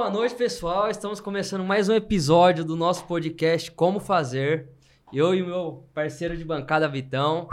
[0.00, 0.88] boa noite, pessoal.
[0.88, 4.66] Estamos começando mais um episódio do nosso podcast Como Fazer.
[5.12, 7.46] Eu e o meu parceiro de bancada, Vitão.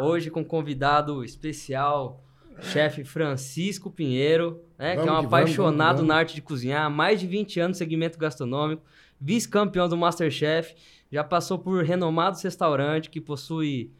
[0.00, 2.24] Hoje com um convidado especial,
[2.62, 6.86] chefe Francisco Pinheiro, né, que é um que apaixonado vamos, vamos, na arte de cozinhar,
[6.86, 8.82] há mais de 20 anos no segmento gastronômico,
[9.20, 10.74] vice-campeão do Masterchef,
[11.12, 13.92] já passou por renomados restaurantes que possui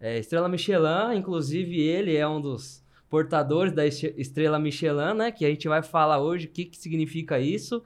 [0.00, 5.48] é, estrela Michelin, inclusive ele é um dos portadores da estrela Michelin, né, que a
[5.48, 7.82] gente vai falar hoje o que, que significa isso.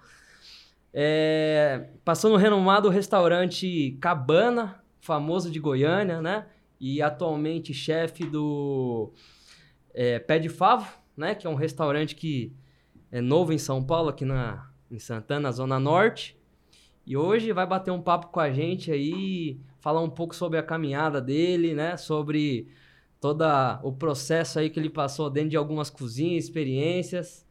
[0.93, 6.47] É, passou no renomado restaurante Cabana, famoso de Goiânia, né?
[6.79, 9.13] E atualmente chefe do
[9.95, 11.35] é, Pé de Favo, né?
[11.35, 12.53] Que é um restaurante que
[13.11, 16.37] é novo em São Paulo, aqui na, em Santana, Zona Norte.
[17.07, 20.63] E hoje vai bater um papo com a gente aí, falar um pouco sobre a
[20.63, 21.97] caminhada dele, né?
[21.97, 22.69] Sobre
[23.23, 23.45] todo
[23.85, 27.47] o processo aí que ele passou dentro de algumas cozinhas, experiências.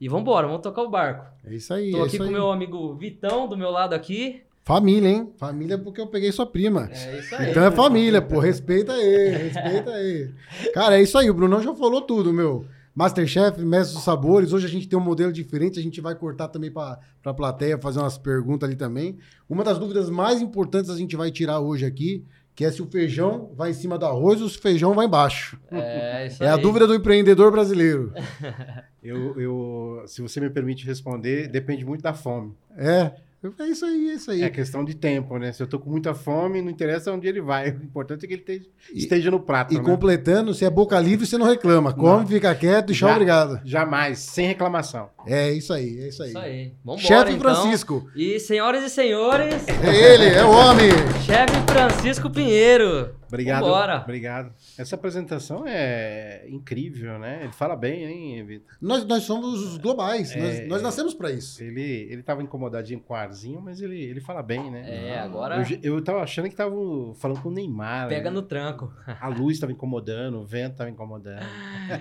[0.00, 1.26] E vambora, vamos tocar o barco.
[1.44, 1.90] É isso aí.
[1.90, 2.32] Tô é aqui com o aí.
[2.32, 4.42] meu amigo Vitão, do meu lado aqui.
[4.62, 5.32] Família, hein?
[5.36, 6.88] Família porque eu peguei sua prima.
[6.92, 7.50] É isso aí.
[7.50, 8.38] Então é família, pô.
[8.38, 10.30] Respeita aí, respeita aí.
[10.72, 11.28] Cara, é isso aí.
[11.28, 12.64] O Brunão já falou tudo, meu.
[12.94, 14.52] Masterchef, Mestre dos Sabores.
[14.52, 15.78] Hoje a gente tem um modelo diferente.
[15.78, 19.18] A gente vai cortar também pra, pra plateia, fazer umas perguntas ali também.
[19.48, 22.24] Uma das dúvidas mais importantes a gente vai tirar hoje aqui,
[22.56, 25.06] que é se o feijão vai em cima do arroz ou se o feijão vai
[25.06, 25.56] embaixo.
[25.70, 26.60] É isso É a aí.
[26.62, 28.12] dúvida do empreendedor brasileiro.
[29.02, 32.52] Eu, eu, se você me permite responder, depende muito da fome.
[32.76, 33.12] É.
[33.60, 34.42] É isso aí, é isso aí.
[34.42, 35.52] É questão de tempo, né?
[35.52, 37.70] Se eu tô com muita fome, não interessa onde ele vai.
[37.78, 39.72] O importante é que ele esteja, esteja no prato.
[39.72, 39.84] E né?
[39.84, 41.92] completando, se é boca livre, você não reclama.
[41.92, 42.26] Come, Não.
[42.26, 43.60] fica quieto e tchau, Já- obrigado.
[43.64, 45.08] Jamais, sem reclamação.
[45.26, 46.28] É isso aí, é isso aí.
[46.30, 46.72] Isso aí.
[46.84, 47.40] Vambora, Chefe então.
[47.54, 48.08] Francisco.
[48.14, 50.90] E senhoras e senhores, É ele, é o homem.
[51.24, 53.14] chefe Francisco Pinheiro.
[53.28, 53.64] Obrigado.
[53.64, 54.02] Vambora.
[54.04, 54.52] Obrigado.
[54.78, 57.40] Essa apresentação é incrível, né?
[57.42, 58.76] Ele fala bem, hein, Vitor?
[58.80, 60.30] Nós, nós somos os globais.
[60.30, 61.60] É, nós, nós nascemos pra isso.
[61.60, 65.08] Ele, ele tava incomodadinho com o arzinho, mas ele, ele fala bem, né?
[65.08, 66.72] É, agora Eu, eu tava achando que tava
[67.16, 68.08] falando com o Neymar.
[68.08, 68.34] pega né?
[68.36, 68.92] no tranco.
[69.20, 71.44] A luz tava incomodando, o vento tava incomodando.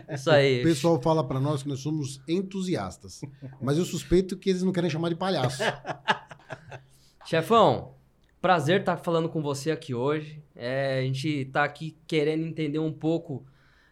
[0.07, 0.59] Isso aí.
[0.59, 3.14] O pessoal fala pra nós que nós somos entusiastas.
[3.61, 5.61] Mas eu suspeito que eles não querem chamar de palhaço.
[7.25, 7.95] Chefão,
[8.41, 10.41] prazer estar falando com você aqui hoje.
[10.55, 13.45] É, a gente tá aqui querendo entender um pouco,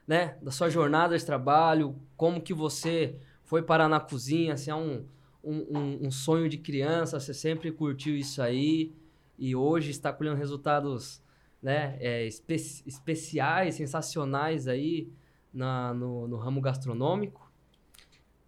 [0.08, 4.76] né, da sua jornada de trabalho, como que você foi parar na cozinha, se é
[4.76, 5.06] um,
[5.44, 8.94] um, um- um sonho de criança, você sempre curtiu isso aí
[9.38, 11.22] e hoje está colhendo resultados,
[11.62, 12.56] né, é, espe-
[12.86, 15.10] especiais, sensacionais aí
[15.54, 17.43] na, no, no ramo gastronômico.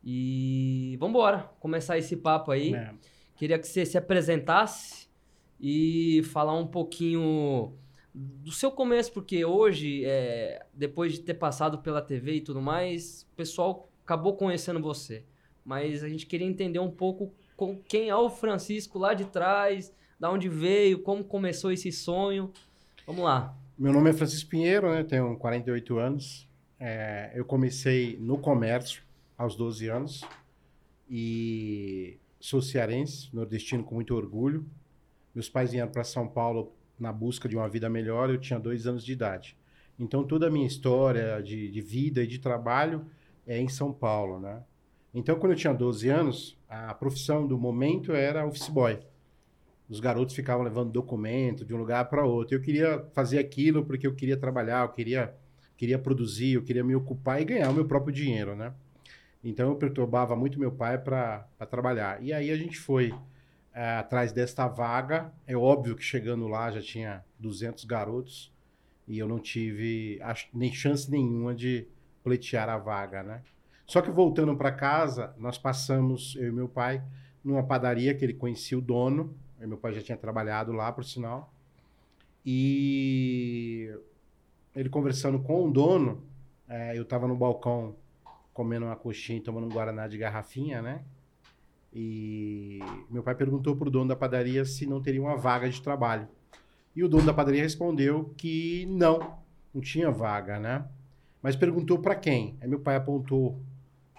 [0.06, 2.76] E vamos embora, começar esse papo aí.
[2.76, 2.94] É.
[3.36, 5.08] Queria que você se apresentasse
[5.60, 7.74] e falar um pouquinho
[8.14, 13.28] do seu começo, porque hoje, é, depois de ter passado pela TV e tudo mais,
[13.34, 15.24] o pessoal acabou conhecendo você.
[15.66, 19.92] Mas a gente queria entender um pouco com quem é o Francisco lá de trás,
[20.20, 22.52] da onde veio, como começou esse sonho.
[23.08, 23.58] Vamos lá.
[23.78, 25.04] Meu nome é Francisco Pinheiro, né?
[25.04, 26.48] Tenho 48 anos.
[26.80, 29.05] É, eu comecei no comércio
[29.38, 30.24] aos 12 anos
[31.10, 34.66] e sou cearense, nordestino com muito orgulho.
[35.34, 38.30] Meus pais vieram para São Paulo na busca de uma vida melhor.
[38.30, 39.58] Eu tinha dois anos de idade.
[40.00, 43.06] Então toda a minha história de, de vida e de trabalho
[43.46, 44.64] é em São Paulo, né?
[45.14, 49.00] Então quando eu tinha 12 anos, a profissão do momento era office boy.
[49.88, 52.56] Os garotos ficavam levando documento de um lugar para outro.
[52.56, 55.36] Eu queria fazer aquilo porque eu queria trabalhar, eu queria,
[55.78, 58.74] queria produzir, eu queria me ocupar e ganhar o meu próprio dinheiro, né?
[59.46, 62.22] Então eu perturbava muito meu pai para trabalhar.
[62.24, 63.14] E aí a gente foi
[63.74, 65.32] eh, atrás desta vaga.
[65.46, 68.52] É óbvio que chegando lá já tinha 200 garotos
[69.08, 71.88] e eu não tive ach- nem chance nenhuma de
[72.24, 73.44] pleitear a vaga, né?
[73.86, 77.04] Só que voltando para casa, nós passamos, eu e meu pai,
[77.44, 79.36] numa padaria que ele conhecia o dono.
[79.60, 81.54] Meu pai já tinha trabalhado lá, por sinal.
[82.46, 83.96] E
[84.76, 86.24] ele conversando com o dono,
[86.68, 87.96] eh, eu estava no balcão
[88.56, 91.04] comendo uma coxinha e tomando um guaraná de garrafinha, né?
[91.94, 92.80] E
[93.12, 96.28] meu pai perguntou pro dono da padaria se não teria uma vaga de trabalho.
[96.96, 99.38] E o dono da padaria respondeu que não,
[99.74, 100.86] não tinha vaga, né?
[101.44, 102.56] Mas perguntou para quem?
[102.62, 103.60] Aí meu pai apontou,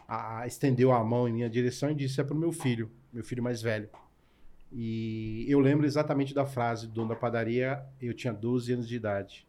[0.07, 3.43] a- estendeu a mão em minha direção e disse: é pro meu filho, meu filho
[3.43, 3.89] mais velho.
[4.71, 8.97] E eu lembro exatamente da frase do dono da padaria, eu tinha 12 anos de
[8.97, 9.47] idade,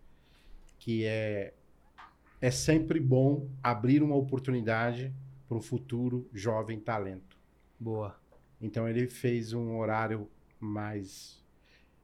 [0.80, 1.54] que é
[2.42, 5.14] é sempre bom abrir uma oportunidade
[5.48, 7.38] para um futuro jovem talento.
[7.80, 8.16] Boa.
[8.62, 10.28] Então ele fez um horário
[10.60, 11.44] mais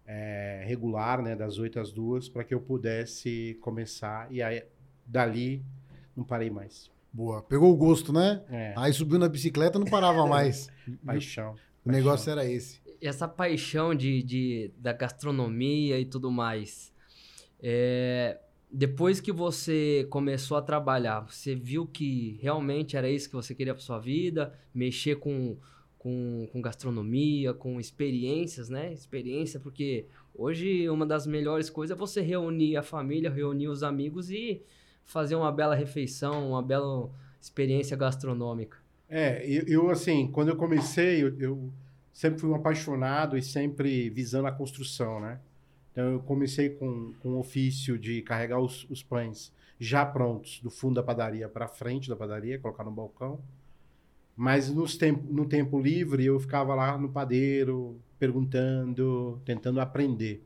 [0.06, 4.64] é, regular, né, das 8 às 2, para que eu pudesse começar e aí
[5.06, 5.64] dali
[6.16, 6.92] não parei mais.
[7.12, 7.42] Boa.
[7.44, 8.44] Pegou o gosto, né?
[8.50, 10.70] É, Aí subiu na bicicleta não parava mais.
[11.06, 11.56] paixão.
[11.86, 12.82] O negócio era esse.
[13.02, 16.92] essa paixão de, de- da gastronomia e tudo mais,
[17.62, 18.40] é,
[18.74, 23.76] depois que você começou a trabalhar, você viu que realmente era isso que você queria
[23.76, 24.52] para sua vida?
[24.74, 25.56] Mexer com,
[26.00, 28.92] com, com gastronomia, com experiências, né?
[28.92, 34.32] Experiência, porque hoje uma das melhores coisas é você reunir a família, reunir os amigos
[34.32, 34.64] e
[35.06, 38.78] fazer uma bela refeição, uma bela experiência gastronômica.
[39.08, 41.74] É, eu, eu, assim, quando eu comecei, eu, eu
[42.12, 45.40] sempre fui um apaixonado e sempre visando a construção, né?
[45.94, 50.72] Então, eu comecei com, com o ofício de carregar os, os pães já prontos do
[50.72, 53.40] fundo da padaria para frente da padaria, colocar no balcão.
[54.36, 60.44] Mas nos tempo, no tempo livre, eu ficava lá no padeiro, perguntando, tentando aprender.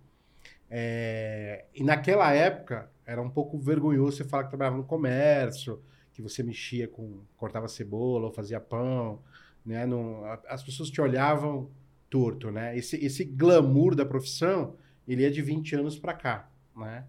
[0.70, 6.22] É, e naquela época, era um pouco vergonhoso você falar que trabalhava no comércio, que
[6.22, 9.22] você mexia com, cortava cebola ou fazia pão,
[9.66, 9.86] né?
[9.86, 11.70] Não, as pessoas te olhavam
[12.10, 12.78] torto, né?
[12.78, 14.76] Esse, esse glamour da profissão,
[15.08, 17.06] ele é de 20 anos para cá, né?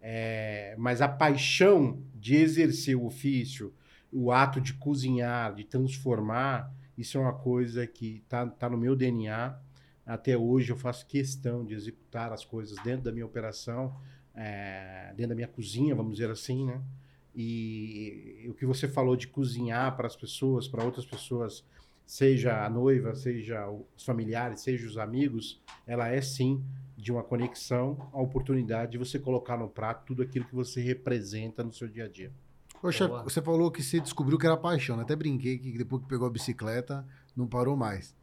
[0.00, 3.74] É, mas a paixão de exercer o ofício,
[4.12, 8.94] o ato de cozinhar, de transformar, isso é uma coisa que tá, tá no meu
[8.94, 9.58] DNA.
[10.06, 13.94] Até hoje eu faço questão de executar as coisas dentro da minha operação,
[14.34, 16.80] é, dentro da minha cozinha, vamos dizer assim, né?
[17.34, 21.64] E, o que você falou de cozinhar para as pessoas, para outras pessoas,
[22.04, 26.64] seja a noiva, seja os familiares, seja os amigos, ela é sim
[26.98, 31.62] de uma conexão, a oportunidade de você colocar no prato tudo aquilo que você representa
[31.62, 32.32] no seu dia a dia.
[32.90, 33.22] Chefe, Boa.
[33.22, 35.02] você falou que você descobriu que era paixão, né?
[35.04, 37.06] Até brinquei que depois que pegou a bicicleta,
[37.36, 38.14] não parou mais.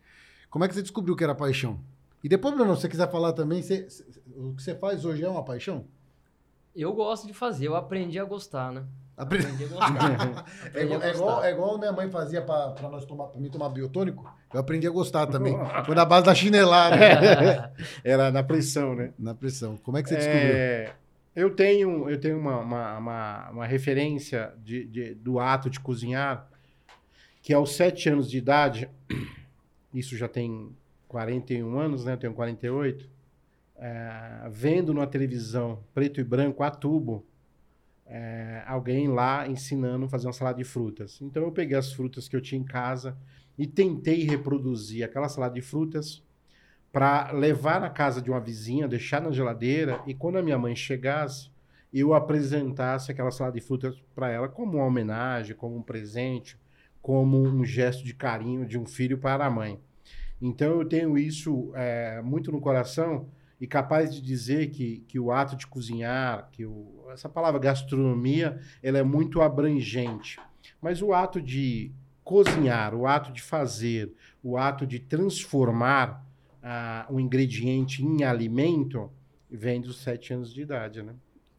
[0.49, 1.79] Como é que você descobriu que era paixão?
[2.23, 3.87] E depois, Bruno, se você quiser falar também, você-
[4.35, 5.85] o que você faz hoje é uma paixão?
[6.75, 8.85] Eu gosto de fazer, eu aprendi a gostar, né?
[9.17, 9.63] Apre- Aprendi.
[10.73, 13.49] É igual, é, igual, é igual minha mãe fazia pra, pra nós tomar, pra mim
[13.49, 14.29] tomar biotônico.
[14.53, 15.55] Eu aprendi a gostar também.
[15.85, 16.95] Foi na base da chinelada.
[18.03, 19.13] Era na pressão, né?
[19.17, 19.77] na pressão.
[19.77, 20.41] Como é que você descobriu?
[20.55, 20.93] É,
[21.35, 26.47] eu tenho, eu tenho uma, uma, uma, uma referência de, de- do ato de cozinhar,
[27.41, 28.89] que aos sete anos de idade,
[29.93, 30.75] isso já tem
[31.07, 32.13] 41 anos, né?
[32.13, 33.09] Eu tenho 48.
[33.77, 37.25] é, vendo na televisão, preto e branco, a tubo,
[38.05, 41.19] é, alguém lá ensinando a fazer uma salada de frutas.
[41.21, 43.17] Então eu peguei as frutas que eu tinha em casa
[43.57, 46.23] e tentei reproduzir aquela salada de frutas
[46.91, 50.75] para levar na casa de uma vizinha, deixar na geladeira e quando a minha mãe
[50.75, 51.49] chegasse,
[51.93, 56.57] eu apresentasse aquela salada de frutas para ela como uma homenagem, como um presente,
[57.01, 59.79] como um gesto de carinho de um filho para a mãe.
[60.41, 63.29] Então eu tenho isso é, muito no coração
[63.59, 68.59] e capaz de dizer que, que o ato de cozinhar, que o, essa palavra gastronomia,
[68.81, 70.39] ela é muito abrangente.
[70.81, 71.91] Mas o ato de
[72.23, 74.11] cozinhar, o ato de fazer,
[74.43, 76.25] o ato de transformar
[76.61, 79.11] ah, um ingrediente em alimento,
[79.49, 81.13] vem dos sete anos de idade, né?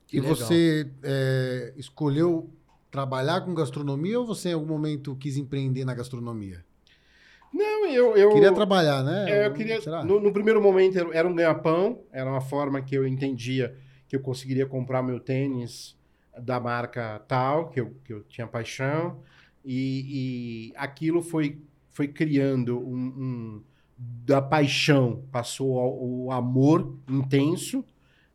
[0.07, 0.37] Que e legal.
[0.37, 2.51] você é, escolheu
[2.91, 6.65] trabalhar com gastronomia ou você em algum momento quis empreender na gastronomia?
[7.53, 8.17] Não, eu...
[8.17, 9.31] eu Queria trabalhar, né?
[9.31, 9.79] É, eu queria.
[10.05, 13.77] No, no primeiro momento era- era um ganha-pão, era uma forma que eu entendia
[14.09, 15.97] que eu conseguiria comprar meu tênis
[16.39, 19.21] da marca tal, que eu, que eu tinha paixão,
[19.65, 21.59] e, e aquilo foi,
[21.91, 23.63] foi criando um, um-
[23.99, 27.83] da paixão, passou ao, o amor intenso,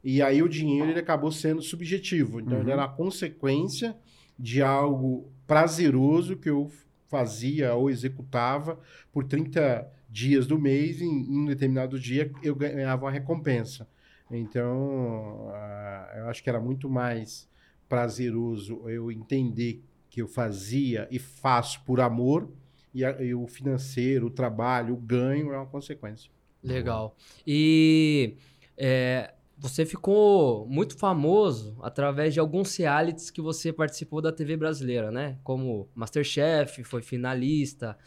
[0.04, 2.40] e aí o dinheiro ele acabou sendo subjetivo.
[2.40, 2.62] Então Uhum.
[2.62, 3.96] ele era a consequência
[4.38, 6.72] de algo prazeroso que eu
[7.08, 8.80] fazia ou executava
[9.12, 13.88] por 30 dias do mês, e em, em um determinado dia eu ganhava uma recompensa.
[14.32, 17.48] Então, ah, eu acho que era muito mais
[17.90, 22.50] prazeroso eu entender que eu fazia e faço por amor,
[22.94, 26.30] e, a- e o financeiro, o trabalho, o ganho é uma consequência.
[26.64, 27.16] Legal.
[27.46, 28.36] E
[28.78, 35.12] é, você ficou muito famoso através de alguns realities que você participou da TV brasileira,
[35.12, 35.38] né?
[35.44, 37.98] Como Masterchef, foi finalista,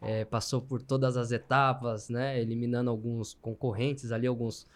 [0.00, 2.40] é, passou por todas as etapas, né?
[2.40, 4.66] Eliminando alguns concorrentes ali, alguns.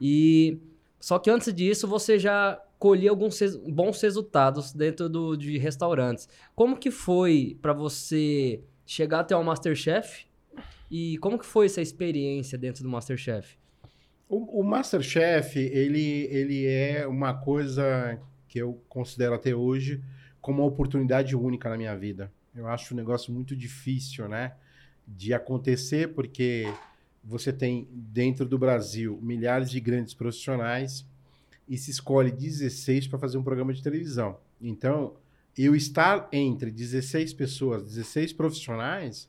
[0.00, 0.58] E
[0.98, 3.38] só que antes disso você já colhia alguns
[3.68, 6.28] bons resultados dentro do, de restaurantes.
[6.54, 10.26] Como que foi para você chegar até o Masterchef?
[10.90, 13.58] E como que foi essa experiência dentro do Masterchef?
[14.28, 20.02] O, o Masterchef, ele, ele é uma coisa que eu considero até hoje
[20.40, 22.32] como uma oportunidade única na minha vida.
[22.54, 24.54] Eu acho um negócio muito difícil, né?
[25.06, 26.66] De acontecer, porque
[27.22, 31.04] você tem dentro do Brasil milhares de grandes profissionais
[31.68, 34.38] e se escolhe 16 para fazer um programa de televisão.
[34.60, 35.14] Então,
[35.56, 39.28] eu estar entre 16 pessoas, 16 profissionais,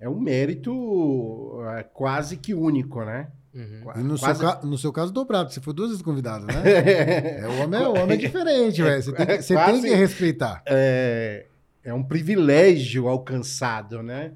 [0.00, 3.28] é um mérito é, quase que único, né?
[3.54, 3.82] Uhum.
[3.96, 5.50] E no, Quase- seu, ca- no seu caso, dobrado.
[5.52, 6.54] Você foi duas vezes convidado, né?
[7.42, 9.02] É, o homem é, o homem é diferente, velho.
[9.02, 10.62] Você, tem que, você tem Quase- que respeitar.
[10.66, 11.46] é,
[11.82, 14.32] é um privilégio alcançado, né?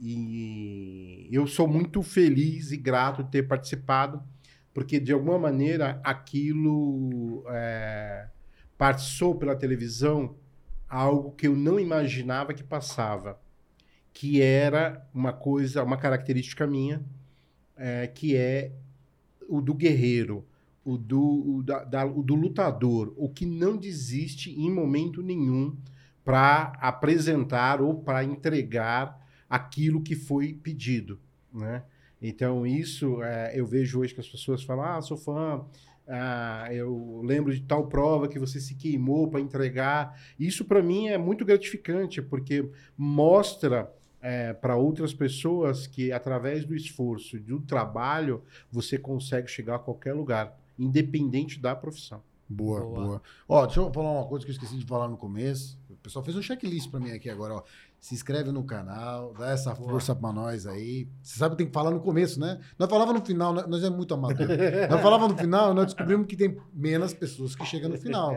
[0.00, 4.22] E eu sou muito feliz e grato de ter participado,
[4.74, 8.28] porque de alguma maneira aquilo é,
[8.76, 10.36] passou pela televisão
[10.88, 13.40] algo que eu não imaginava que passava,
[14.12, 17.02] que era uma coisa, uma característica minha,
[17.76, 18.72] é, que é
[19.48, 20.44] o do guerreiro,
[20.84, 25.76] o do, o da- da- o do lutador, o que não desiste em momento nenhum
[26.24, 31.18] para apresentar ou para entregar aquilo que foi pedido,
[31.52, 31.84] né?
[32.20, 35.64] Então isso é, eu vejo hoje que as pessoas falam, ah, sou fã,
[36.08, 40.18] ah, eu lembro de tal prova que você se queimou para entregar.
[40.38, 43.92] Isso para mim é muito gratificante porque mostra
[44.60, 50.58] para outras pessoas que através do esforço, do trabalho, você consegue chegar a qualquer lugar,
[50.76, 52.20] independente da profissão.
[52.48, 53.04] Boa, Boa.
[53.04, 53.22] boa.
[53.48, 55.78] Ó, deixa eu falar uma coisa que eu esqueci de falar no começo.
[55.90, 57.62] O pessoal fez um checklist pra mim aqui agora, ó.
[58.06, 59.90] Se inscreve no canal, dá essa Boa.
[59.90, 61.08] força pra nós aí.
[61.20, 62.60] Você sabe que tem que falar no começo, né?
[62.78, 63.64] Nós falava no final, né?
[63.66, 64.46] nós é muito amador.
[64.88, 68.30] nós falava no final, nós descobrimos que tem menos pessoas que chegam no final.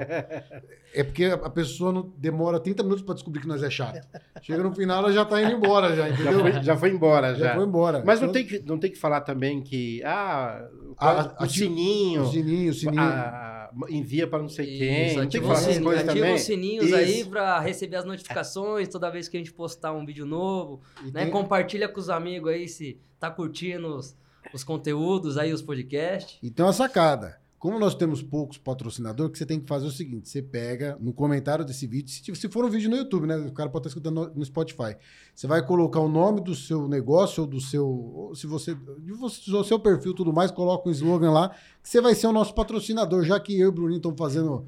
[0.91, 4.07] É porque a a pessoa não demora 30 minutos pra descobrir que nós é chato.
[4.41, 6.39] Chega no final, ela já tá indo embora, já, Já entendeu?
[6.39, 7.55] foi, já foi embora, Já já.
[7.55, 8.03] foi embora.
[8.03, 11.47] Mas não Então, tem, que, não tem que falar também que ah, Ah, o ativa-
[11.47, 13.01] sininho, O sininho, o sininho.
[13.03, 13.58] ah,
[13.89, 15.07] envia para não sei quem.
[15.07, 16.35] Isso, Não tem que ativa, falar essas coisas ativa também.
[16.35, 17.29] os sininhos aí Isso.
[17.29, 20.81] pra receber as notificações toda vez que a gente postar um vídeo novo.
[21.05, 21.23] E Né?
[21.23, 24.15] tem- Compartilha com os amigos aí se tá curtindo os,
[24.53, 26.37] os conteúdos aí, os podcasts.
[26.43, 27.38] Então a sacada.
[27.59, 30.41] Como nós temos poucos patrocinadores, o que você tem que fazer é o seguinte: você
[30.41, 33.35] pega no comentário desse vídeo, se, se for um vídeo no YouTube, né?
[33.35, 34.95] O cara pode estar escutando no, no Spotify.
[35.35, 37.85] Você vai colocar o nome do seu negócio ou do seu.
[37.85, 38.73] ou se você.
[38.99, 41.49] de você- do seu perfil e tudo mais, coloca um slogan lá,
[41.83, 44.63] que você vai ser o nosso patrocinador, já que eu e o Bruninho estamos fazendo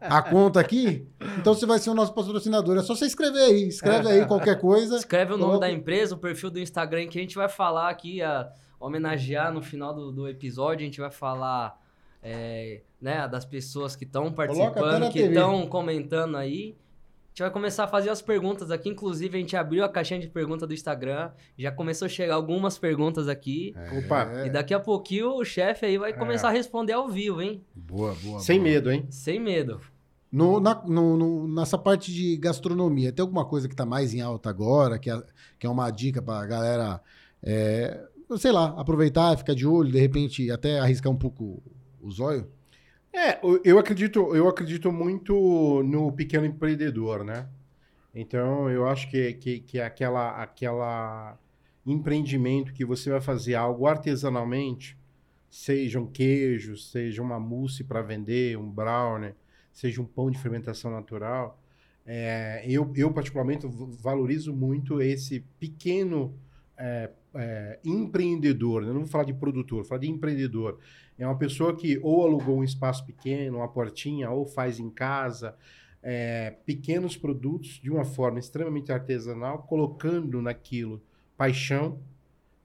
[0.00, 1.08] a conta aqui.
[1.40, 2.76] Então você vai ser o nosso patrocinador.
[2.78, 3.66] É só você escrever aí.
[3.66, 4.96] Escreve aí qualquer coisa.
[4.96, 7.90] Escreve o nome Coloca- da empresa, o perfil do Instagram que a gente vai falar
[7.90, 10.82] aqui, a homenagear no final do, do episódio.
[10.82, 11.82] A gente vai falar
[12.24, 16.74] é, né, das pessoas que estão participando, que estão comentando aí.
[16.74, 18.88] A gente vai começar a fazer as perguntas aqui.
[18.88, 21.30] Inclusive, a gente abriu a caixinha de pergunta do Instagram.
[21.58, 23.74] Já começou a chegar algumas perguntas aqui.
[23.98, 27.42] Opa, É, E daqui a pouquinho o chefe aí vai começar a responder ao vivo,
[27.42, 27.60] hein?
[27.74, 28.38] boa, boa.
[28.38, 28.70] sem boa.
[28.70, 29.04] medo, hein?
[29.10, 29.80] Sem medo.
[30.30, 34.20] No, na- no- no- nessa parte de gastronomia, tem alguma coisa que tá mais em
[34.20, 35.20] alta agora, que é,
[35.58, 37.00] que é uma dica pra galera,
[37.42, 38.00] é,
[38.38, 41.60] sei lá, aproveitar, ficar de olho, de repente até arriscar um pouco
[42.06, 42.48] o zóio?
[43.12, 47.48] É, eu- acredito, eu acredito muito no pequeno empreendedor, né?
[48.14, 51.38] Então, eu acho que, que, que aquela, aquela
[51.86, 54.96] empreendimento que você vai fazer algo artesanalmente,
[55.50, 59.34] seja um queijo, seja uma mousse para vender, um brownie,
[59.72, 61.60] seja um pão de fermentação natural,
[62.06, 63.66] é, eu, eu particularmente
[64.00, 66.34] valorizo muito esse pequeno
[66.76, 68.88] é, é, empreendedor, né?
[68.88, 70.78] Não vou falar de produtor, vou falar de empreendedor.
[71.18, 75.54] É uma pessoa que ou alugou um espaço pequeno, uma portinha, ou faz em casa
[76.02, 81.00] é, pequenos produtos de uma forma extremamente artesanal, colocando naquilo
[81.36, 81.98] paixão.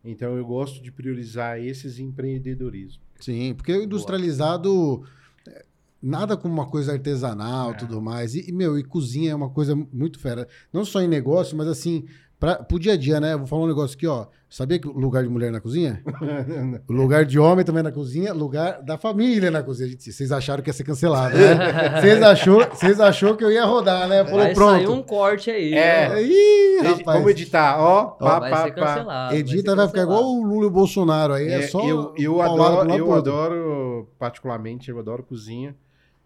[0.03, 3.01] Então eu gosto de priorizar esses empreendedorismo.
[3.19, 5.03] Sim, porque o industrializado,
[5.47, 5.65] é,
[6.01, 7.73] nada como uma coisa artesanal É.
[7.75, 8.35] tudo mais.
[8.35, 10.47] E, e, meu, e cozinha é uma coisa muito fera.
[10.71, 12.05] Não só em negócio, mas assim,
[12.39, 13.35] pra, pro dia a dia, né?
[13.35, 14.27] Vou falar um negócio aqui, ó.
[14.49, 16.01] Sabia que o lugar de mulher na cozinha?
[16.87, 19.89] O lugar de homem também na cozinha, lugar da família na cozinha.
[19.89, 21.99] Gente, Vocês acharam que ia ser cancelado, né?
[22.01, 24.23] Vocês achou, vocês achou que eu ia rodar, né?
[24.25, 24.75] Falou, vai pronto.
[24.75, 25.73] sair um corte aí.
[25.73, 26.09] É.
[26.11, 26.17] ó.
[26.17, 27.19] Ih, rapaz.
[27.19, 28.05] Vamos editar, ó.
[28.05, 28.85] pá, vai pá, ser pá.
[28.85, 29.35] cancelado.
[29.35, 31.47] Edita, ser vai ficar igual o Lula e o Bolsonaro aí.
[31.47, 35.75] É, É, só eu eu adoro, eu adoro, particularmente, eu adoro cozinha.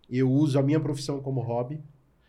[0.09, 1.81] Eu uso a minha profissão como hobby.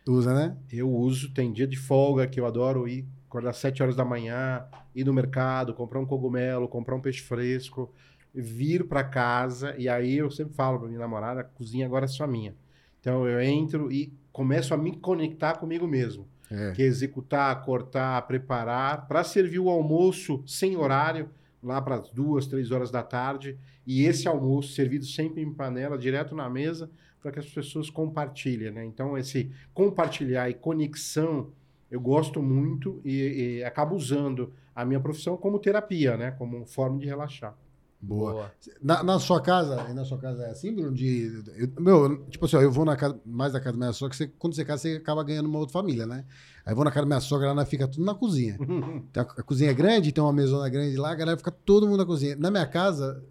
[0.08, 0.56] Usa, né?
[0.72, 4.04] Eu uso, tem dia de folga que eu adoro ir, acordar às 7 horas da
[4.04, 4.64] manhã,
[4.94, 7.92] ir no mercado, comprar um cogumelo, comprar um peixe fresco,
[8.32, 9.74] vir para casa.
[9.76, 12.54] E aí eu sempre falo para minha namorada: a cozinha agora é só minha.
[13.00, 16.28] Então eu entro e começo a me conectar comigo mesmo.
[16.50, 16.72] É.
[16.72, 21.30] que é executar, cortar, preparar, para servir o almoço sem horário,
[21.62, 25.96] lá para as duas, três horas da tarde, e esse almoço servido sempre em panela,
[25.96, 28.84] direto na mesa, para que as pessoas compartilhem, né?
[28.84, 31.50] Então, esse compartilhar e conexão,
[31.94, 36.32] eu gosto muito e, e acabo usando a minha profissão como terapia, né?
[36.32, 37.56] Como forma de relaxar.
[38.02, 38.50] Boa.
[38.82, 40.92] Na, na sua casa, na sua casa é assim, Bruno?
[40.92, 43.92] De, eu- meu, tipo assim, ó, eu vou na casa, mais da casa da minha
[43.92, 46.24] sogra, que você, quando você casa, você acaba ganhando uma outra família, né?
[46.66, 48.58] Aí eu vou na casa da minha sogra, nós fica tudo na cozinha.
[49.16, 51.98] A, a cozinha é grande, tem uma mesona grande lá, a galera fica todo mundo
[51.98, 52.34] na cozinha.
[52.36, 53.24] Na minha casa,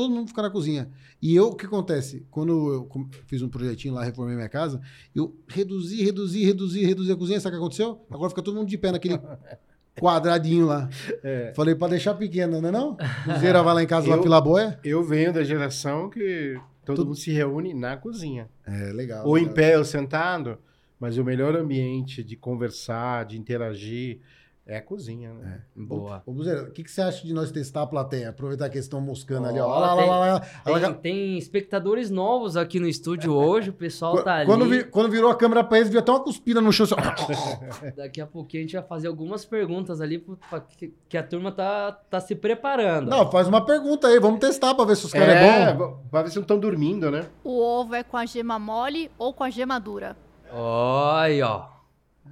[0.00, 0.90] todo mundo fica na cozinha.
[1.22, 2.26] E eu, o que acontece?
[2.30, 2.88] Quando eu
[3.26, 4.78] fiz um projetinho lá, reformei minha casa,
[5.14, 8.04] eu reduzi, reduzi, reduzi, reduzi a cozinha, sabe o que aconteceu?
[8.10, 9.18] Agora fica todo mundo de pé naquele
[9.98, 10.88] quadradinho lá.
[11.22, 11.52] É.
[11.56, 12.96] Falei pra deixar pequeno, né não?
[13.24, 14.78] Cruzeira vai lá em casa, lá Eu- pela boia.
[14.84, 18.48] Eu venho da geração que todo Tudo- mundo se reúne na cozinha.
[18.66, 19.26] É, legal.
[19.26, 19.54] Ou em legal.
[19.54, 20.58] pé ou sentado,
[21.00, 24.20] mas o melhor ambiente de conversar, de interagir,
[24.66, 25.60] é a cozinha, né?
[25.76, 26.22] Boa.
[26.26, 28.30] Ô, Buzeira, o que, que você acha de nós testar a plateia?
[28.30, 29.66] Aproveitar que eles estão moscando ali, ó.
[29.68, 34.22] Lá, lá, tem- lá, lá, Tem, tem espectadores novos aqui no estúdio hoje, o pessoal
[34.24, 34.46] tá ali.
[34.46, 36.84] quando, vi- quando virou a câmera pra eles, viu até uma cuspida no chão.
[36.86, 37.92] assim.
[37.96, 41.52] Daqui a pouquinho a gente vai fazer algumas perguntas ali pra que, que a turma
[41.52, 43.08] tá, tá se preparando.
[43.08, 45.86] Não, faz uma pergunta aí, vamos testar pra ver se os caras é, bom.
[45.86, 45.98] bom.
[46.10, 47.24] Pra ver se não estão dormindo, né?
[47.44, 50.16] O ovo é com a gema mole ou com a gema dura?
[50.52, 51.68] Olha, ó.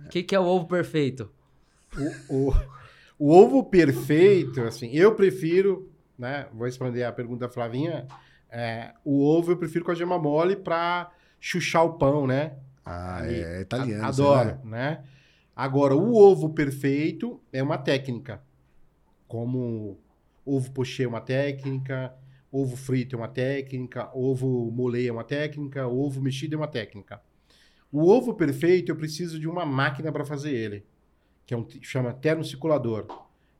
[0.04, 1.30] O que, que é o ovo perfeito?
[2.28, 2.54] O, o,
[3.18, 6.46] o ovo perfeito, assim, eu prefiro, né?
[6.52, 8.06] Vou responder a pergunta da Flavinha.
[8.50, 11.10] é, o ovo eu prefiro com a gema mole pra
[11.40, 12.54] chuchar o pão, né?
[12.84, 14.04] Ah, Ali, é italiano.
[14.04, 14.58] a- isso, Adoro, né?
[14.64, 15.04] né?
[15.56, 18.42] Agora, o ovo perfeito é uma técnica.
[19.28, 19.98] Como
[20.44, 22.12] ovo pochê é uma técnica,
[22.52, 27.20] ovo frito é uma técnica, ovo mole é uma técnica, ovo mexido é uma técnica.
[27.90, 30.84] O ovo perfeito, eu preciso de uma máquina para fazer ele,
[31.46, 33.06] que é um chama termocirculador,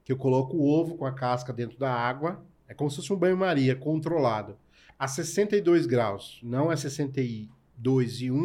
[0.03, 3.13] que eu coloco o ovo com a casca dentro da água, é como se fosse
[3.13, 4.57] um banho-maria controlado,
[4.97, 8.37] a 62 graus, não é 62 e 1,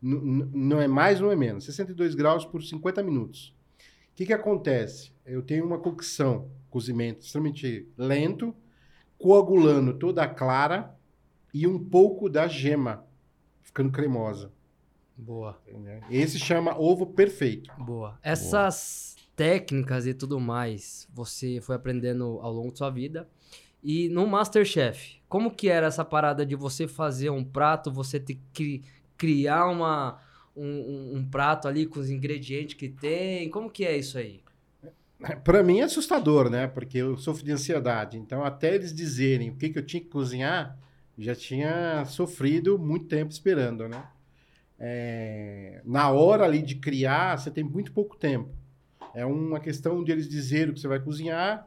[0.00, 1.64] N- n- não é mais, não é menos.
[1.64, 3.48] 62 graus por 50 minutos.
[4.12, 5.12] O que, que acontece?
[5.26, 8.54] Eu tenho uma cocção, cozimento extremamente lento,
[9.18, 10.96] coagulando toda a clara
[11.52, 13.04] e um pouco da gema,
[13.62, 14.52] ficando cremosa.
[15.18, 16.00] Boa, entendeu?
[16.10, 17.70] Esse chama ovo perfeito.
[17.76, 18.18] boa.
[18.22, 23.28] Essas técnicas e tudo mais, você foi aprendendo ao longo da sua vida.
[23.82, 28.38] E no Masterchef, como que era essa parada de você fazer um prato, você ter
[28.52, 28.82] que
[29.16, 30.20] criar uma,
[30.56, 33.50] um, um- um prato ali com os ingredientes que tem?
[33.50, 34.40] Como que é isso aí?
[35.44, 36.66] Para mim é assustador, né?
[36.68, 38.16] Porque eu sofro de ansiedade.
[38.18, 40.76] Então, até eles dizerem o que, que eu tinha que cozinhar,
[41.16, 44.04] já tinha sofrido muito tempo esperando, né?
[44.78, 48.48] É, Na hora ali de criar, você tem muito pouco tempo.
[49.14, 51.66] É uma questão de eles dizerem o que você vai cozinhar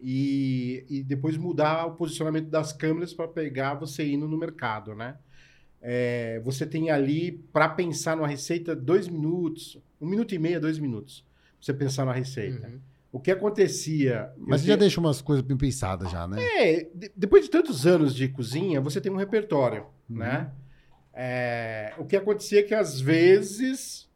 [0.00, 5.16] e, e depois mudar o posicionamento das câmeras para pegar você indo no mercado, né?
[5.82, 10.78] É, você tem ali, para pensar numa receita, dois minutos, um minuto e meio, dois
[10.78, 12.66] minutos, pra você pensar na receita.
[12.68, 12.78] Uhum.
[13.12, 14.30] O que acontecia.
[14.38, 16.36] Mas você já deixa umas coisas bem pensadas já, né?
[16.40, 20.18] É, de- depois de tantos anos de cozinha, você tem um repertório, Uhum.
[20.18, 20.50] né?
[21.22, 24.08] É, o que acontecia é que às vezes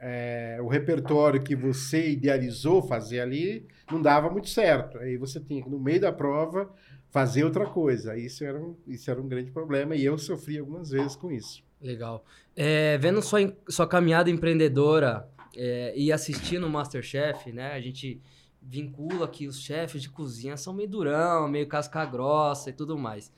[0.00, 4.96] é, o repertório que você idealizou fazer ali não dava muito certo.
[4.96, 6.72] Aí você tinha que, no meio da prova,
[7.10, 8.16] fazer outra coisa.
[8.16, 11.62] Isso era um, isso era um grande problema e eu sofri algumas vezes com isso.
[11.78, 12.24] Legal.
[12.56, 17.72] É, vendo sua, sua caminhada empreendedora é, e assistindo o Masterchef, né?
[17.72, 18.18] A gente
[18.62, 23.30] vincula que os chefes de cozinha são meio durão, meio casca grossa e tudo mais.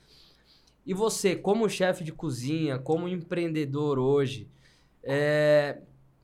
[0.87, 4.47] E você, como chefe de cozinha, como empreendedor hoje,
[5.03, 5.81] é,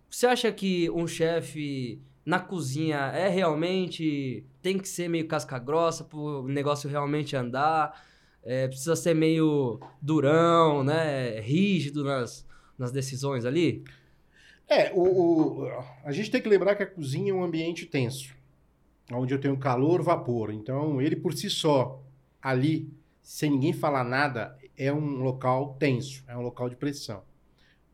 [0.10, 6.06] você acha que um chefe na cozinha é realmente tem que ser meio casca grossa
[6.06, 8.02] para o negócio realmente andar?
[8.42, 11.42] É, precisa ser meio durão, né?
[11.42, 12.48] Rígido nas,
[12.78, 13.84] nas decisões ali?
[14.70, 15.02] É, o,
[15.64, 15.68] o-
[16.06, 18.34] a gente tem que lembrar que a cozinha é um ambiente tenso,
[19.12, 20.52] onde eu tenho calor, vapor.
[20.54, 22.02] Então, ele por si só,
[22.42, 22.90] ali,
[23.24, 27.24] sem ninguém falar nada, é um local tenso, é um local de pressão.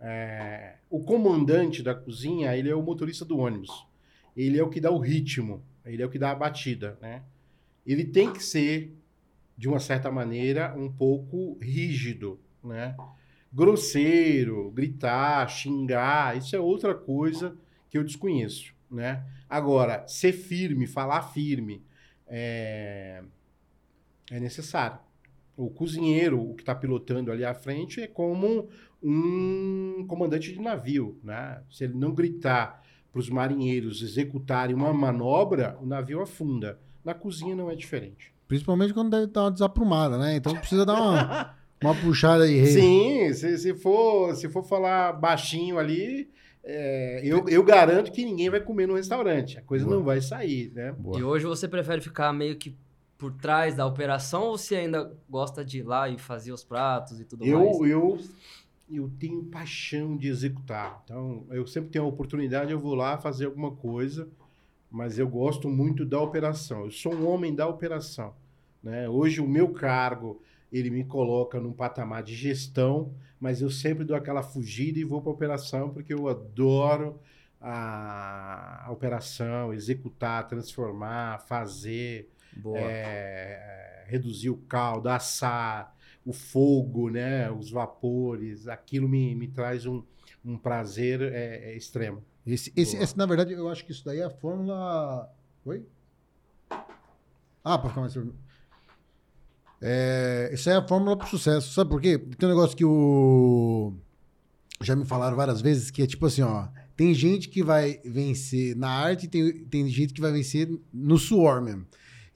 [0.02, 3.88] É, o comandante da cozinha, ele é o motorista do ônibus.
[4.36, 7.24] Ele é o que dá o ritmo, ele é o que dá a batida, né?
[7.86, 8.94] Ele tem que ser,
[9.58, 12.96] de uma certa maneira, um pouco rígido, né?
[13.52, 17.58] grosseiro, gritar, xingar, isso é outra coisa
[17.90, 19.24] que eu desconheço, né?
[19.50, 21.84] Agora, ser firme, falar firme,
[22.28, 23.24] é,
[24.30, 25.00] é necessário.
[25.60, 28.70] O cozinheiro, o que está pilotando ali à frente, é como
[29.04, 31.62] um comandante de navio, né?
[31.70, 36.80] Se ele não gritar para os marinheiros executarem uma manobra, o navio afunda.
[37.04, 38.34] Na cozinha não é diferente.
[38.48, 40.38] Principalmente quando deve dar uma desaprumada, né?
[40.38, 42.66] Então precisa dar uma, uma puxada aí.
[42.66, 46.30] Sim, se, se, for, se for falar baixinho ali,
[46.64, 49.58] é, eu, eu garanto que ninguém vai comer no restaurante.
[49.58, 49.98] A coisa Boa.
[49.98, 50.94] não vai sair, né?
[50.98, 51.20] Boa.
[51.20, 52.78] E hoje você prefere ficar meio que
[53.20, 57.20] por trás da operação ou você ainda gosta de ir lá e fazer os pratos
[57.20, 57.78] e tudo mais?
[57.80, 58.20] Eu, eu,
[58.90, 61.02] eu tenho paixão de executar.
[61.04, 64.30] Então, eu sempre tenho a oportunidade, eu vou lá fazer alguma coisa,
[64.90, 66.86] mas eu gosto muito da operação.
[66.86, 68.34] Eu sou um homem da operação.
[68.82, 69.10] Né?
[69.10, 74.16] Hoje, o meu cargo, ele me coloca num patamar de gestão, mas eu sempre dou
[74.16, 77.20] aquela fugida e vou para a operação, porque eu adoro
[77.60, 82.30] a, a operação, executar, transformar, fazer,
[82.76, 90.04] é, reduzir o caldo, assar, o fogo, né, os vapores, aquilo me, me traz um,
[90.44, 92.24] um prazer é, é extremo.
[92.46, 95.32] Esse, esse, esse, na verdade, eu acho que isso daí é a fórmula.
[95.66, 95.86] Oi?
[97.64, 98.18] Ah, para ficar mais.
[99.82, 101.74] É, isso é a fórmula para o sucesso.
[101.74, 102.18] Sabe por quê?
[102.18, 103.94] Tem um negócio que o.
[104.82, 106.68] Já me falaram várias vezes que é tipo assim, ó.
[106.96, 111.18] Tem gente que vai vencer na arte e tem, tem gente que vai vencer no
[111.18, 111.86] suor mesmo.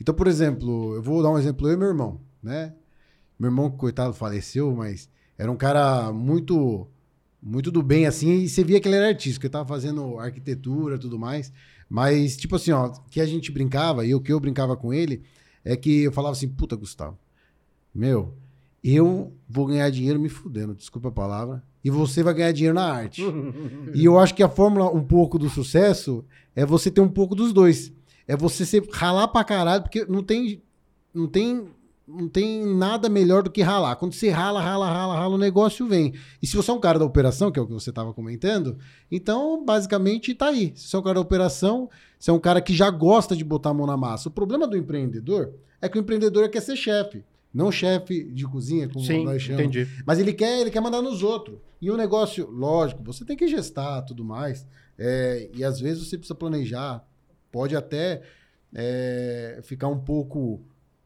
[0.03, 2.73] Então, por exemplo, eu vou dar um exemplo, eu e meu irmão, né?
[3.39, 6.85] Meu irmão, coitado, faleceu, mas era um cara muito
[7.41, 10.19] muito do bem, assim, e você via que ele era artista, que ele tava fazendo
[10.19, 11.53] arquitetura tudo mais.
[11.89, 15.23] Mas, tipo assim, ó, que a gente brincava, e o que eu brincava com ele,
[15.63, 17.17] é que eu falava assim, puta, Gustavo,
[17.95, 18.33] meu,
[18.83, 22.91] eu vou ganhar dinheiro me fudendo, desculpa a palavra, e você vai ganhar dinheiro na
[22.91, 23.21] arte.
[23.95, 27.35] e eu acho que a fórmula um pouco do sucesso é você ter um pouco
[27.35, 27.93] dos dois.
[28.27, 30.61] É você ser, ralar pra caralho, porque não tem,
[31.13, 31.67] não tem,
[32.07, 33.95] não tem nada melhor do que ralar.
[33.95, 36.13] Quando você rala, rala, rala, rala, o negócio vem.
[36.41, 38.77] E se você é um cara da operação, que é o que você estava comentando,
[39.11, 40.73] então basicamente tá aí.
[40.75, 43.43] Se você é um cara da operação, você é um cara que já gosta de
[43.43, 44.29] botar a mão na massa.
[44.29, 47.23] O problema do empreendedor é que o empreendedor quer ser chefe.
[47.53, 49.65] Não chefe de cozinha, como Sim, nós chamamos.
[49.65, 49.87] entendi.
[50.07, 51.59] Mas ele quer, ele quer mandar nos outros.
[51.79, 54.65] E o negócio, lógico, você tem que gestar tudo mais.
[54.97, 57.05] É, e às vezes você precisa planejar.
[57.53, 58.23] Pode até
[58.73, 60.59] é, ficar um pouco,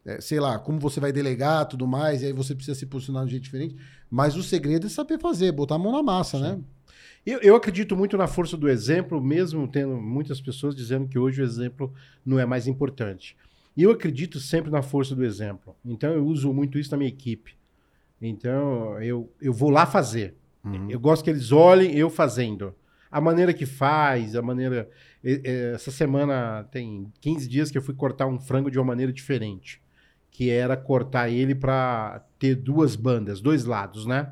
[0.06, 3.24] é, sei lá, como você vai delegar tudo mais, e aí você precisa se posicionar
[3.24, 3.76] de um jeito diferente.
[4.10, 6.44] Mas o segredo é saber fazer, botar a mão na massa, Sim.
[6.44, 6.60] né?
[7.26, 11.42] Eu, eu, acredito muito na força do exemplo, mesmo tendo muitas pessoas dizendo que hoje
[11.42, 11.94] o exemplo
[12.26, 13.36] não é mais importante.
[13.76, 15.76] E eu acredito sempre na força do exemplo.
[15.84, 17.58] Então eu uso muito isso na minha equipe.
[18.22, 20.38] Então eu, eu vou lá fazer.
[20.64, 20.90] Uhum.
[20.90, 22.74] Eu gosto que eles olhem eu fazendo.
[23.12, 24.90] A maneira que faz, a maneira.
[25.74, 29.82] Essa semana tem 15 dias que eu fui cortar um frango de uma maneira diferente.
[30.32, 34.32] Que era cortar ele para ter duas bandas, dois lados, né?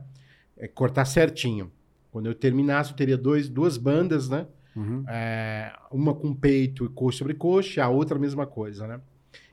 [0.56, 1.70] É, cortar certinho.
[2.12, 4.48] Quando eu terminasse, eu teria dois, duas bandas, né?
[4.74, 5.04] Uhum.
[5.08, 9.02] É, uma com peito e coxa sobre coxa, a outra a mesma coisa, né?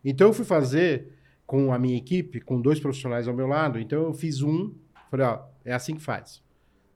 [0.04, 1.08] Então eu fui fazer
[1.44, 3.80] com a minha equipe, com dois profissionais ao meu lado.
[3.80, 4.72] Então eu fiz um,
[5.10, 6.40] falei, ó, é assim que faz.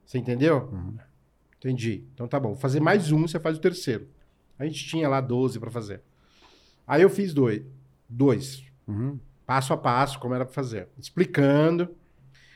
[0.05, 0.69] Você entendeu?
[0.73, 0.97] Uhum.
[1.59, 2.05] Entendi.
[2.15, 2.51] Então tá bom.
[2.51, 4.07] Vou fazer mais um, você faz o terceiro.
[4.59, 6.03] A gente tinha lá 12 para fazer.
[6.87, 7.63] Aí eu fiz dois.
[8.09, 8.65] Dois.
[8.87, 9.19] Uhum.
[9.45, 10.89] Passo a passo, como era para fazer.
[10.99, 11.91] Explicando.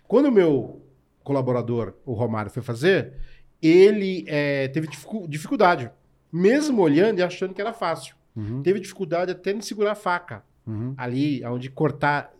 [0.06, 0.82] Quando o meu
[1.22, 3.14] colaborador, o Romário, foi fazer,
[3.62, 4.88] ele é, teve
[5.28, 5.90] dificuldade.
[6.32, 8.14] Mesmo olhando e achando que era fácil.
[8.34, 8.62] Uhum.
[8.62, 10.44] Teve dificuldade até em segurar a faca.
[10.66, 10.94] Uhum.
[10.96, 12.32] Ali, onde cortar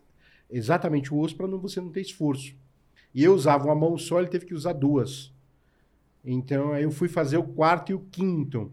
[0.49, 2.55] exatamente o osso para você não ter esforço.
[3.15, 5.33] E eu usava uma mão só, ele teve que usar duas.
[6.25, 8.73] Então, aí eu fui fazer o quarto e o quinto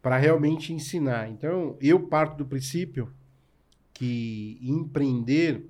[0.00, 1.28] para realmente ensinar.
[1.28, 3.12] Então, eu parto do princípio
[3.92, 5.68] que empreender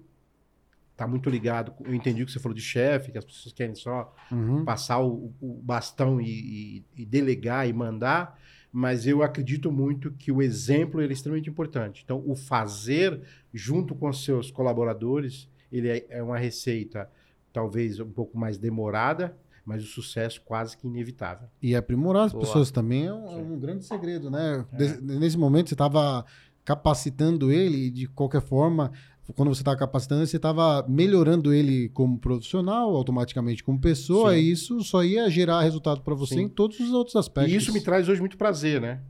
[0.92, 1.72] está muito ligado.
[1.84, 4.64] Eu entendi o que você falou de chefe, que as pessoas querem só uhum.
[4.64, 8.36] passar o, o bastão e, e, e, delegar e mandar
[8.72, 12.02] mas eu acredito muito que o exemplo é extremamente importante.
[12.04, 13.20] Então, o fazer
[13.52, 17.10] junto com os seus colaboradores, ele é, é uma receita
[17.52, 19.36] talvez um pouco mais demorada,
[19.68, 21.46] mas o sucesso quase que inevitável.
[21.60, 22.42] E aprimorar as Boa.
[22.42, 24.64] pessoas também é um, um grande segredo, né?
[24.72, 24.98] É.
[24.98, 26.24] Nesse momento você estava
[26.64, 28.90] capacitando ele e de qualquer forma
[29.34, 34.38] quando você estava capacitando, você estava melhorando ele como profissional, automaticamente como pessoa, Sim.
[34.38, 36.44] e isso só ia gerar resultado para você Sim.
[36.44, 37.52] em todos os outros aspectos.
[37.52, 39.02] E isso me traz hoje muito prazer, né?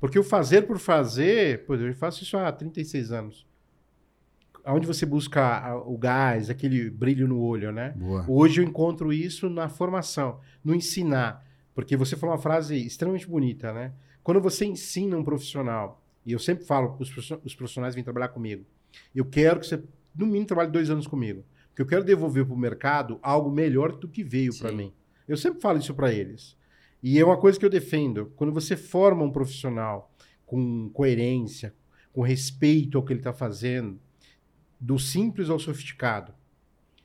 [0.00, 3.46] Porque o fazer por fazer, pô, eu faço isso há 36 anos.
[4.64, 7.90] Onde você busca o gás, aquele brilho no olho, né?
[7.96, 8.24] Boa.
[8.28, 11.44] Hoje eu encontro isso na formação, no ensinar.
[11.74, 13.92] Porque você falou uma frase extremamente bonita, né?
[14.22, 16.96] Quando você ensina um profissional, e eu sempre falo,
[17.44, 18.64] os profissionais vêm trabalhar comigo,
[19.14, 19.82] eu quero que você,
[20.14, 21.44] no mínimo, trabalhe dois anos comigo.
[21.68, 24.92] Porque eu quero devolver para o mercado algo melhor do que veio para mim.
[25.26, 26.56] Eu sempre falo isso para eles.
[27.02, 28.30] E é uma coisa que eu defendo.
[28.36, 30.12] Quando você forma um profissional
[30.44, 31.74] com coerência,
[32.12, 33.98] com respeito ao que ele está fazendo,
[34.82, 36.34] do simples ao sofisticado,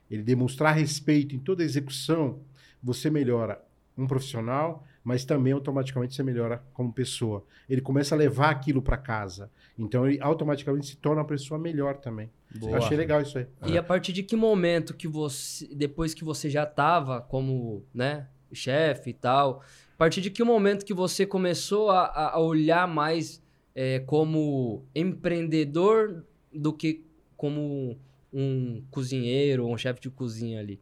[0.09, 2.39] ele demonstrar respeito em toda a execução,
[2.81, 3.63] você melhora
[3.95, 7.45] um profissional, mas também automaticamente você melhora como pessoa.
[7.69, 9.51] Ele começa a levar aquilo para casa.
[9.77, 12.31] Então ele automaticamente se torna uma pessoa melhor também.
[12.55, 12.71] Boa.
[12.71, 13.47] Eu achei legal isso aí.
[13.67, 18.27] E a partir de que momento que você, depois que você já estava como, né,
[18.51, 19.61] chefe e tal,
[19.93, 23.41] a partir de que momento que você começou a, a olhar mais
[23.75, 27.06] é, como empreendedor do que
[27.37, 27.97] como
[28.33, 30.81] um cozinheiro ou um chefe de cozinha ali?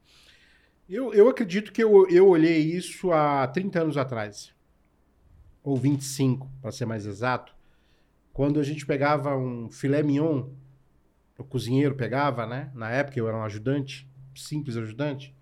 [0.90, 4.54] Eu, eu acredito que eu, eu olhei isso há 30 anos atrás.
[5.64, 7.56] Ou 25, para ser mais exato.
[8.32, 10.50] Quando a gente pegava um filé mignon,
[11.38, 12.72] o cozinheiro pegava, né?
[12.74, 15.36] Na época eu era um ajudante, simples ajudante.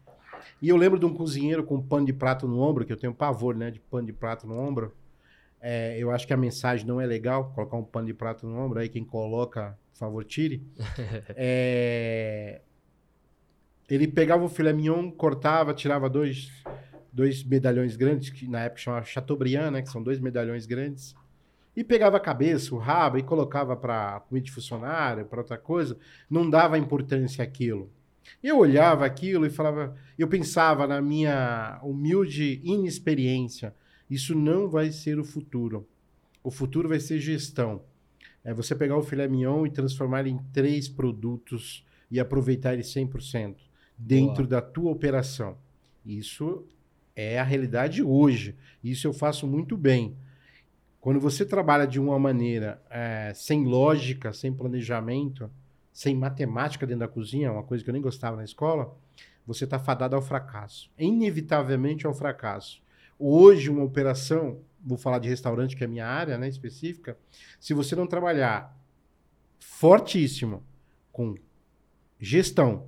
[0.61, 3.13] E eu lembro de um cozinheiro com pano de prato no ombro, que eu tenho
[3.13, 3.69] pavor, né?
[3.69, 4.95] De pano de prato no ombro.
[5.59, 8.57] É, eu acho que a mensagem não é legal, colocar um pano de prato no
[8.57, 8.79] ombro.
[8.79, 10.61] Aí quem coloca, por favor, tire.
[11.35, 12.61] É,
[13.89, 16.51] ele pegava o filé mignon, cortava, tirava dois,
[17.11, 19.81] dois medalhões grandes, que na época chamava Chateaubriand, né?
[19.81, 21.15] Que são dois medalhões grandes.
[21.75, 25.97] E pegava a cabeça, o rabo e colocava para comida de funcionário, para outra coisa.
[26.29, 27.89] Não dava importância àquilo.
[28.41, 33.73] Eu olhava aquilo e falava, eu pensava na minha humilde inexperiência,
[34.09, 35.87] isso não vai ser o futuro.
[36.43, 37.81] O futuro vai ser gestão.
[38.43, 42.83] É você pegar o filé mignon e transformar ele em três produtos e aproveitar ele
[42.83, 43.55] 100%
[43.97, 44.47] dentro Boa.
[44.47, 45.57] da tua operação.
[46.05, 46.65] Isso
[47.15, 48.55] é a realidade hoje.
[48.83, 50.15] Isso eu faço muito bem.
[50.99, 55.49] Quando você trabalha de uma maneira é, sem lógica, sem planejamento,
[55.91, 58.95] sem matemática dentro da cozinha, uma coisa que eu nem gostava na escola,
[59.45, 60.89] você está fadado ao fracasso.
[60.97, 62.81] Inevitavelmente ao fracasso.
[63.19, 67.17] Hoje, uma operação, vou falar de restaurante, que é a minha área né, específica,
[67.59, 68.77] se você não trabalhar
[69.59, 70.63] fortíssimo
[71.11, 71.35] com
[72.19, 72.87] gestão,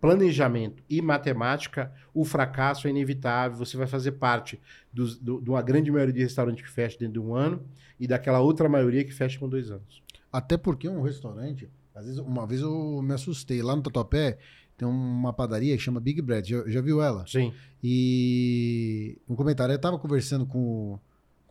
[0.00, 3.56] planejamento e matemática, o fracasso é inevitável.
[3.58, 4.60] Você vai fazer parte
[4.92, 7.64] dos- do- de uma grande maioria de restaurantes que fecha dentro de um ano
[7.98, 10.02] e daquela outra maioria que fecha com dois anos.
[10.30, 13.62] Até porque um restaurante, às vezes, uma vez eu me assustei.
[13.62, 14.38] Lá no Tatuapé
[14.76, 16.50] tem uma padaria que chama Big Bread.
[16.50, 17.26] Já, já viu ela?
[17.26, 17.52] Sim.
[17.82, 20.98] E um comentário, eu tava conversando com,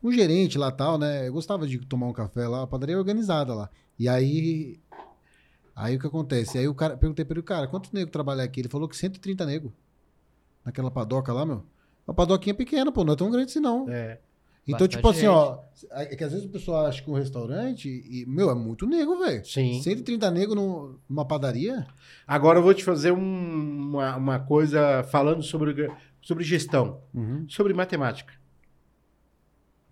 [0.04, 1.28] com o gerente lá tal, né?
[1.28, 3.70] Eu gostava de tomar um café lá, a padaria é organizada lá.
[3.98, 4.78] E aí.
[5.76, 6.58] Aí o que acontece?
[6.58, 8.60] Aí o cara, perguntei pra ele, cara, quantos negros trabalham aqui?
[8.60, 9.72] Ele falou que 130 negros.
[10.64, 11.64] Naquela padoca lá, meu.
[12.06, 13.90] Uma padoquinha pequena, pô, não é tão grande assim não.
[13.90, 14.20] É.
[14.68, 15.30] Então, Bastante tipo assim, gente.
[15.30, 15.60] ó,
[15.92, 19.18] é que às vezes o pessoal acha que um restaurante, e, meu, é muito nego,
[19.20, 19.44] velho.
[19.46, 19.82] Sim.
[19.82, 21.86] 130 nego no- numa padaria?
[22.28, 25.90] Agora eu vou te fazer um- uma, uma coisa falando sobre,
[26.22, 27.02] sobre gestão,
[27.50, 28.34] sobre matemática.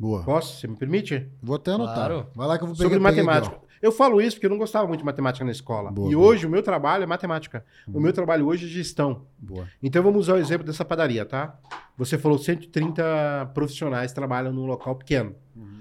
[0.02, 0.24] Boa.
[0.24, 0.60] Posso?
[0.60, 1.28] Você me permite?
[1.44, 1.96] Vou até anotar.
[1.96, 2.28] Claro.
[2.34, 3.62] Vai lá que eu vou pegar Sobre peguei aqui, matemática.
[3.84, 5.92] eu falo isso porque eu não gostava muito de matemática na escola.
[5.92, 6.28] Boa, e boa.
[6.28, 7.64] hoje o meu trabalho é matemática.
[7.88, 9.28] O meu trabalho hoje é gestão.
[9.38, 9.68] Boa.
[9.82, 11.56] Então vamos usar o exemplo dessa padaria, tá?
[11.98, 15.36] Você falou 130 profissionais trabalham num local pequeno.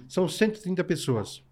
[0.06, 1.42] São 130 pessoas.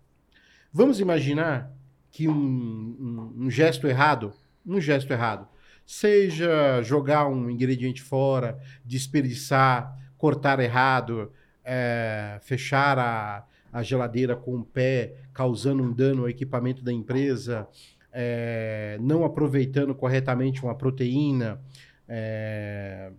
[0.71, 1.73] Vamos imaginar
[2.11, 4.33] que um, um- um gesto errado,
[4.67, 5.49] um gesto errado,
[5.87, 11.33] seja jogar um ingrediente fora, desperdiçar, cortar errado,
[11.71, 17.69] é, fechar a, a geladeira com o pé, causando um dano ao equipamento da empresa,
[18.11, 21.61] é, não aproveitando corretamente uma proteína,
[22.09, 23.13] é,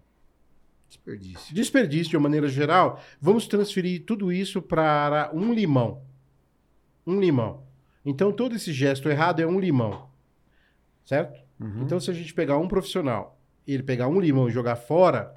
[0.87, 1.53] Desperdício.
[1.53, 6.01] desperdício de uma maneira geral, vamos transferir tudo isso para um limão.
[7.05, 7.63] Um limão.
[8.03, 10.09] Então, todo esse gesto errado é um limão.
[11.05, 11.39] Certo?
[11.59, 11.83] Uhum.
[11.83, 13.39] Então, se a gente pegar um profissional
[13.73, 15.33] ele pegar um limão e jogar fora,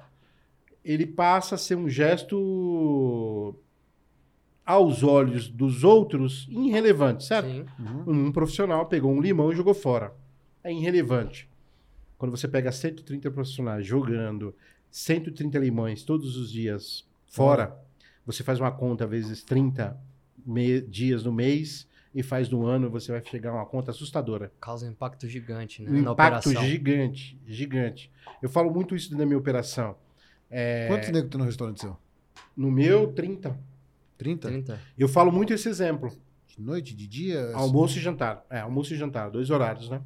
[0.83, 3.55] ele passa a ser um gesto
[4.65, 7.65] aos olhos dos outros irrelevante, certo?
[7.79, 8.27] Uhum.
[8.27, 10.13] Um profissional pegou um limão e jogou fora.
[10.63, 11.49] É irrelevante.
[12.17, 14.55] Quando você pega 130 profissionais jogando
[14.89, 17.77] 130 limões todos os dias fora,
[18.25, 19.97] você faz uma conta vezes 30
[20.45, 24.51] me- dias no mês e faz no ano, você vai chegar a uma conta assustadora.
[24.61, 25.89] Causa um impacto gigante, né?
[25.89, 26.63] Um na impacto operação.
[26.69, 28.11] gigante, gigante.
[28.41, 29.95] Eu falo muito isso na minha operação.
[30.55, 31.97] É, Quantos negros tem no restaurante seu?
[32.55, 33.57] no meu, 30.
[34.17, 34.47] 30?
[34.47, 34.79] 30.
[34.97, 36.11] Eu falo muito esse exemplo.
[36.47, 37.51] De noite, de dia?
[37.55, 38.45] Almoço e jantar.
[38.49, 40.01] É, almoço e jantar, dois horários, né?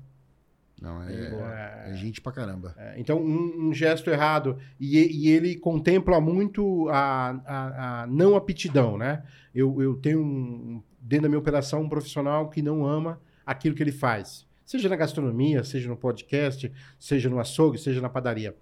[0.82, 2.74] Não, é, é gente pra caramba.
[2.78, 4.58] É, Então, um, um gesto errado.
[4.80, 9.24] E, e- e ele contempla muito a, a- a não aptidão, né?
[9.54, 13.84] Eu, eu tenho, um, dentro da minha operação, um profissional que não ama aquilo que
[13.84, 14.46] ele faz.
[14.66, 18.56] Seja na gastronomia, seja no podcast, seja no açougue, seja na padaria.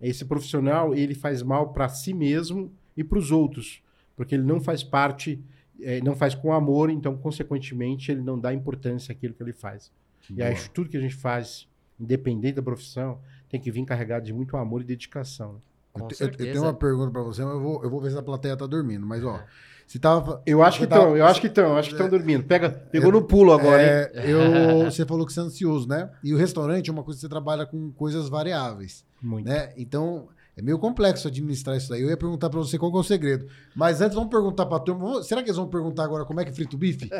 [0.00, 3.82] Esse profissional, ele faz mal para si mesmo e para os outros.
[4.16, 5.42] Porque ele não faz parte,
[5.80, 9.92] eh, não faz com amor, então, consequentemente, ele não dá importância àquilo que ele faz.
[10.30, 14.24] E acho que tudo que a gente faz, independente da profissão, tem que vir carregado
[14.24, 15.54] de muito amor e dedicação.
[15.54, 15.58] né?
[15.92, 18.16] Com Eu, eu- tenho uma pergunta pra você, mas eu vou, eu vou ver se
[18.18, 19.04] a plateia tá dormindo.
[19.06, 19.40] Mas, ó,
[19.90, 20.40] se tava.
[20.46, 22.44] Eu acho que você estão, eu acho que estão, acho que estão dormindo.
[22.44, 24.08] Pega, pegou no pulo agora, hein?
[24.14, 26.08] É, eu, você falou que você é ansioso, né?
[26.22, 29.48] E o restaurante é uma coisa que você trabalha com coisas variáveis, Muito.
[29.48, 29.72] né?
[29.76, 32.02] Então, é meio complexo administrar isso daí.
[32.02, 33.46] Eu ia perguntar pra você qual que é o segredo.
[33.74, 35.00] Mas antes, vamos perguntar pra turma.
[35.08, 37.10] Vamos- Será que eles vão perguntar agora como é que frita o bife?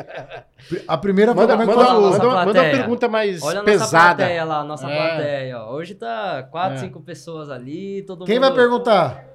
[0.87, 3.59] A primeira Manda, como é que manda, faz manda, nossa manda uma pergunta mais Olha
[3.59, 4.15] a nossa pesada.
[4.15, 4.95] plateia lá, nossa É.
[5.07, 5.73] plateia, ó.
[5.73, 6.81] Hoje tá quatro, É.
[6.81, 8.47] cinco pessoas ali, todo Quem mundo...
[8.47, 9.25] vai perguntar?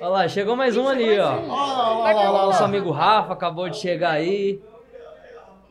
[0.00, 1.32] Olha lá, chegou mais um ali, ó.
[1.36, 4.60] Olha lá, olha lá, olha Nosso amigo Rafa acabou de chegar aí.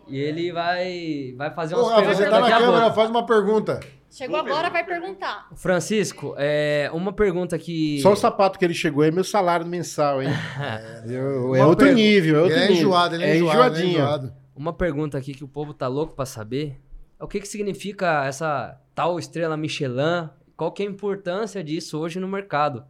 [0.07, 3.25] E ele vai, vai fazer Ô, umas Rafa, perguntas você tá na câmera, faz uma
[3.25, 3.79] pergunta.
[4.09, 5.47] Chegou agora, vai perguntar.
[5.55, 7.99] Francisco, é, uma pergunta que...
[8.01, 10.29] Só o sapato que ele chegou é meu salário mensal, hein?
[11.07, 11.93] Eu- é Uma outro pergunta.
[12.03, 12.83] nível, é outro Ele é nível.
[12.87, 13.89] enjoado, ele é, é enjoado, ele é enjoadinho.
[13.99, 14.33] enjoado.
[14.55, 16.79] Uma pergunta aqui que o povo tá louco pra saber.
[17.19, 20.29] É o que que significa essa tal estrela Michelin?
[20.55, 22.85] Qual que é a importância disso hoje no mercado?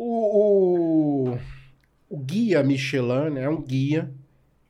[0.00, 1.38] O, o,
[2.08, 4.10] o guia Michelin né, é um guia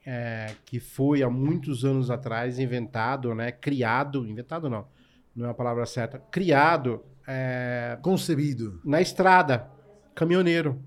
[0.04, 4.86] é, que foi há muitos anos atrás inventado, né, criado, inventado não,
[5.36, 8.80] não é a palavra certa, criado é, Concebido.
[8.82, 9.68] na estrada,
[10.14, 10.82] caminhoneiro.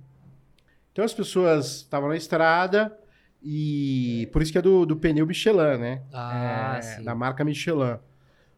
[0.91, 2.97] Então as pessoas estavam na estrada
[3.43, 6.01] e por isso que é do, do pneu Michelin, né?
[6.12, 7.04] Ah, É, sim.
[7.04, 7.97] da marca Michelin.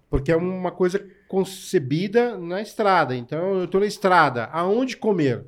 [0.09, 3.15] Porque é uma coisa concebida na estrada.
[3.15, 5.45] Então, eu estou na estrada, aonde comer?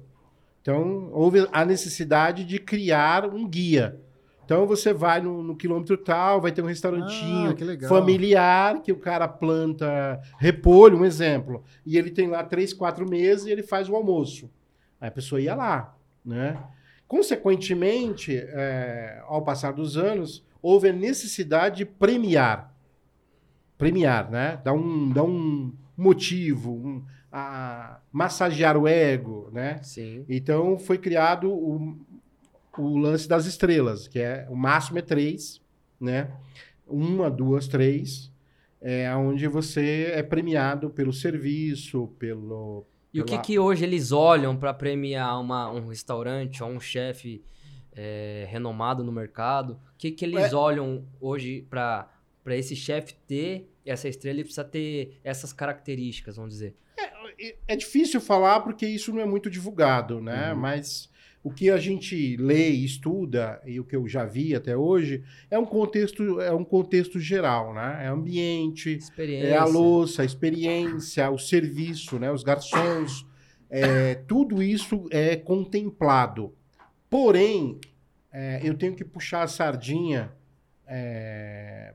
[0.65, 4.01] Então, houve a necessidade de criar um guia.
[4.43, 8.91] Então, você vai no, no quilômetro tal, vai ter um restaurantinho Ah, que familiar, que
[8.91, 11.63] o cara planta repolho, um exemplo.
[11.86, 14.49] E ele tem lá três, quatro meses e ele faz o almoço.
[14.99, 16.58] Aí a pessoa ia lá, né?
[17.08, 22.73] Consequentemente, é, ao passar dos anos, houve a necessidade de premiar.
[23.78, 24.60] Premiar, né?
[24.63, 27.06] Dar um, dar um motivo, um,
[27.37, 29.81] a, massagear o ego, né?
[29.83, 30.23] Sim.
[30.29, 31.97] Então foi criado o,
[32.77, 35.61] o lance das estrelas, que é o máximo é três,
[35.99, 36.31] né?
[36.87, 38.31] Uma, duas, três,
[38.79, 44.11] é onde você é premiado pelo serviço, pelo E o que pela- que hoje eles
[44.13, 47.43] olham para premiar uma, um restaurante ou um chefe
[47.91, 49.73] é, renomado no mercado?
[49.73, 50.55] O que que eles É.
[50.55, 52.09] olham hoje para
[52.43, 54.35] para esse chefe ter essa estrela?
[54.35, 56.75] Ele precisa ter essas características, vamos dizer.
[57.39, 60.53] É- é difícil falar porque isso não é muito divulgado, né?
[60.53, 60.59] Uhum.
[60.59, 61.09] Mas
[61.43, 65.23] o que a gente lê e estuda e o que eu já vi até hoje
[65.51, 67.99] é um contexto é um contexto geral, né?
[68.05, 68.97] É ambiente.
[69.51, 72.31] É a louça, a experiência, o serviço, né?
[72.31, 73.25] os garçons,
[73.69, 76.53] é, tudo isso é contemplado.
[77.09, 77.79] Porém,
[78.31, 80.31] é, eu tenho que puxar a sardinha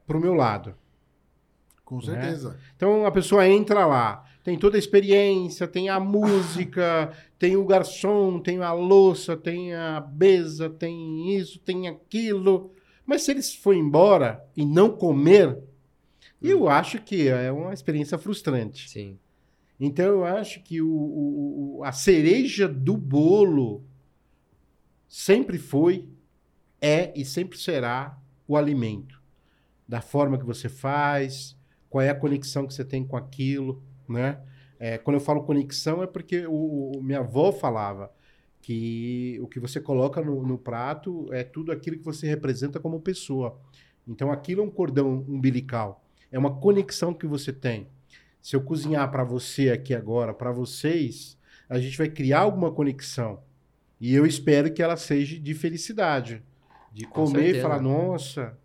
[0.07, 0.75] para o meu lado.
[1.91, 2.03] Com Né?
[2.03, 2.57] certeza.
[2.77, 8.39] Então a pessoa entra lá, tem toda a experiência, tem a música, tem o garçom,
[8.39, 12.71] tem a louça, tem a mesa, tem isso, tem aquilo.
[13.05, 15.59] Mas se eles for embora e não comer,
[16.41, 18.89] eu acho que é uma experiência frustrante.
[18.89, 19.19] Sim.
[19.81, 20.89] Então eu acho que o-
[21.79, 23.83] o- a cereja do bolo
[25.09, 26.09] sempre foi,
[26.81, 29.21] é e sempre será o alimento.
[29.89, 31.57] Da forma que você faz,
[31.91, 34.41] qual é a conexão que você tem com aquilo, né?
[34.81, 38.11] É, quando eu falo conexão é porque o, o- minha avó falava
[38.63, 43.01] que o que você coloca no, no prato é tudo aquilo que você representa como
[43.01, 43.61] pessoa.
[44.09, 47.89] Então aquilo é um cordão umbilical, é uma conexão que você tem.
[48.41, 53.43] Se eu cozinhar para você aqui agora, para vocês, a gente vai criar alguma conexão.
[54.01, 56.43] E eu espero que ela seja de felicidade.
[56.93, 57.61] De Com comer e certeza.
[57.61, 58.59] falar, nossa,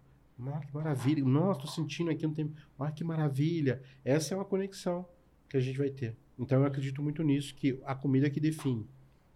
[0.48, 1.24] ah, que maravilha.
[1.24, 2.54] Nossa, tô sentindo aqui um tempo.
[2.80, 3.82] Ah, que maravilha.
[4.04, 5.06] Essa é uma conexão
[5.50, 6.16] que a gente vai ter.
[6.38, 8.86] Então eu acredito muito nisso, que a comida é que define.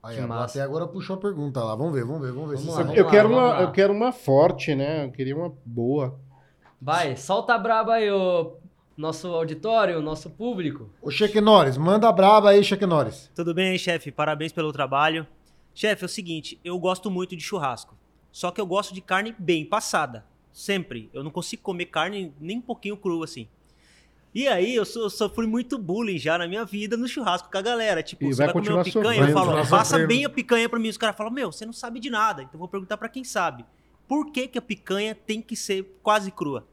[0.03, 0.43] Aí, Que a massa.
[0.43, 1.75] plateia agora puxou a pergunta lá.
[1.75, 2.55] Vamos ver, vamos ver, vamos ver.
[2.57, 2.89] Vamos se lá, sabe.
[2.91, 3.61] eu, vamos quero vamos uma, lá.
[3.61, 5.05] eu quero uma forte, né?
[5.05, 6.19] Eu queria uma boa.
[6.81, 8.57] Vai, solta a braba aí, ô
[8.95, 10.89] nosso auditório, nosso público.
[11.01, 13.31] Ô, Cheque Norris, manda a braba aí, Cheque Norris.
[13.33, 14.11] Tudo bem, chefe?
[14.11, 15.25] Parabéns pelo trabalho.
[15.73, 17.95] Chefe, é o seguinte, eu gosto muito de churrasco.
[18.29, 20.25] Só que eu gosto de carne bem passada.
[20.51, 21.09] Sempre.
[21.13, 23.47] Eu não consigo comer carne nem um pouquinho crua assim.
[24.33, 27.61] E aí, eu, so- sofri muito bullying já na minha vida no churrasco com a
[27.61, 28.03] galera.
[28.03, 29.21] Tipo, E você vai vai, comer uma picanha?
[29.27, 30.89] Eu falo, faça bem a picanha pra mim.
[30.89, 32.43] Os caras falam, meu, você não sabe de nada.
[32.43, 33.65] Então eu vou perguntar pra quem sabe.
[34.07, 36.67] Por que, que a picanha tem que ser quase crua?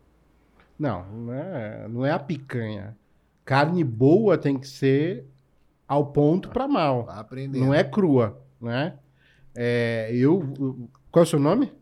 [0.78, 2.96] Não, não é, não é a picanha.
[3.44, 5.24] Carne boa tem que ser
[5.88, 7.06] ao ponto para mal.
[7.08, 7.58] Aprender.
[7.58, 8.98] Não é crua, né?
[9.54, 11.72] É, eu, qual é o seu nome?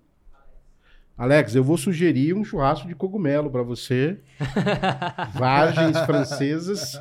[1.16, 4.18] Alex, eu vou sugerir um churrasco de cogumelo para você.
[5.32, 7.00] Vagens francesas.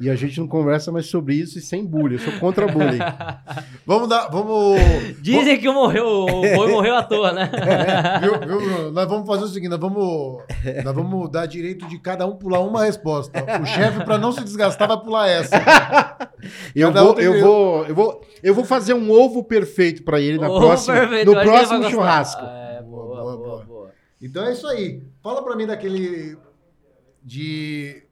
[0.00, 2.14] E a gente não conversa mais sobre isso e sem bullying.
[2.14, 2.98] Eu sou contra bullying.
[3.86, 4.28] Vamos dar.
[4.28, 4.80] Vamos.
[5.20, 6.26] Dizem que morreu, o
[6.56, 7.50] boi morreu à toa, né?
[8.20, 8.92] viu, viu?
[8.92, 10.42] Nós vamos fazer o seguinte: nós vamos,
[10.84, 13.44] nós vamos dar direito de cada um pular uma resposta.
[13.60, 15.56] O chefe, para não se desgastar, vai pular essa.
[16.74, 20.02] Eu Cada um vou, tem eu, vou, eu, vou, eu vou fazer um ovo perfeito
[20.02, 22.42] pra ele na Ô, próxima, perfeito, no próximo churrasco.
[22.44, 22.63] É,
[23.36, 23.92] boa, Boa.
[24.20, 25.02] Então é isso aí.
[25.22, 26.36] Fala pra mim daquele.
[27.22, 28.02] de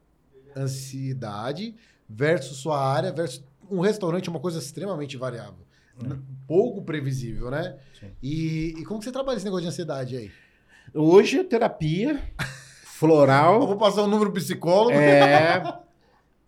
[0.55, 1.75] ansiedade
[2.09, 5.65] versus sua área versus um restaurante é uma coisa extremamente variável.
[6.01, 7.77] N- Pouco previsível, né?
[7.99, 8.11] Sim.
[8.21, 10.31] E, e como que você trabalha esse negócio de ansiedade aí?
[10.93, 14.91] Hoje é terapia Eu floral, vou passar o número pro psicólogo.
[14.97, 15.79] é,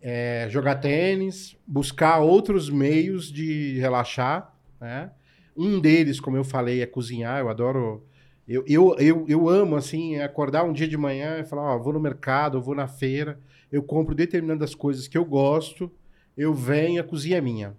[0.00, 4.54] é jogar tênis, buscar outros meios de relaxar.
[4.80, 5.10] Né?
[5.56, 7.40] Um deles, como eu falei, é cozinhar.
[7.40, 8.04] Eu adoro.
[8.48, 11.92] Eu, eu, eu, eu amo, assim, acordar um dia de manhã e falar: ó, vou
[11.92, 13.40] no mercado, vou na feira,
[13.72, 15.90] eu compro determinadas coisas que eu gosto,
[16.36, 17.76] eu venho, a cozinha é minha.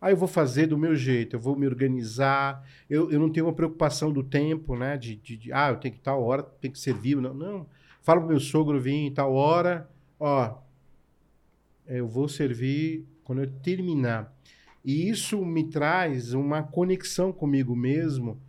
[0.00, 3.46] Aí eu vou fazer do meu jeito, eu vou me organizar, eu, eu não tenho
[3.46, 4.96] uma preocupação do tempo, né?
[4.96, 7.16] De, de, de, ah, eu tenho que tal hora, tem que servir.
[7.16, 7.66] Não, não.
[8.02, 9.88] Falo pro meu sogro vir em tal hora,
[10.20, 10.58] ó,
[11.86, 14.32] eu vou servir quando eu terminar.
[14.84, 18.40] E isso me traz uma conexão comigo mesmo,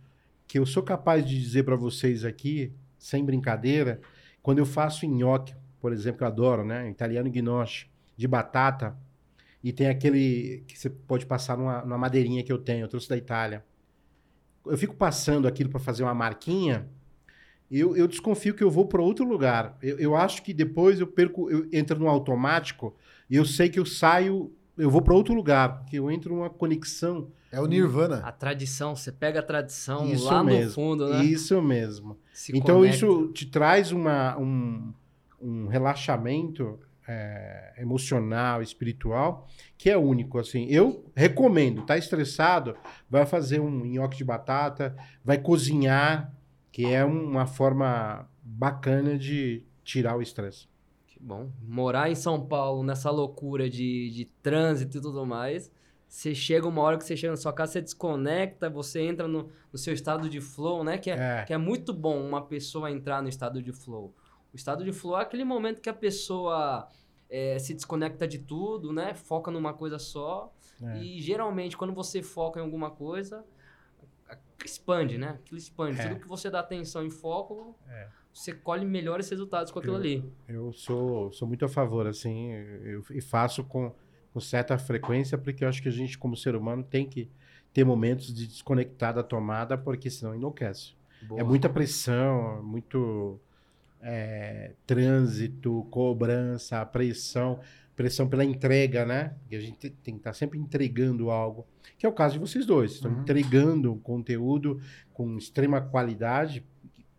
[0.50, 4.00] que eu sou capaz de dizer para vocês aqui, sem brincadeira,
[4.42, 6.90] quando eu faço nhoque, por exemplo, que eu adoro, né?
[6.90, 8.98] Italiano gnocchi, de batata,
[9.62, 13.08] e tem aquele que você pode passar numa, numa madeirinha que eu tenho, eu trouxe
[13.08, 13.64] da Itália.
[14.66, 16.88] Eu fico passando aquilo para fazer uma marquinha,
[17.70, 19.78] eu, eu desconfio que eu vou para outro lugar.
[19.80, 22.96] Eu, eu acho que depois eu perco, eu entro no automático
[23.30, 26.50] e eu sei que eu saio, eu vou para outro lugar, que eu entro numa
[26.50, 27.30] conexão.
[27.52, 28.18] É o Nirvana.
[28.18, 31.24] A tradição, você pega a tradição Isso lá mesmo, no fundo, né?
[31.24, 32.16] Isso mesmo.
[32.32, 32.96] Se então conecta.
[32.96, 34.92] isso te traz uma, um,
[35.40, 36.78] um relaxamento
[37.08, 40.38] é, emocional, espiritual, que é único.
[40.38, 41.82] Assim, eu recomendo.
[41.82, 42.76] Tá estressado,
[43.08, 46.32] vai fazer um nhoque de batata, vai cozinhar,
[46.70, 50.68] que é uma forma bacana de tirar o estresse.
[51.08, 51.50] Que bom.
[51.66, 55.68] Morar em São Paulo, nessa loucura de, de trânsito e tudo mais,
[56.10, 59.48] você chega uma hora que você chega na sua casa, você desconecta, você entra no,
[59.72, 60.98] no seu estado de flow, né?
[60.98, 61.44] Que é, É.
[61.44, 64.12] que é muito bom uma pessoa entrar no estado de flow.
[64.52, 66.88] O estado de flow é aquele momento que a pessoa
[67.28, 69.14] é, se desconecta de tudo, né?
[69.14, 70.52] Foca numa coisa só.
[70.82, 70.98] É.
[71.00, 73.44] E geralmente, quando você foca em alguma coisa,
[74.64, 75.38] expande, né?
[75.40, 76.00] Aquilo expande.
[76.00, 76.08] É.
[76.08, 78.08] Tudo que você dá atenção e foco, É.
[78.32, 80.24] você colhe melhores resultados com aquilo ali.
[80.48, 83.94] Eu sou, sou muito a favor, assim, eu, e faço com,
[84.32, 87.28] com certa frequência, porque eu acho que a gente, como ser humano, tem que
[87.72, 90.92] ter momentos de desconectar da tomada, porque senão enlouquece.
[91.22, 91.40] Boa.
[91.40, 93.38] É muita pressão, muito
[94.02, 97.60] é, trânsito, cobrança, pressão,
[97.94, 99.34] pressão pela entrega, né?
[99.40, 101.66] Porque a gente tem- que estar sempre entregando algo,
[101.98, 102.92] que é o caso de vocês dois.
[102.92, 103.20] Estão Uhum.
[103.20, 104.80] entregando um conteúdo
[105.12, 106.64] com extrema qualidade,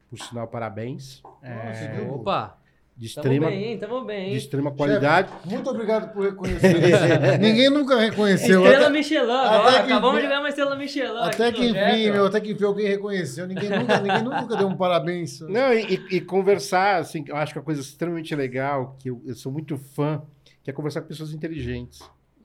[0.09, 1.22] por sinal, parabéns.
[1.24, 1.45] Nossa,
[1.86, 2.09] É?
[2.09, 2.57] Opa,
[3.02, 3.78] de tamo extrema, bem, hein?
[3.80, 5.30] Tamo bem, de extrema qualidade.
[5.45, 6.76] Muito obrigado por reconhecer.
[7.41, 8.62] Ninguém nunca reconheceu.
[8.64, 9.72] Estrela Até, Michelin, até agora.
[9.84, 11.18] que Acabamos de ganhar uma estrela Michelin.
[11.20, 13.47] até que enfim, meu, até que enfim alguém reconheceu.
[13.47, 15.39] Ninguém nunca, ninguém nunca deu um parabéns.
[15.41, 19.10] Não, e, e- e conversar, assim, eu acho que é uma coisa extremamente legal, que
[19.10, 20.22] eu, eu sou muito fã,
[20.64, 22.02] que é conversar com pessoas inteligentes.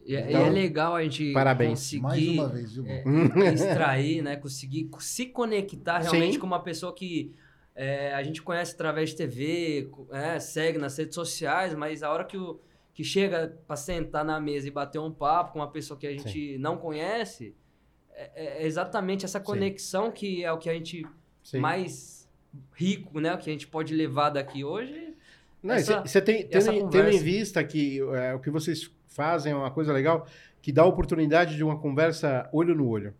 [0.07, 1.71] E, é- e Então, é legal a gente parabéns.
[1.81, 2.85] conseguir Mais uma vez, viu?
[2.87, 3.05] é,
[3.53, 4.37] extrair, né?
[4.37, 6.39] Conseguir se conectar realmente Sim.
[6.39, 7.31] com uma pessoa que
[7.77, 12.25] é, a gente conhece através de TV, é, segue nas redes sociais, mas a hora
[12.25, 12.59] que, o,
[12.95, 16.11] que chega pra sentar na mesa e bater um papo com uma pessoa que a
[16.11, 17.55] gente não conhece,
[18.11, 21.07] é, é exatamente essa conexão que é o que a gente
[21.43, 21.59] Sim.
[21.59, 22.27] mais
[22.73, 23.35] rico, né?
[23.35, 25.15] O que a gente pode levar daqui hoje.
[25.63, 29.93] Você tem, tendo, tendo em vista que é, o que vocês fazem é uma coisa
[29.93, 30.27] legal,
[30.63, 33.15] que dá a oportunidade de uma conversa olho no olho.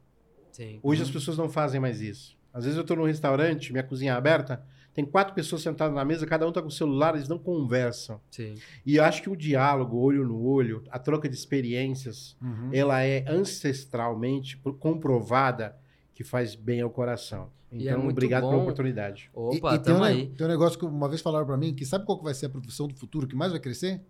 [0.51, 0.81] Sim.
[0.83, 2.36] Hoje as pessoas não fazem mais isso.
[2.57, 6.05] Às vezes eu estou num restaurante, minha cozinha é aberta, tem quatro pessoas sentadas na
[6.07, 8.19] mesa, cada um está com o celular, eles não conversam.
[8.31, 8.55] Sim.
[8.85, 12.71] E eu acho que o diálogo, olho no olho, a troca de experiências, Uhum.
[12.73, 15.77] ela é ancestralmente pro- comprovada
[16.15, 17.51] que faz bem ao coração.
[17.71, 18.51] É Então, muito obrigado bom.
[18.51, 19.29] pela oportunidade.
[19.35, 20.27] Opa, e, e tem, um, aí.
[20.29, 22.47] tem um negócio que uma vez falaram pra mim, que sabe qual que vai ser
[22.47, 24.01] a profissão do futuro que mais vai crescer?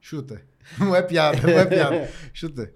[0.00, 0.42] Chuta.
[0.78, 2.10] Não é piada, não é piada.
[2.34, 2.70] Chuta.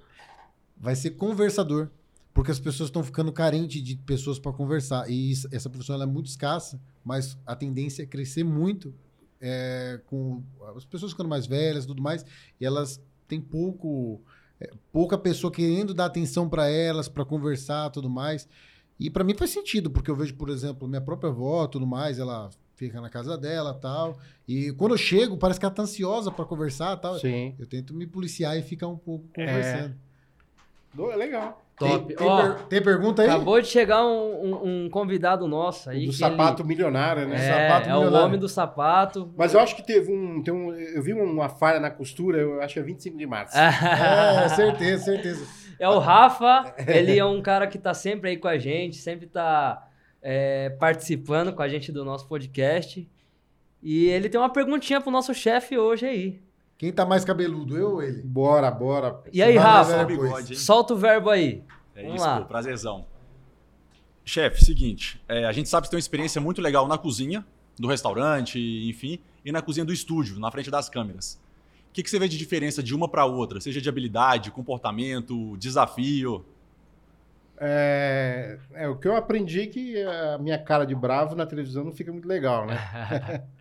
[0.76, 1.90] Vai ser conversador.
[2.38, 5.10] Porque as pessoas estão ficando carentes de pessoas para conversar.
[5.10, 8.94] E isso- essa profissão é muito escassa, mas a tendência é crescer muito
[9.40, 10.40] é, com
[10.76, 12.24] as pessoas ficando mais velhas e tudo mais.
[12.60, 14.20] E elas têm pouco.
[14.60, 18.48] é, pouca pessoa querendo dar atenção para elas, para conversar tudo mais.
[19.00, 22.18] E para mim faz sentido, porque eu vejo, por exemplo, minha própria avó, tudo mais,
[22.20, 24.16] ela fica na casa dela tal.
[24.46, 27.18] E quando eu chego, parece que ela tá ansiosa pra conversar tal.
[27.18, 27.54] Sim.
[27.58, 29.96] Eu tento me policiar e ficar um pouco conversando.
[31.12, 31.64] É legal.
[31.78, 32.06] Top.
[32.06, 33.28] Tem, tem, Ó, per- tem pergunta aí?
[33.28, 36.06] acabou de chegar um, um- um convidado nosso aí.
[36.06, 37.36] do sapato ele- milionário, né?
[37.36, 38.26] É, Sapato é o milionário.
[38.26, 39.32] homem do sapato.
[39.36, 40.72] Mas eu acho que teve um, tem um.
[40.72, 43.54] Eu vi uma falha na costura, eu acho que é 25 de março.
[43.58, 45.46] É, certeza, certeza.
[45.78, 49.26] É o Rafa, ele é um cara que tá sempre aí com a gente, sempre
[49.28, 49.86] tá
[50.20, 53.08] é, participando com a gente do nosso podcast.
[53.80, 56.40] E ele tem uma perguntinha pro nosso chefe hoje aí.
[56.78, 58.22] Quem tá mais cabeludo, eu ou ele?
[58.22, 59.20] Bora, bora.
[59.32, 60.04] E aí, Rafa?
[60.04, 60.54] bigode?
[60.54, 61.64] Solta o verbo aí.
[61.92, 62.40] É Vamos isso, lá.
[62.40, 63.04] pô, prazerzão.
[64.24, 67.44] Chefe, seguinte, é, a gente sabe que você tem uma experiência muito legal na cozinha,
[67.76, 71.40] do restaurante, enfim, e na cozinha do estúdio, na frente das câmeras.
[71.88, 75.56] O que, que você vê de diferença de uma para outra, seja de habilidade, comportamento,
[75.56, 76.44] desafio?
[77.58, 81.82] É, é, o que eu aprendi é que a minha cara de bravo na televisão
[81.82, 82.78] não fica muito legal, né?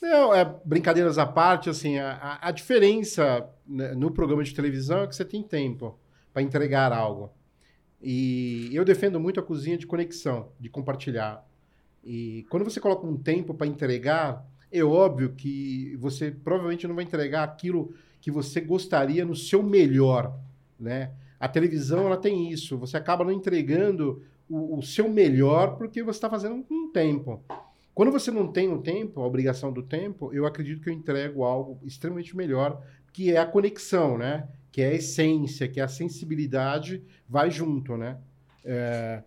[0.00, 5.06] Não, é, brincadeiras à parte, assim, a, a- diferença né, no programa de televisão é
[5.06, 5.98] que você tem tempo
[6.32, 7.30] para entregar algo.
[8.00, 11.44] E eu defendo muito a cozinha de conexão, de compartilhar.
[12.04, 17.04] E quando você coloca um tempo para entregar, é óbvio que você provavelmente não vai
[17.04, 20.38] entregar aquilo que você gostaria no seu melhor,
[20.78, 21.10] né?
[21.40, 26.18] A televisão ela tem isso, você acaba não entregando o, o seu melhor porque você
[26.18, 27.42] está fazendo um tempo.
[27.98, 31.42] Quando você não tem o tempo, a obrigação do tempo, eu acredito que eu entrego
[31.42, 32.80] algo extremamente melhor,
[33.12, 34.46] que é a conexão, né?
[34.70, 38.18] Que é a essência, que é a sensibilidade, vai junto, né?
[38.64, 39.24] É,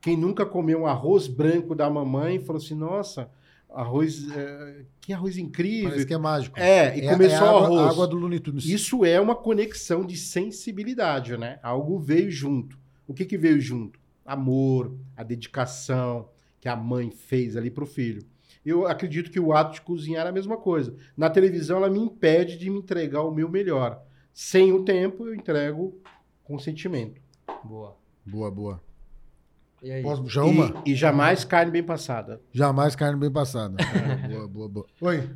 [0.00, 3.28] quem nunca comeu um arroz branco da mamãe falou assim, nossa,
[3.68, 5.90] arroz, é, que arroz incrível.
[5.90, 6.58] Parece que é mágico.
[6.58, 7.92] É, e É- começou é água, o arroz.
[7.92, 8.64] água do Looney Tunes.
[8.64, 11.58] Isso é uma conexão de sensibilidade, né?
[11.62, 12.78] Algo veio junto.
[13.06, 14.00] O que, que veio junto?
[14.24, 16.30] Amor, a dedicação
[16.64, 18.24] que a mãe fez ali pro filho.
[18.64, 20.96] Eu acredito que o ato de cozinhar é a mesma coisa.
[21.14, 24.00] Na televisão, ela me impede de me entregar o meu melhor.
[24.32, 26.00] Sem o tempo, eu entrego
[26.42, 27.20] com sentimento.
[27.62, 27.98] Boa.
[28.24, 28.80] Boa, boa.
[29.82, 30.02] E aí?
[30.02, 30.82] Posso puxar uma?
[30.86, 32.40] E, e jamais carne bem passada.
[32.50, 33.76] Jamais carne bem passada.
[34.26, 34.86] boa, boa, boa.
[35.02, 35.28] Oi.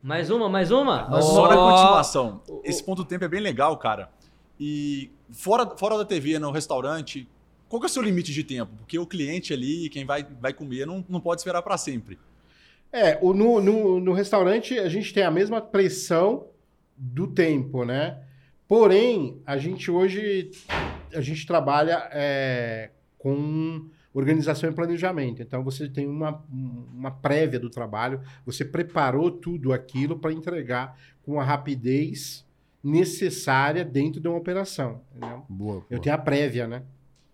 [0.00, 1.08] Mais uma, mais uma?
[1.08, 4.12] Mas Só na continuação, esse ponto do tempo é bem legal, cara.
[4.60, 7.28] E fora, fora da TV, no restaurante,
[7.72, 8.70] qual que é o seu limite de tempo?
[8.76, 12.18] Porque o cliente ali, quem vai, vai comer, não, não pode esperar para sempre.
[12.92, 16.48] É, o, no, no, no restaurante a gente tem a mesma pressão
[16.94, 18.22] do tempo, né?
[18.68, 20.50] Porém, a gente hoje
[21.14, 25.40] a gente trabalha é, com organização e planejamento.
[25.40, 31.40] Então você tem uma, uma prévia do trabalho, você preparou tudo aquilo para entregar com
[31.40, 32.46] a rapidez
[32.84, 35.00] necessária dentro de uma operação.
[35.16, 35.46] entendeu?
[35.48, 35.86] Boa, boa.
[35.88, 36.82] Eu tenho a prévia, né?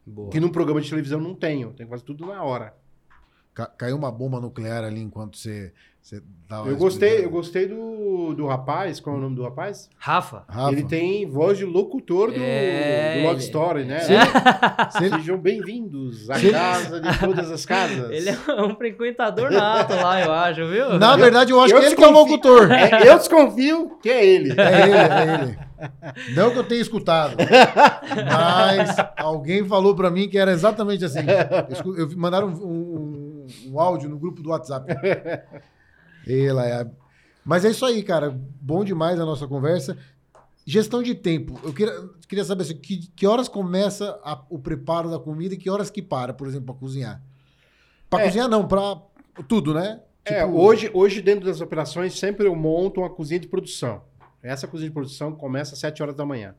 [0.09, 0.31] Boa.
[0.31, 1.73] Que num programa de televisão não tenho.
[1.73, 2.75] Tenho que fazer tudo na hora.
[3.55, 8.33] Ca- caiu uma bomba nuclear ali enquanto você, você tava Eu gostei, eu gostei do,
[8.33, 9.01] do rapaz.
[9.01, 9.91] Qual é o nome do rapaz?
[9.99, 10.45] Rafa.
[10.49, 13.99] Rafa, Ele tem voz de locutor do, É, do Love ele- Story, né?
[13.99, 14.07] se
[14.97, 18.11] se ele- Sejam bem-vindos à casa de todas as casas.
[18.13, 20.97] Ele é um frequentador nato lá, eu acho, viu?
[20.97, 22.71] Na verdade, eu acho Eu que ele que é o locutor.
[22.71, 24.53] É, eu desconfio que é ele.
[24.57, 25.69] É ele, é ele.
[26.37, 27.37] Não que eu tenha escutado,
[28.15, 31.21] mas alguém falou pra mim que era exatamente assim.
[31.85, 34.87] Eu Eu, mandaram um, um- um áudio no grupo do WhatsApp.
[36.27, 36.87] Ela é.
[37.45, 38.31] Mas é isso aí, cara.
[38.61, 39.97] Bom demais a nossa conversa.
[40.67, 41.59] Gestão de tempo.
[41.63, 41.95] Eu queria,
[42.29, 45.89] queria saber assim, que, que horas começa a- o preparo da comida e que horas
[45.91, 47.23] que para, por exemplo, para cozinhar.
[48.11, 48.27] Para É.
[48.27, 49.01] cozinhar não, para
[49.49, 50.01] tudo, né?
[50.27, 54.03] É, Tipo, hoje, hoje, dentro das operações, sempre eu monto uma cozinha de produção.
[54.43, 56.55] Essa cozinha de produção começa às 7 horas da manhã,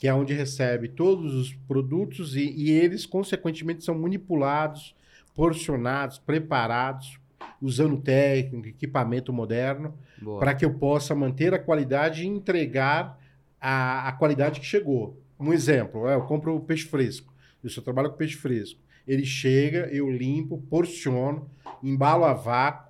[0.00, 4.96] que é onde recebe todos os produtos e, e eles, consequentemente, são manipulados,
[5.34, 7.20] porcionados, preparados,
[7.60, 9.92] usando técnica, equipamento moderno,
[10.38, 13.20] para que eu possa manter a qualidade e entregar
[13.60, 15.20] a, a qualidade que chegou.
[15.38, 17.30] Um exemplo, é, eu compro peixe fresco.
[17.62, 18.80] Eu só trabalho com peixe fresco.
[19.06, 21.46] Ele chega, eu limpo, porciono,
[21.82, 22.89] embalo a vácuo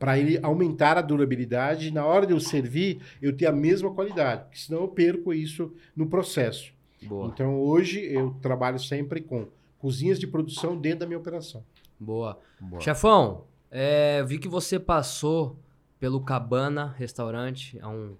[0.00, 3.92] para ele aumentar a durabilidade e na hora de eu servir, eu ter a mesma
[3.92, 6.72] qualidade, porque senão eu perco isso no processo.
[7.02, 7.28] Boa.
[7.28, 9.46] Então hoje eu trabalho sempre com
[9.78, 11.62] cozinhas de produção dentro da minha operação.
[11.98, 12.40] Boa.
[12.58, 12.80] Boa.
[12.80, 15.58] Chefão, é, vi que você passou
[15.98, 18.16] pelo Cabana Restaurante, é um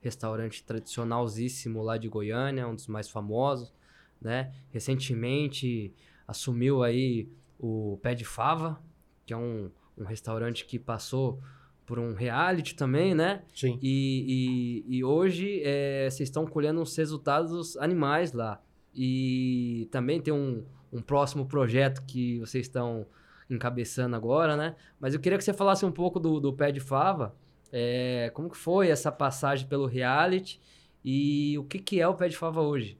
[0.00, 3.72] restaurante tradicionalzíssimo lá de Goiânia, um dos mais famosos,
[4.20, 4.52] né?
[4.72, 5.94] Recentemente
[6.26, 7.28] assumiu aí
[7.60, 8.82] o Pé de Fava,
[9.24, 11.40] que é um, um restaurante que passou
[11.84, 13.42] por um reality também, né?
[13.54, 13.78] Sim.
[13.82, 18.60] E, e, e hoje é, vocês estão colhendo os resultados animais lá.
[18.94, 23.06] E também tem um, um próximo projeto que vocês estão
[23.50, 24.76] encabeçando agora, né?
[25.00, 27.34] Mas eu queria que você falasse um pouco do, do Pé de Fava.
[27.72, 30.60] É, como que foi essa passagem pelo reality
[31.04, 32.98] e o que, que é o Pé de Fava hoje?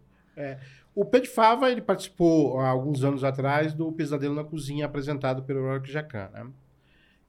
[0.95, 5.43] O Pé de Fava, ele participou há alguns anos atrás do Pesadelo na Cozinha, apresentado
[5.43, 6.47] pelo Rock Jacan, né?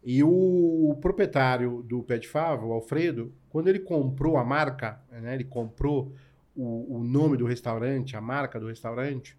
[0.06, 5.34] E o proprietário do Pé de Fava, o Alfredo, quando ele comprou a marca, né,
[5.34, 6.14] ele comprou
[6.56, 9.38] o, o nome do restaurante, a marca do restaurante,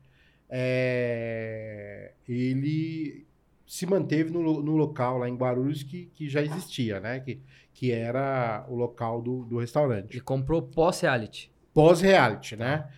[0.49, 3.27] é, ele
[3.67, 7.21] se manteve no, no local lá em Guarulhos que, que já existia, né?
[7.21, 7.41] Que,
[7.73, 11.51] que era o local do, do restaurante Ele comprou pós-reality.
[11.73, 12.89] pós-reality, né?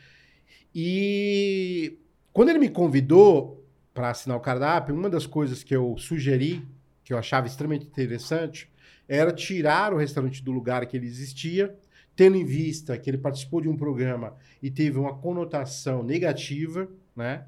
[0.75, 1.99] E
[2.33, 3.65] quando ele me convidou
[3.95, 6.63] para assinar o cardápio, uma das coisas que eu sugeri,
[7.07, 8.69] que eu achava extremamente interessante,
[9.09, 11.73] era tirar o restaurante do lugar que ele existia,
[12.17, 17.45] tendo em vista que ele participou de um programa e teve uma conotação negativa, né?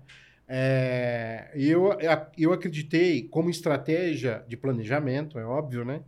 [0.46, 1.90] É, eu,
[2.38, 6.02] eu acreditei, como estratégia de planejamento, é óbvio, né?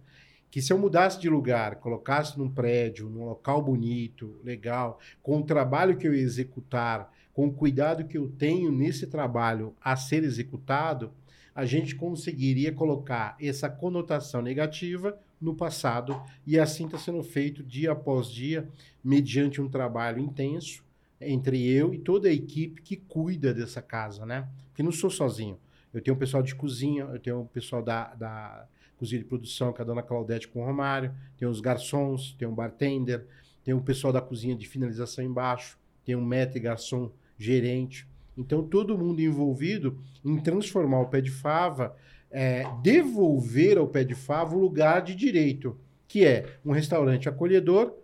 [0.49, 5.45] Que se eu mudasse de lugar, colocasse num prédio, num local bonito, legal, com o
[5.45, 10.23] trabalho que eu ia executar, com o cuidado que eu tenho nesse trabalho a ser
[10.23, 11.13] executado,
[11.61, 17.93] a gente conseguiria colocar essa conotação negativa no passado e assim está sendo feito dia
[17.93, 18.67] após dia,
[19.05, 20.83] mediante um trabalho intenso
[21.21, 24.49] entre eu e toda a equipe que cuida dessa casa, né?
[24.69, 25.59] Porque não sou sozinho.
[25.93, 29.71] Eu tenho o pessoal de cozinha, eu tenho o pessoal da, da cozinha de produção,
[29.71, 33.27] que é a dona Claudete com o Romário, tem os garçons, tem o bartender,
[33.63, 38.09] tem o pessoal da cozinha de finalização embaixo, tem um maître garçom gerente.
[38.37, 41.95] Então, todo mundo envolvido em transformar o pé de fava,
[42.31, 45.77] é, devolver ao pé de fava o lugar de direito,
[46.07, 47.95] que é um restaurante acolhedor,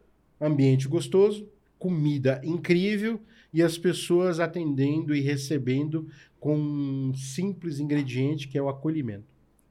[0.40, 1.48] ambiente gostoso,
[1.78, 3.20] comida incrível
[3.52, 6.08] e as pessoas atendendo e recebendo
[6.38, 9.24] com um simples ingrediente que é o acolhimento.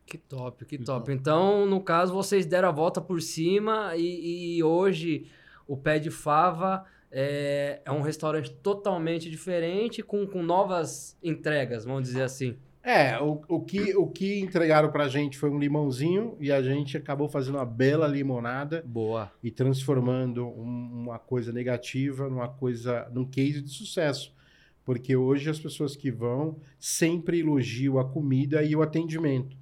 [0.05, 1.11] Que top, que top.
[1.11, 5.25] Então, no caso, vocês deram a volta por cima e, e hoje
[5.67, 6.85] o Pé de Fava
[7.17, 12.57] é, é um restaurante totalmente diferente, com, com novas entregas, vamos dizer assim.
[12.83, 16.97] É, o, o, que, o que entregaram pra gente foi um limãozinho e a gente
[16.97, 19.31] acabou fazendo uma bela limonada Boa.
[19.41, 24.35] e transformando um- uma coisa negativa numa coisa, num case de sucesso.
[24.83, 29.57] Porque hoje as pessoas que vão sempre elogiam a comida e o atendimento.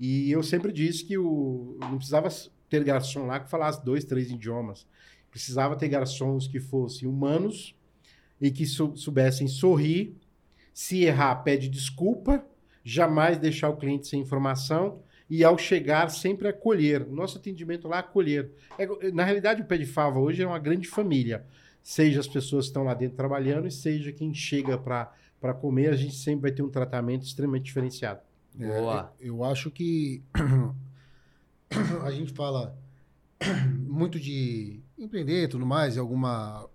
[0.00, 2.28] E eu sempre disse que o, não precisava
[2.68, 4.84] ter garçom lá que falasse dois, três idiomas.
[5.36, 7.74] Precisava ter garçons que fossem humanos
[8.40, 10.16] e que sou- soubessem sorrir.
[10.72, 12.42] Se errar, pede desculpa,
[12.82, 17.06] jamais deixar o cliente sem informação e ao chegar sempre acolher.
[17.06, 18.50] Nosso atendimento lá é acolher.
[18.78, 21.44] É, na realidade, o Pé de Fava hoje é uma grande família.
[21.82, 25.96] Seja as pessoas que estão lá dentro trabalhando e seja quem chega para comer, a
[25.96, 28.20] gente sempre vai ter um tratamento extremamente diferenciado.
[28.58, 29.12] É, Boa.
[29.20, 30.22] eu acho que
[32.02, 32.74] a gente fala
[33.86, 36.68] muito de empreender e tudo mais, e alguma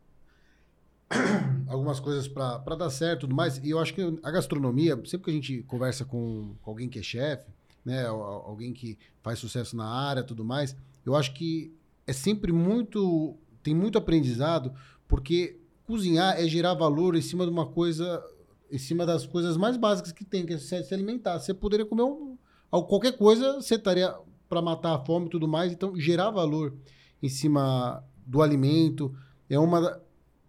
[1.68, 3.58] algumas coisas para dar certo tudo mais.
[3.58, 7.00] E eu acho que a gastronomia, sempre que a gente conversa com, com alguém que
[7.00, 7.50] é chefe,
[7.84, 11.74] né, al- al- alguém que faz sucesso na área tudo mais, eu acho que
[12.06, 14.74] é sempre muito tem muito aprendizado,
[15.08, 18.24] porque cozinhar é gerar valor em cima de uma coisa
[18.72, 21.38] em cima das coisas mais básicas que tem, que é se, alimentar.
[21.38, 22.38] Você poderia comer um,
[22.72, 24.16] al- qualquer coisa, você estaria
[24.48, 25.74] para matar a fome e tudo mais.
[25.74, 26.74] Então, gerar valor
[27.22, 28.02] em cima
[28.32, 29.14] do alimento
[29.50, 30.02] é uma.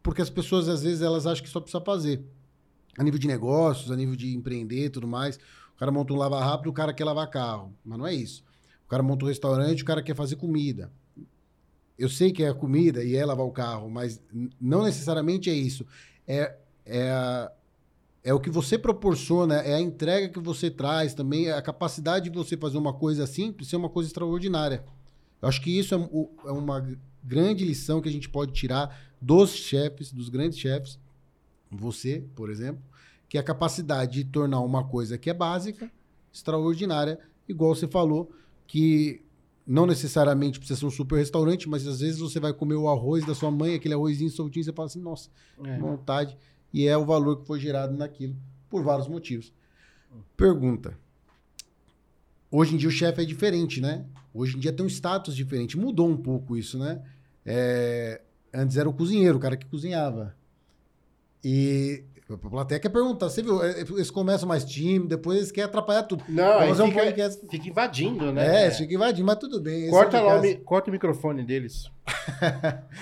[0.03, 2.25] Porque as pessoas, às vezes, elas acham que só precisa fazer.
[2.97, 5.37] A nível de negócios, a nível de empreender tudo mais.
[5.75, 7.75] O cara monta um lava rápido, o cara quer lavar carro.
[7.85, 8.45] Mas não é isso.
[8.87, 10.93] O cara monta um restaurante, o cara quer fazer comida.
[11.99, 14.21] Eu sei que é comida e é lavar o carro, mas
[14.61, 15.85] não necessariamente é isso.
[16.27, 16.57] É,
[16.87, 17.51] é,
[18.23, 22.31] é o que você proporciona, é a entrega que você traz também, é a capacidade
[22.31, 24.85] de você fazer uma coisa simples ser uma coisa extraordinária.
[25.41, 25.99] Eu acho que isso é,
[26.49, 26.87] é uma
[27.23, 30.99] grande lição que a gente pode tirar dos chefes, dos grandes chefes,
[31.71, 32.83] você, por exemplo,
[33.29, 35.91] que é a capacidade de tornar uma coisa que é básica
[36.33, 37.19] extraordinária,
[37.49, 38.31] igual você falou,
[38.67, 39.23] que
[39.67, 43.25] não necessariamente precisa ser um super restaurante, mas às vezes você vai comer o arroz
[43.25, 45.31] da sua mãe, aquele arrozinho soltinho, você fala assim, nossa,
[45.63, 45.79] É.
[45.79, 46.37] vontade,
[46.73, 48.37] e é o valor que foi gerado naquilo,
[48.69, 49.53] por vários motivos.
[50.37, 50.99] Pergunta.
[52.53, 54.05] Hoje em dia o chefe é diferente, né?
[54.35, 55.77] Hoje em dia tem um status diferente.
[55.79, 57.01] Mudou um pouco isso, né?
[57.47, 58.21] É,
[58.55, 60.35] Antes era o cozinheiro, o cara que cozinhava.
[61.43, 63.63] E a plateia quer perguntar, você viu?
[63.63, 66.23] é, Eles começam mais tímidos, depois eles querem atrapalhar tudo.
[66.29, 67.47] Não, aí fazer um fica, podcast.
[67.51, 68.67] fica invadindo, né?
[68.67, 69.89] É, fica invadindo, mas tudo bem.
[69.91, 71.91] Corta, é de lá o, mi- corta o microfone deles.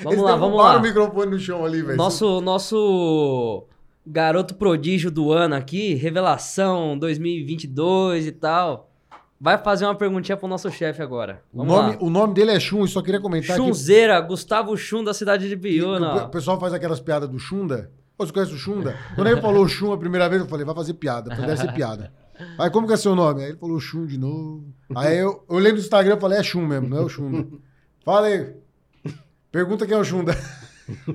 [0.02, 0.76] Vamos Eles lá, vamos lá.
[0.78, 1.96] o microfone no chão ali, velho.
[1.96, 3.66] Nosso, nosso
[4.06, 8.89] garoto prodígio do ano aqui, revelação 2022 e tal.
[9.40, 11.42] Vai fazer uma perguntinha pro nosso chefe agora.
[11.52, 11.98] O Vamos nome, lá.
[12.00, 15.48] o nome dele é Chum, e só queria comentar que, Chunzeira, Gustavo Chum da cidade
[15.48, 16.14] de que- que Biúna.
[16.14, 17.90] o pe- o pessoal faz aquelas piadas do Chunda.
[18.18, 18.98] Você conhece o Chunda?
[19.14, 21.34] Quando ele falou Chum a primeira vez, eu falei, vai fazer piada.
[21.34, 22.12] Deve ser piada.
[22.58, 23.42] Aí, como que é seu nome?
[23.42, 24.64] Aí ele falou Chum de novo.
[24.94, 27.46] Aí eu, eu olhei no Instagram e falei, é Chum mesmo, não é o Chunda.
[28.04, 28.54] Fala aí.
[29.50, 30.36] Pergunta quem é o Chunda.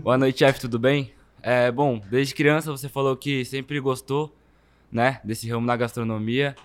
[0.01, 1.11] Boa noite, chefe, tudo bem?
[1.41, 4.35] É, bom, desde criança você falou que sempre gostou,
[4.91, 6.55] né, desse ramo na gastronomia.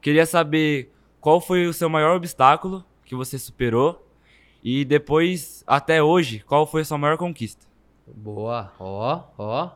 [0.00, 0.90] Queria saber
[1.22, 4.06] qual foi o seu maior obstáculo que você superou
[4.62, 7.64] e depois, até hoje, qual foi a sua maior conquista?
[8.06, 9.70] Boa, ó, ó.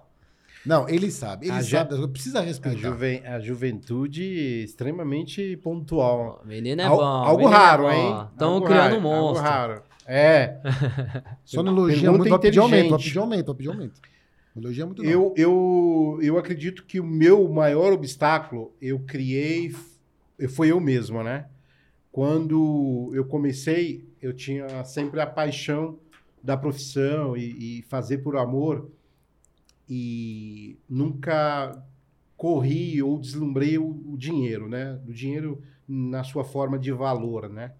[0.64, 1.46] Não, ele sabe.
[1.46, 1.96] Ele A sabe.
[1.96, 2.78] ju- Precisa A, respeitar.
[2.90, 6.40] juven- a juventude extremamente pontual.
[6.44, 7.02] O menino é Al- bom.
[7.04, 7.90] algo é raro, bom.
[7.92, 8.26] hein?
[8.32, 9.46] Estão criando raro, um monstro.
[9.46, 9.82] Algo raro.
[10.08, 10.60] É.
[11.50, 14.00] Pergunta muito, vai pedir aumento, vai pedir aumento, vai pedir aumento.
[14.56, 15.10] Elogia muito não.
[15.10, 19.74] Eu, eu, eu acredito que o meu maior obstáculo eu criei,
[20.48, 21.48] foi eu mesmo, né?
[22.12, 25.98] Quando eu comecei, eu tinha sempre a paixão
[26.42, 28.90] da profissão e, e fazer por amor
[29.88, 31.82] e nunca
[32.36, 35.00] corri ou deslumbrei o, o dinheiro, né?
[35.06, 37.72] O dinheiro na sua forma de valor, né?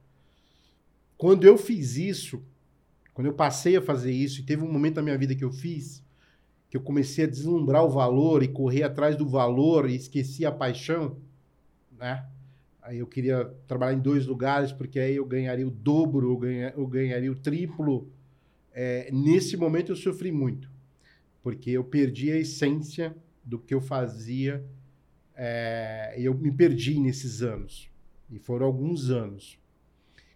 [1.16, 2.42] Quando eu fiz isso,
[3.14, 5.52] quando eu passei a fazer isso, e teve um momento da minha vida que eu
[5.52, 6.04] fiz,
[6.68, 10.52] que eu comecei a deslumbrar o valor e correr atrás do valor e esqueci a
[10.52, 11.16] paixão,
[11.92, 12.26] né?
[12.86, 16.72] Aí eu queria trabalhar em dois lugares, porque aí eu ganharia o dobro, eu, ganha,
[16.76, 18.08] eu ganharia o triplo.
[18.72, 20.70] É, nesse momento eu sofri muito,
[21.42, 24.64] porque eu perdi a essência do que eu fazia,
[25.34, 27.90] é, eu me perdi nesses anos.
[28.30, 29.58] E foram alguns anos.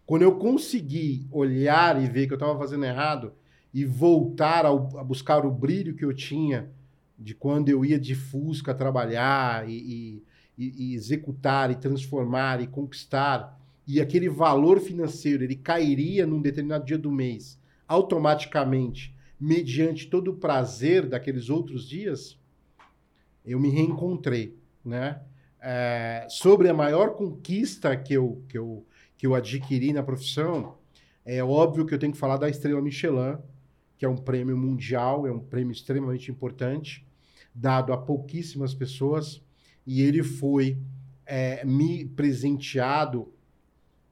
[0.05, 3.33] Quando eu consegui olhar e ver que eu estava fazendo errado,
[3.73, 6.69] e voltar ao- a buscar o brilho que eu tinha
[7.17, 10.23] de quando eu ia de Fusca trabalhar e, e-
[10.61, 16.85] e- e executar e transformar e conquistar e aquele valor financeiro ele cairia num determinado
[16.85, 17.59] dia do mês
[17.89, 22.39] automaticamente mediante todo o prazer daqueles outros dias
[23.45, 25.21] eu me reencontrei né?
[25.63, 28.87] É, sobre a maior conquista que eu, que, eu,
[29.19, 30.79] que eu adquiri na profissão
[31.25, 33.37] é óbvio que eu tenho que falar da estrela Michelin
[34.01, 37.07] que é um prêmio mundial, é um prêmio extremamente importante,
[37.55, 39.43] dado a pouquíssimas pessoas,
[39.93, 40.79] e ele foi
[41.27, 43.33] é, me presenteado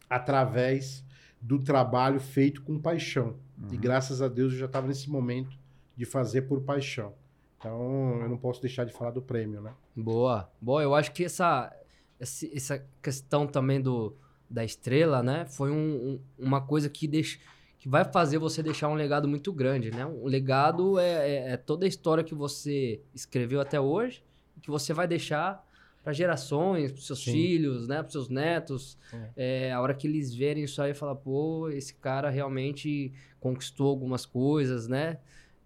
[0.08, 1.04] através
[1.40, 3.36] do trabalho feito com paixão.
[3.70, 5.56] E graças a Deus eu já estava nesse momento
[5.96, 7.12] de fazer por paixão.
[7.58, 9.72] Então eu não posso deixar de falar do prêmio, né?
[9.96, 10.50] Boa.
[10.60, 11.72] Boa, eu acho que essa,
[12.20, 14.16] essa questão também do,
[14.48, 15.44] da estrela, né?
[15.46, 15.74] Foi um-
[16.14, 17.38] um- uma coisa que, deixa,
[17.80, 20.06] que vai fazer você deixar um legado muito grande, né?
[20.06, 24.22] Um legado é, é- é toda a história que você escreveu até hoje,
[24.62, 25.66] que você vai deixar
[26.08, 27.32] para gerações, para seus Sim.
[27.32, 27.96] filhos, né?
[27.96, 28.96] Para seus netos.
[29.36, 34.24] É, a hora que eles verem isso aí, falar, pô, esse cara realmente conquistou algumas
[34.24, 35.18] coisas, né?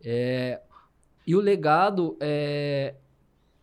[0.02, 0.60] É,
[1.24, 2.96] e o legado é,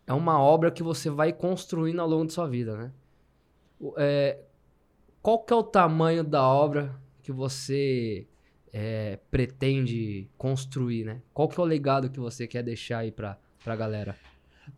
[0.06, 2.92] é uma obra que você vai construindo ao longo de sua vida, né?
[3.98, 4.38] É,
[5.20, 8.26] qual que é o tamanho da obra que você
[8.72, 11.20] é, pretende construir, né?
[11.34, 14.16] Qual que é o legado que você quer deixar aí pra, pra galera?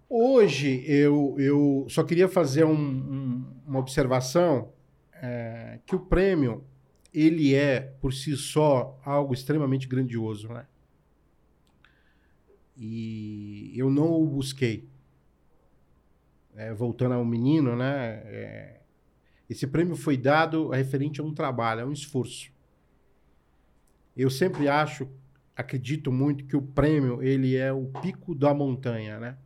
[0.08, 4.72] Hoje eu, eu só queria fazer um- um- uma observação
[5.14, 6.64] é, que o prêmio
[7.14, 10.66] ele é por si só algo extremamente grandioso, né?
[12.76, 14.88] E eu não o busquei.
[16.54, 18.22] É, voltando ao menino, né?
[18.26, 18.80] é,
[19.48, 22.50] esse prêmio foi dado referente a um trabalho, a um esforço.
[24.16, 25.08] Eu sempre acho,
[25.56, 29.38] acredito muito que o prêmio ele é o pico da montanha, né?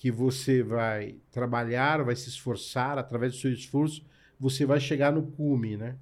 [0.00, 4.02] Que você vai trabalhar, vai se esforçar, através do seu esforço,
[4.38, 5.94] você vai chegar no cume, né?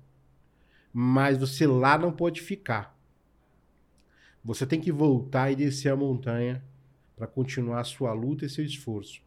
[0.93, 2.97] Mas você lá não pode ficar.
[4.45, 6.65] Você tem que voltar e descer a montanha
[7.17, 9.21] para continuar a sua luta e seu esforço.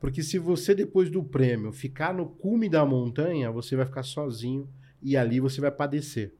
[0.00, 4.66] Porque se você, depois do prêmio, ficar no cume da montanha, você vai ficar sozinho
[5.02, 6.32] e ali você vai padecer.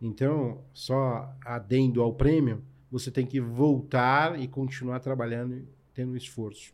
[0.00, 6.72] Então, só adendo ao prêmio, você tem que voltar e continuar trabalhando tendo esforço.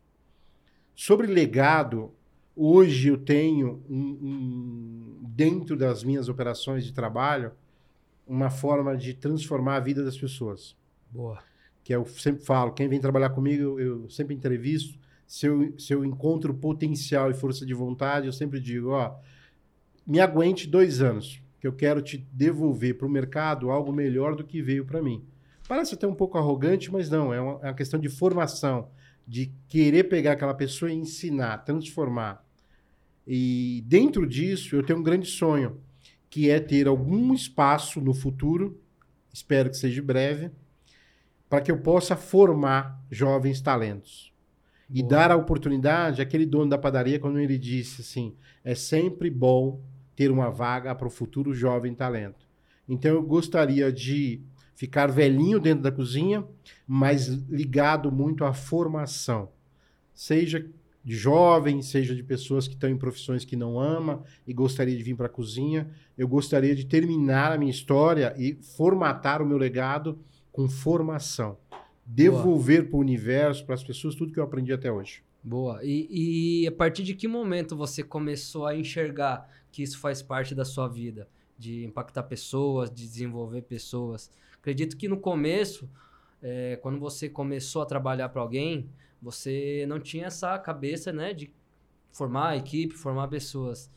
[0.94, 2.12] Sobre legado,
[2.56, 7.52] hoje eu tenho um- um- dentro das minhas operações de trabalho
[8.26, 10.76] uma forma de transformar a vida das pessoas.
[11.10, 11.42] Boa.
[11.82, 14.98] Que eu sempre falo, quem vem trabalhar comigo, eu, eu sempre entrevisto.
[15.26, 19.16] Se eu, se eu encontro potencial e força de vontade, eu sempre digo, ó,
[20.06, 24.44] me aguente dois anos, que eu quero te devolver para o mercado algo melhor do
[24.44, 25.24] que veio para mim.
[25.68, 28.88] Parece até um pouco arrogante, mas não, é uma, é uma questão de formação,
[29.26, 32.44] de querer pegar aquela pessoa e ensinar, transformar.
[33.26, 35.80] E dentro disso, eu tenho um grande sonho,
[36.28, 38.80] que é ter algum espaço no futuro,
[39.32, 40.50] espero que seja breve,
[41.48, 44.32] para que eu possa formar jovens talentos.
[44.88, 45.10] E Boa.
[45.10, 49.80] dar a oportunidade àquele dono da padaria, quando ele disse assim: é sempre bom
[50.16, 52.46] ter uma vaga para o futuro jovem talento.
[52.88, 54.42] Então eu gostaria de
[54.74, 56.44] ficar velhinho dentro da cozinha,
[56.86, 59.48] mas ligado muito à formação.
[60.14, 60.66] Seja
[61.04, 65.02] de jovens, seja de pessoas que estão em profissões que não ama e gostaria de
[65.02, 65.88] vir para a cozinha.
[66.16, 70.18] Eu gostaria de terminar a minha história e formatar o meu legado
[70.52, 71.56] com formação.
[72.04, 75.22] Devolver para o universo, para as pessoas, tudo que eu aprendi até hoje.
[75.42, 75.80] Boa.
[75.82, 80.54] E, e a partir de que momento você começou a enxergar que isso faz parte
[80.54, 81.28] da sua vida?
[81.56, 84.30] De impactar pessoas, de desenvolver pessoas?
[84.60, 85.88] Acredito que no começo,
[86.42, 88.88] é, quando você começou a trabalhar para alguém,
[89.20, 91.52] você não tinha essa cabeça, né, de
[92.12, 93.90] formar a equipe, formar pessoas.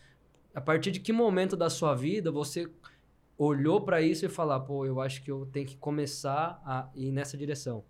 [0.54, 2.70] A partir de que momento da sua vida você
[3.38, 7.12] olhou para isso e falar, pô, eu acho que eu tenho que começar a ir
[7.12, 7.84] nessa direção?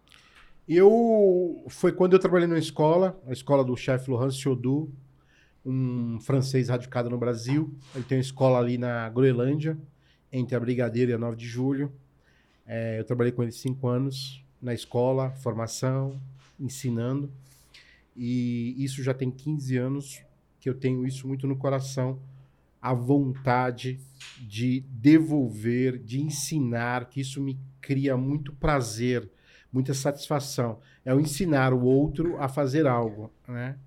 [0.68, 4.90] Eu foi quando eu trabalhei numa escola, a escola do chefe Laurent Siodou,
[5.66, 7.74] um francês radicado no Brasil.
[7.94, 9.78] Ele tem uma escola ali na Groenlândia,
[10.32, 11.92] entre a Brigadeira e a 9 de Julho.
[12.66, 16.20] É, eu trabalhei com ele cinco anos na escola, formação,
[16.60, 17.30] ensinando.
[18.16, 20.22] E isso já tem 15 anos
[20.60, 22.20] que eu tenho isso muito no coração,
[22.82, 24.00] a vontade
[24.40, 29.30] de devolver, de ensinar, que isso me cria muito prazer,
[29.72, 30.80] muita satisfação.
[31.04, 33.78] É o ensinar o outro a fazer algo, né?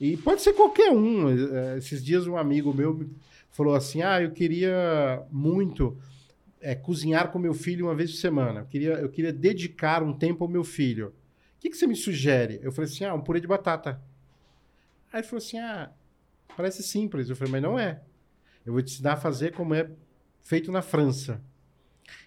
[0.00, 1.28] E pode ser qualquer um.
[1.30, 3.10] Eh, Esses dias um amigo meu me
[3.50, 5.96] falou assim: "Ah, eu queria muito
[6.62, 8.60] é, cozinhar com meu filho uma vez por semana.
[8.60, 11.08] Eu queria, eu queria dedicar um tempo ao meu filho.
[11.08, 12.60] O que, que você me sugere?
[12.62, 14.00] Eu falei assim: ah, um purê de batata.
[15.12, 15.90] Aí ele falou assim: ah,
[16.56, 17.28] parece simples.
[17.28, 18.00] Eu falei, mas não é.
[18.64, 19.90] Eu vou te ensinar a fazer como é
[20.40, 21.42] feito na França.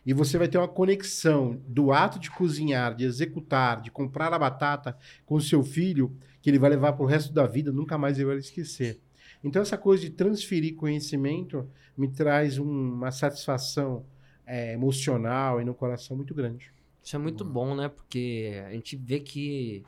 [0.06, 4.40] E você vai ter uma conexão do ato de cozinhar, de executar, de comprar a
[4.40, 7.98] batata com o seu filho, que ele vai levar para o resto da vida, nunca
[7.98, 9.00] mais ele vai esquecer.
[9.44, 14.06] Então, essa coisa de transferir conhecimento me traz um- uma satisfação
[14.46, 16.72] é, emocional e no coração muito grande.
[17.04, 17.88] Isso é muito bom, né?
[17.90, 19.84] Porque a gente vê que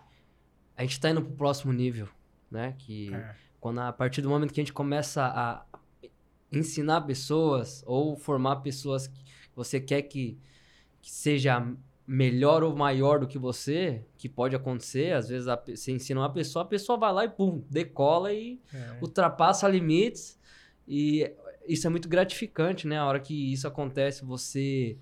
[0.75, 2.07] a gente tá indo pro próximo nível,
[2.49, 2.75] né?
[2.77, 3.35] Que É.
[3.59, 5.65] quando a partir do momento que a gente começa a
[6.51, 9.23] ensinar pessoas ou formar pessoas que
[9.55, 10.37] você quer que,
[11.01, 11.65] que seja
[12.05, 16.31] melhor ou maior do que você, que pode acontecer, às vezes a você ensina uma
[16.31, 18.61] pessoa, a pessoa vai lá e pum, decola e
[19.01, 20.39] ultrapassa limites
[20.87, 21.29] e
[21.67, 22.97] isso é muito gratificante, né?
[22.97, 24.97] A hora que isso acontece, você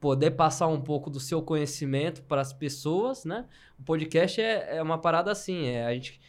[0.00, 3.46] poder passar um pouco do seu conhecimento para as pessoas, né?
[3.78, 6.20] O podcast é, é uma parada assim, é, a gente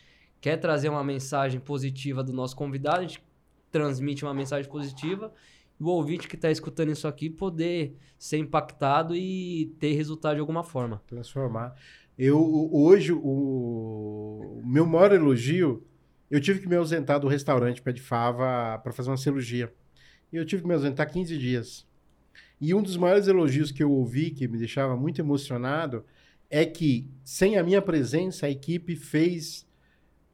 [0.41, 3.23] quer trazer uma mensagem positiva do nosso convidado, a gente
[3.71, 5.31] transmite uma mensagem positiva
[5.79, 10.41] e o ouvinte que está escutando isso aqui poder ser impactado e ter resultado de
[10.41, 11.01] alguma forma.
[11.07, 11.75] transformar.
[12.17, 15.87] Eu hoje o meu maior elogio,
[16.29, 19.73] eu tive que me ausentar do restaurante Pé de Fava para fazer uma cirurgia.
[20.31, 21.87] E eu tive que me ausentar 15 dias.
[22.61, 26.05] E um dos maiores elogios que eu ouvi, que me deixava muito emocionado,
[26.49, 29.67] é que sem a minha presença a equipe fez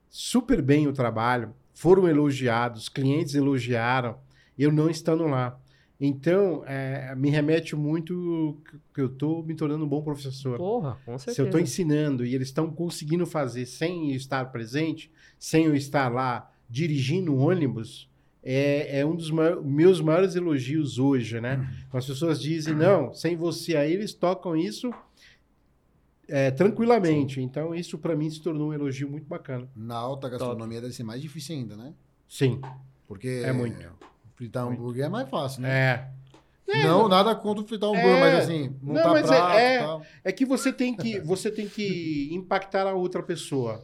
[0.09, 4.17] super bem o trabalho, foram elogiados, clientes elogiaram,
[4.57, 5.59] eu não estando lá.
[5.99, 8.57] Então, é, me remete muito
[8.93, 10.57] que eu estou me tornando um bom professor.
[10.57, 11.35] Porra, com certeza.
[11.35, 15.75] Se eu estou ensinando e eles estão conseguindo fazer sem eu estar presente, sem eu
[15.75, 18.09] estar lá dirigindo o ônibus,
[18.43, 21.65] é, é um dos mai- meus maiores elogios hoje, né?
[21.93, 24.91] As pessoas dizem, não, sem você aí eles tocam isso
[26.27, 27.39] é, tranquilamente.
[27.41, 29.69] Então, isso para mim se tornou um elogio muito bacana.
[29.75, 31.93] Na alta gastronomia deve ser mais difícil ainda, né?
[32.27, 32.59] Sim,
[33.07, 33.77] Porque É muito.
[34.35, 36.09] Fritar hambúrguer é mais fácil, né?
[36.67, 36.83] é.
[36.83, 38.19] não, nada contra fritar hambúrguer, É.
[38.19, 40.01] mas assim, Não, montar mas é- prato é- e tal.
[40.23, 43.83] É que você tem que, você tem que impactar a outra pessoa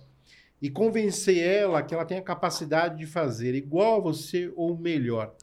[0.62, 5.34] e convencer ela que ela tem a capacidade de fazer igual a você ou melhor.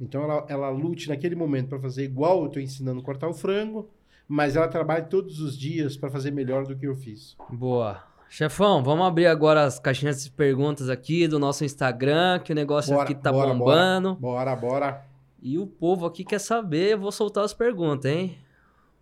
[0.00, 3.34] Então ela, ela lute naquele momento para fazer igual eu estou ensinando a cortar o
[3.34, 3.90] frango,
[4.26, 7.36] mas ela trabalha todos os dias para fazer melhor do que eu fiz.
[7.50, 8.02] Boa.
[8.32, 12.94] Chefão, vamos abrir agora as caixinhas de perguntas aqui do nosso Instagram, que o negócio
[12.94, 14.14] Bora, aqui tá bora, bombando.
[14.14, 15.04] Bora, bora.
[15.42, 18.38] E o povo aqui quer saber, eu vou soltar as perguntas, hein?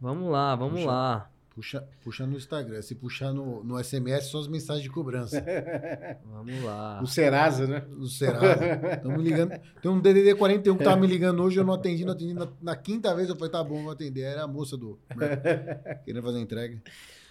[0.00, 0.86] Vamos lá, vamos Puxa.
[0.86, 1.30] lá.
[1.54, 2.80] Puxa, puxa no Instagram.
[2.80, 5.44] Se puxar no, no SMS, só as mensagens de cobrança.
[6.24, 7.00] Vamos lá.
[7.02, 7.82] O Serasa, né?
[7.90, 8.64] No Serasa.
[8.94, 9.60] Estamos ligando.
[9.82, 12.32] Tem um DDD 41 que tava me ligando hoje, eu não atendi, não atendi.
[12.32, 14.22] Na, na quinta vez eu falei, tá bom, vou atender.
[14.22, 14.98] Era a moça do.
[16.06, 16.80] Querendo fazer entrega.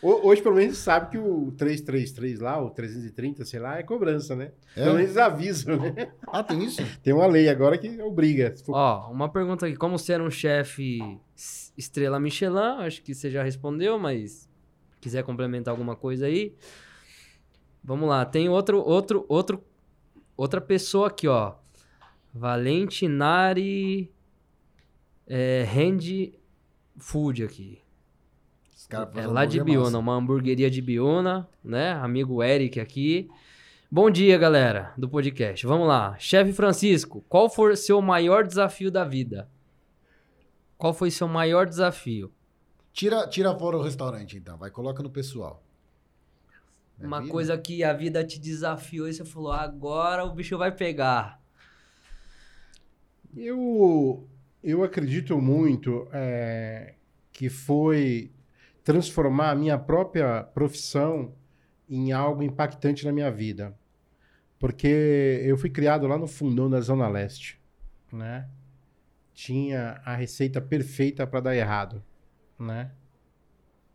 [0.02, 4.36] Ho- Hoje, pelo menos, sabe que o 333 lá, o 330, sei lá, é cobrança,
[4.36, 4.52] né?
[4.76, 4.84] É?
[4.84, 6.12] Pelo menos avisam, né?
[6.28, 6.82] Ah, tem isso?
[7.02, 8.54] Tem uma lei agora que obriga.
[8.64, 9.76] For- Ó, uma pergunta aqui.
[9.76, 11.00] Como ser um chefe
[11.76, 12.78] estrela Michelin?
[12.86, 14.48] Acho que você já respondeu, mas
[15.02, 16.54] quiser complementar alguma coisa aí.
[17.84, 18.24] Vamos lá.
[18.26, 19.64] Tem outro, outro, outro,
[20.36, 21.56] outra pessoa aqui, ó.
[22.34, 24.12] Valentinari
[25.28, 26.34] é, Hand
[26.98, 27.80] Food aqui.
[28.90, 29.98] Caras É lá de Biona, massa.
[30.00, 31.92] uma hamburgueria de Biona, né?
[31.94, 33.30] Amigo Eric aqui.
[33.92, 35.66] Bom dia, galera do podcast.
[35.66, 36.16] Vamos lá.
[36.18, 39.50] Chefe Francisco, qual foi seu maior desafio da vida?
[40.78, 42.32] Qual foi seu maior desafio?
[42.94, 44.58] Tira, tira fora o restaurante, então.
[44.58, 45.62] Vai, coloca no pessoal.
[47.00, 47.32] É Uma vida?
[47.32, 51.40] coisa que a vida te desafiou e você falou, agora o bicho vai pegar.
[53.36, 54.28] Eu,
[54.64, 56.96] eu acredito muito é,
[57.32, 58.32] que foi
[58.88, 61.34] transformar a minha própria profissão
[61.90, 63.78] em algo impactante na minha vida.
[64.58, 67.62] Porque eu fui criado lá no fundão da Zona Leste,
[68.14, 68.48] né?
[69.34, 72.02] Tinha a receita perfeita para dar errado,
[72.58, 72.90] né?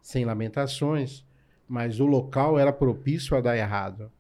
[0.02, 1.24] Sem lamentações,
[1.66, 4.12] mas o local era propício a dar errado.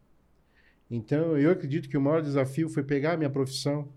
[0.90, 3.90] Então, eu acredito que o maior desafio foi pegar a minha profissão,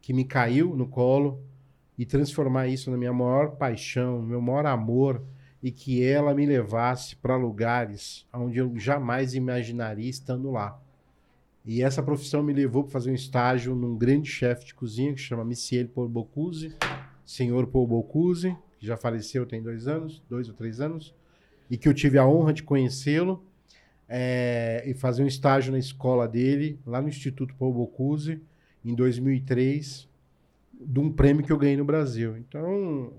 [0.00, 1.46] que me caiu no colo
[1.96, 5.24] e transformar isso na minha maior paixão, meu maior amor
[5.62, 10.80] e que ela me levasse para lugares onde eu jamais imaginaria estando lá.
[11.64, 15.20] E essa profissão me levou para fazer um estágio num grande chefe de cozinha que
[15.20, 16.74] chama Michel Paul Bocuse,
[17.24, 21.14] senhor Paul Bocuse, que já faleceu tem dois anos, dois ou três anos,
[21.70, 23.44] e que eu tive a honra de conhecê-lo
[24.08, 28.42] é, e fazer um estágio na escola dele, lá no Instituto Paul Bocuse,
[28.84, 30.08] em 2003,
[30.80, 32.36] de um prêmio que eu ganhei no Brasil.
[32.36, 33.12] Então,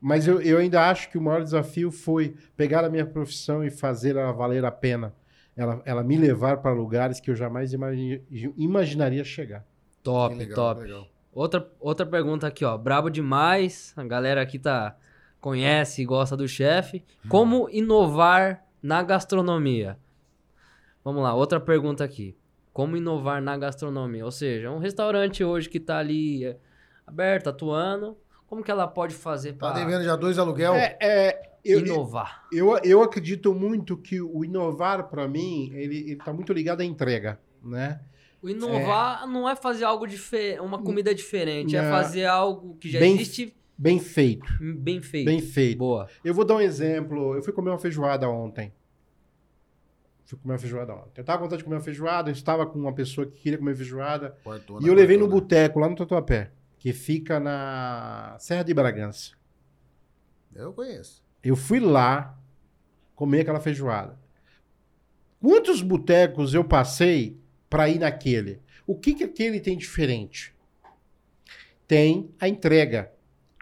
[0.00, 3.70] mas eu, eu ainda acho que o maior desafio foi pegar a minha profissão e
[3.70, 5.14] fazer ela valer a pena.
[5.56, 8.22] Ela, ela me levar para lugares que eu jamais imagi-
[8.56, 9.64] imaginaria chegar.
[10.02, 10.80] Top, legal, top.
[10.82, 11.08] legal.
[11.32, 12.76] Outra, outra pergunta aqui, ó.
[12.76, 13.92] Brabo demais.
[13.96, 14.96] A galera aqui tá
[15.40, 17.02] conhece e gosta do chefe.
[17.28, 19.98] Como inovar na gastronomia?
[21.04, 22.36] Vamos lá, outra pergunta aqui.
[22.72, 24.24] Como inovar na gastronomia?
[24.24, 26.56] Ou seja, um restaurante hoje que tá ali é,
[27.06, 28.16] aberto, atuando,
[28.56, 30.72] como que ela pode fazer Tá para devendo já dois aluguel?
[30.74, 32.46] É, é, eu, inovar?
[32.50, 37.38] eu, eu acredito muito que o inovar, para mim, ele está muito ligado à entrega,
[37.62, 38.00] né?
[38.40, 41.90] O inovar não é fazer algo diferente, uma comida diferente, é Não.
[41.90, 44.46] fazer algo que já Bem existe Bem feito,
[44.78, 45.26] bem feito.
[45.26, 45.76] bem feito.
[45.76, 46.08] Boa.
[46.24, 47.34] Eu vou dar um exemplo.
[47.34, 48.72] Eu fui comer uma feijoada ontem.
[50.24, 51.20] Fui comer uma feijoada ontem.
[51.20, 53.58] Eu tava com vontade de comer uma feijoada, eu estava com uma pessoa que queria
[53.58, 54.34] comer feijoada.
[54.42, 55.40] Quartona, E eu levei no quartona.
[55.42, 56.50] boteco, lá no Tatuapé,
[56.86, 59.32] que fica na Serra de Bragança.
[60.54, 61.20] Eu conheço.
[61.42, 62.38] Eu fui lá
[63.12, 64.16] comer aquela feijoada.
[65.40, 68.60] Quantos botecos eu passei para ir naquele?
[68.86, 70.54] O que, que aquele tem diferente?
[71.88, 73.10] Tem a entrega,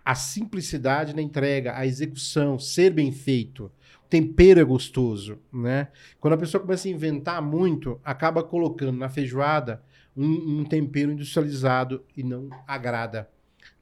[0.05, 3.72] a simplicidade na entrega, a execução, ser bem feito.
[4.05, 5.89] O tempero é gostoso, né?
[6.20, 9.83] Quando a pessoa começa a inventar muito, acaba colocando na feijoada
[10.17, 13.29] um, um tempero industrializado e não agrada,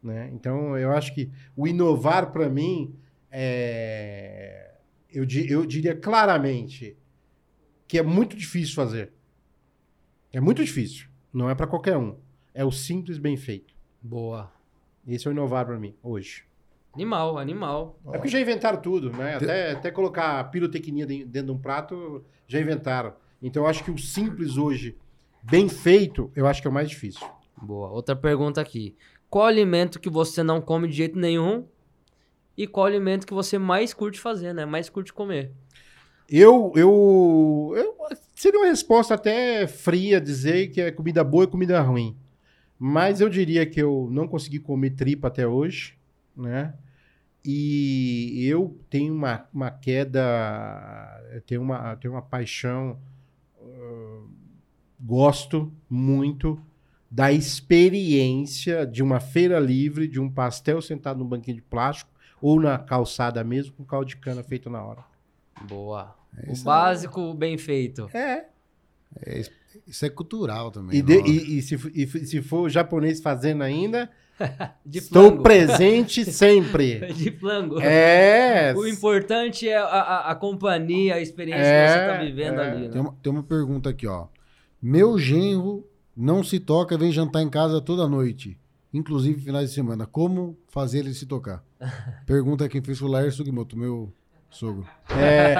[0.02, 0.30] né?
[0.32, 2.94] Então, eu acho que o inovar para mim
[3.30, 4.70] é,
[5.10, 6.96] eu, di- eu diria claramente
[7.88, 9.12] que é muito difícil fazer.
[10.32, 11.08] É muito difícil.
[11.32, 12.16] Não é para qualquer um.
[12.54, 13.74] É o simples bem feito.
[14.00, 14.50] Boa.
[15.06, 16.44] Esse é o inovar para mim, hoje.
[16.94, 17.98] Animal, animal.
[18.08, 19.36] É porque já inventaram tudo, né?
[19.36, 23.14] Até, até colocar a pirotecnia de- dentro de um prato, já inventaram.
[23.42, 24.96] Então eu acho que o simples hoje,
[25.42, 27.26] bem feito, eu acho que é o mais difícil.
[27.60, 27.90] Boa.
[27.90, 28.96] Outra pergunta aqui.
[29.28, 31.66] Qual alimento que você não come de jeito nenhum?
[32.56, 34.66] E qual alimento que você mais curte fazer, né?
[34.66, 35.52] Mais curte comer?
[36.28, 37.96] Eu, eu, eu
[38.34, 42.16] seria uma resposta até fria dizer que é comida boa e comida ruim.
[42.78, 45.96] Mas eu diria que eu não consegui comer tripa até hoje,
[46.36, 46.74] né?
[47.44, 50.20] E eu tenho uma, uma queda,
[51.32, 52.98] eu tenho uma, eu tenho uma paixão,
[55.02, 56.60] gosto muito
[57.10, 62.60] da experiência de uma feira livre, de um pastel sentado num banquinho de plástico ou
[62.60, 65.04] na calçada mesmo com caldo de cana feito na hora.
[65.68, 66.14] Boa.
[66.48, 68.08] o Isso é- básico bem feito.
[68.14, 68.46] É,
[69.86, 70.98] Isso é cultural também.
[70.98, 74.10] E, de- e- e se, e se for japonês fazendo ainda,
[74.84, 77.12] De estou presente sempre.
[77.12, 77.78] De flango.
[77.80, 78.74] É.
[78.74, 82.70] O importante é a, a- a companhia, a experiência É, que você tá vivendo é.
[82.70, 83.00] ali, Tem né?
[83.00, 84.26] uma, tem uma pergunta aqui, ó.
[84.82, 88.58] Meu genro não se toca, vem jantar em casa toda noite.
[88.92, 90.06] Inclusive finais de semana.
[90.06, 91.64] Como fazer ele se tocar?
[92.26, 94.12] Pergunta quem fez o Lair Sugimoto, meu
[94.50, 94.86] Sogro.
[95.08, 95.54] É,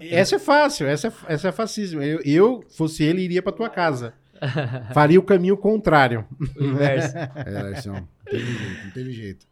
[0.00, 2.04] essa é fácil, essa é, essa é facíssima.
[2.04, 4.12] Eu, eu, fosse ele, iria pra tua casa.
[4.92, 6.26] Faria o caminho contrário.
[6.58, 7.14] O inverso.
[7.36, 7.92] É, Larson.
[7.92, 9.46] Não teve jeito, não teve jeito.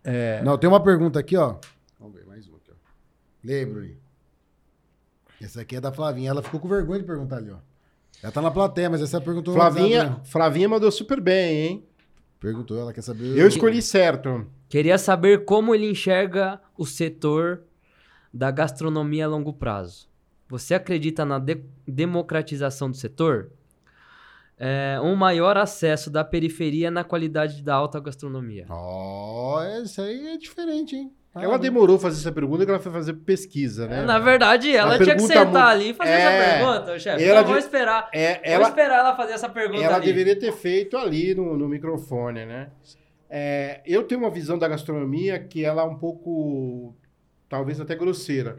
[0.44, 1.56] Não, tem uma pergunta aqui, ó.
[1.98, 2.74] Vamos ver, mais uma aqui, ó.
[3.44, 3.96] Lembra aí.
[5.40, 6.30] Essa aqui é da Flavinha.
[6.30, 7.58] Ela ficou com vergonha de perguntar ali, ó.
[8.22, 9.52] Ela tá na plateia, mas essa perguntou.
[9.54, 10.20] Flavinha, né?
[10.24, 11.86] Flavinha mandou super bem, hein?
[12.38, 13.36] Perguntou, ela quer saber.
[13.36, 14.46] Eu escolhi certo.
[14.68, 17.62] Queria saber como ele enxerga o setor
[18.32, 20.08] da gastronomia a longo prazo.
[20.48, 23.50] Você acredita na de- democratização do setor?
[24.58, 28.66] É, um maior acesso da periferia na qualidade da alta gastronomia.
[28.68, 31.12] Ó, essa aí é diferente, hein?
[31.34, 34.02] Ah, Ela demorou a fazer essa pergunta porque ela foi fazer pesquisa, né?
[34.04, 37.24] Na verdade, ela A tinha que sentar muito- ali e fazer É, essa pergunta, chefe.
[37.24, 38.10] ela Eu vou esperar.
[38.12, 40.04] É, Vou ela, esperar ela fazer essa pergunta ela ali.
[40.06, 42.70] deveria ter feito ali no, no microfone, né?
[43.30, 46.94] É, eu tenho uma visão da gastronomia que ela é um pouco,
[47.48, 48.58] talvez até grosseira.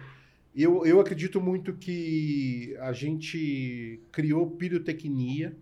[0.55, 5.55] Eu, eu acredito muito que a gente criou pirotecnia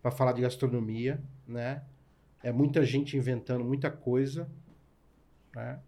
[0.00, 1.82] para falar de gastronomia, né?
[2.42, 4.48] É muita gente inventando muita coisa,
[5.54, 5.78] né?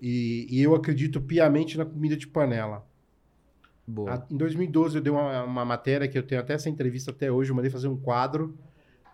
[0.00, 2.86] E, e eu acredito piamente na comida de panela.
[4.04, 7.30] A- Em 2012 eu dei uma, uma matéria que eu tenho até essa entrevista até
[7.30, 8.56] hoje, eu mandei fazer um quadro,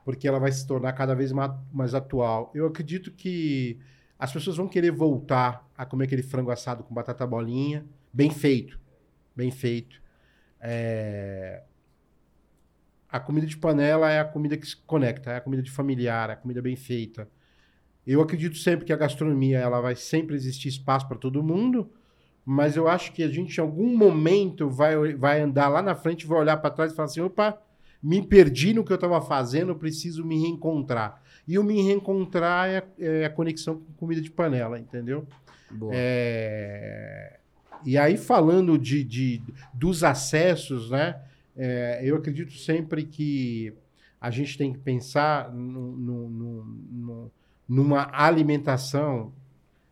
[0.04, 2.50] porque ela vai se tornar cada vez ma- mais atual.
[2.54, 3.78] Eu acredito que
[4.18, 8.78] as pessoas vão querer voltar a comer aquele frango assado com batata bolinha, bem feito,
[9.36, 10.00] bem feito.
[10.60, 11.62] É,
[13.08, 16.30] A comida de panela é a comida que se conecta, é a comida de familiar,
[16.30, 17.28] é a comida bem feita.
[18.06, 21.90] Eu acredito sempre que a gastronomia ela vai sempre existir espaço para todo mundo,
[22.44, 26.26] mas eu acho que a gente, em algum momento, vai, vai andar lá na frente,
[26.26, 27.56] vai olhar para trás e falar assim: opa,
[28.02, 31.22] me perdi no que eu estava fazendo, eu preciso me reencontrar.
[31.46, 35.26] E o me reencontrar é, a- é a conexão com comida de panela, entendeu?
[35.92, 37.38] É,
[37.84, 39.42] E aí, falando de, de-
[39.74, 41.20] dos acessos, né?
[41.56, 43.72] é, eu acredito sempre que
[44.20, 47.30] a gente tem que pensar no- no- no- no-
[47.74, 49.32] numa alimentação.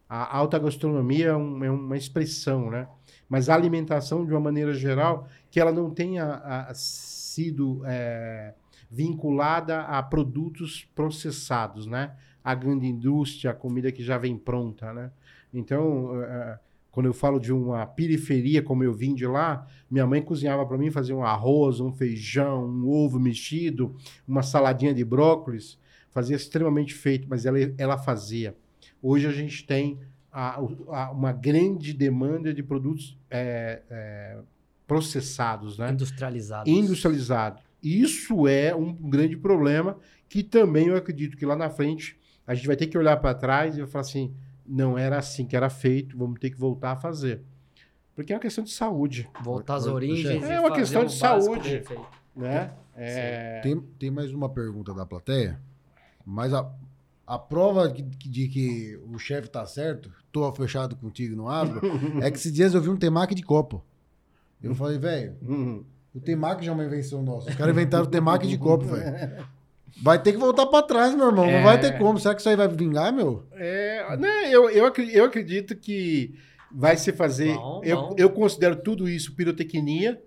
[0.08, 2.86] A alta gastronomia é, um- é uma expressão, né?
[3.28, 8.54] Mas a alimentação, de uma maneira geral, que ela não tenha a- sido é,
[8.90, 12.12] vinculada a produtos processados, né?
[12.44, 15.10] A grande indústria, a comida que já vem pronta, né?
[15.54, 16.58] Então, eh,
[16.90, 20.76] quando eu falo de uma periferia, como eu vim de lá, minha mãe cozinhava para
[20.78, 23.94] mim, fazia um arroz, um feijão, um ovo mexido,
[24.26, 25.78] uma saladinha de brócolis,
[26.10, 28.54] fazia extremamente feito, mas ela, ela fazia.
[29.02, 29.98] Hoje a gente tem
[30.32, 34.38] a- a- uma grande demanda de produtos eh, eh,
[34.86, 35.90] processados, né?
[35.90, 36.68] Industrializado.
[36.68, 37.62] industrializado.
[37.82, 39.96] Isso é um grande problema
[40.28, 43.34] que também eu acredito que lá na frente a gente vai ter que olhar para
[43.34, 44.34] trás e falar assim,
[44.66, 47.40] não era assim que era feito, vamos ter que voltar a fazer.
[48.14, 50.42] Porque é uma questão de saúde, Voltar às origens.
[50.44, 51.82] É uma questão de saúde.
[52.36, 52.72] né?
[52.96, 55.58] É, Tem, tem mais uma pergunta da plateia,
[56.30, 56.70] mas a,
[57.26, 61.80] a prova de, de que o chefe tá certo, tô fechado contigo não abro,
[62.22, 63.84] é que esses dias eu vi um temaki de copo.
[64.62, 67.48] Eu falei, velho, hum, o temaki já é uma invenção nossa.
[67.50, 69.44] Os caras inventaram o temaki de copo, velho.
[70.02, 71.44] Vai ter que voltar pra trás, meu irmão.
[71.46, 71.62] Não É.
[71.64, 72.18] vai ter como.
[72.18, 73.44] Será que isso aí vai vingar, meu?
[73.52, 76.32] é, né, eu, eu, eu acredito que
[76.70, 77.54] vai se fazer.
[77.56, 78.14] Bom, eu, bom.
[78.16, 80.22] eu considero tudo isso pirotecnia.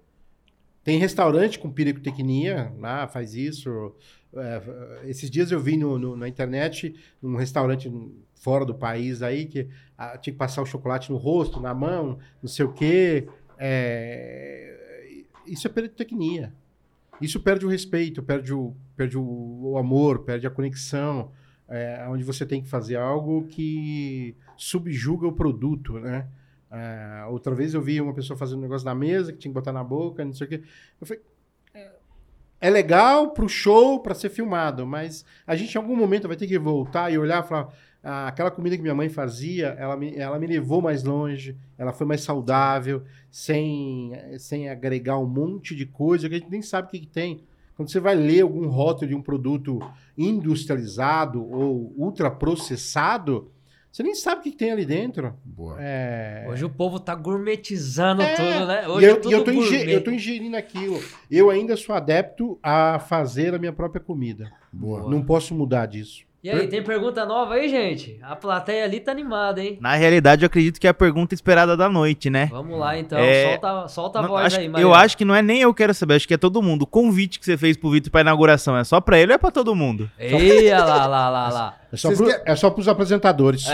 [0.83, 3.95] Tem restaurante com pirotecnia, lá faz isso.
[4.35, 7.91] É, esses dias eu vi no, no- na internet um restaurante
[8.35, 9.67] fora do país aí que
[9.97, 13.27] ah, tinha que passar o chocolate no rosto, na mão, não sei o quê.
[13.57, 16.53] É, isso é pirotecnia.
[17.21, 21.31] Isso perde o respeito, perde o, perde o, o amor, perde a conexão,
[21.69, 26.27] é, onde você tem que fazer algo que subjuga o produto, né?
[26.71, 29.53] É, outra vez eu vi uma pessoa fazendo um negócio na mesa que tinha que
[29.53, 30.63] botar na boca, não sei o quê.
[30.99, 31.23] Eu falei,
[32.63, 36.47] é legal pro show, para ser filmado, mas a gente em algum momento vai ter
[36.47, 37.67] que voltar e olhar e falar,
[38.01, 41.91] ah, aquela comida que minha mãe fazia, ela me, ela me levou mais longe, ela
[41.91, 46.87] foi mais saudável, sem, sem agregar um monte de coisa que a gente nem sabe
[46.87, 47.43] o que, que tem.
[47.75, 49.79] Quando você vai ler algum rótulo de um produto
[50.17, 53.51] industrializado ou ultraprocessado,
[53.93, 55.35] você nem sabe o que, que tem ali dentro.
[55.45, 55.77] Boa.
[55.79, 56.47] É...
[56.49, 58.85] Hoje o povo tá gourmetizando É, tudo, né?
[58.85, 59.93] E Hoje eu, é tudo e eu, tô gourmet.
[59.93, 60.99] eu tô ingerindo aquilo.
[61.29, 64.51] Eu ainda sou adepto a fazer a minha própria comida.
[64.71, 65.07] Boa.
[65.07, 66.25] Não posso mudar disso.
[66.43, 68.19] E aí, tem pergunta nova aí, gente?
[68.21, 69.77] A plateia ali tá animada, hein?
[69.79, 72.49] Na realidade, eu acredito que é a pergunta esperada da noite, né?
[72.51, 73.17] Vamos lá, então.
[73.17, 74.95] É, Solta, solta a Não, voz acho- aí, eu Mariana.
[74.97, 76.81] acho que não é nem eu quero saber, acho que é todo mundo.
[76.81, 79.37] O convite que você fez pro Vitor pra inauguração é só pra ele ou é
[79.37, 80.11] pra todo mundo?
[80.19, 81.77] Eia, lá, lá, lá, lá.
[81.93, 83.65] É só, pro, quer- é só pros apresentadores.
[83.65, 83.73] Meu,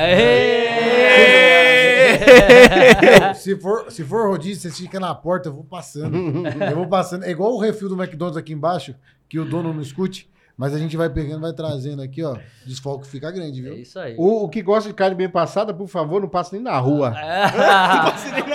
[3.33, 6.15] se, for, se for rodízio, você fica na porta, eu vou passando.
[6.69, 7.23] Eu vou passando.
[7.23, 8.93] É igual o refil do McDonald's aqui embaixo,
[9.27, 10.29] que o dono não escute.
[10.60, 12.34] Mas a gente vai pegando, vai trazendo aqui, ó.
[12.34, 13.77] O desfoque fica grande, É viu?
[13.77, 14.14] isso aí.
[14.18, 17.11] O, o que gosta de carne bem passada, por favor, não passe nem na rua.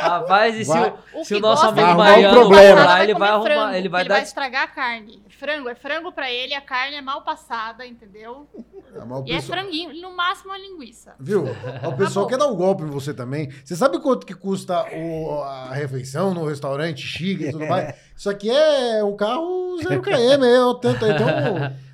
[0.01, 0.95] Rapaz, e se, Vai.
[1.15, 2.81] o- se o nosso amigo um baiano problema.
[2.81, 4.15] for lá, ele vai arrumar, frango, ele vai ele dar...
[4.17, 5.23] vai estragar a carne.
[5.31, 8.47] Frango, é frango pra ele, a carne é mal passada, entendeu?
[8.95, 11.15] É, mas o E é pessoal- franguinho, no máximo uma linguiça.
[11.19, 11.45] Viu?
[11.89, 12.31] O pessoal bom.
[12.31, 13.51] quer dar um golpe em você também.
[13.65, 17.95] Você sabe quanto que custa o- a refeição no restaurante chique e tudo mais?
[18.17, 20.11] Isso aqui é um carro 0 km,
[20.45, 21.13] é tanto aí.
[21.13, 21.27] Então,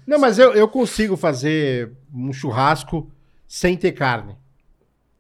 [0.06, 3.10] Não, mas eu, eu consigo fazer um churrasco
[3.46, 4.36] sem ter carne.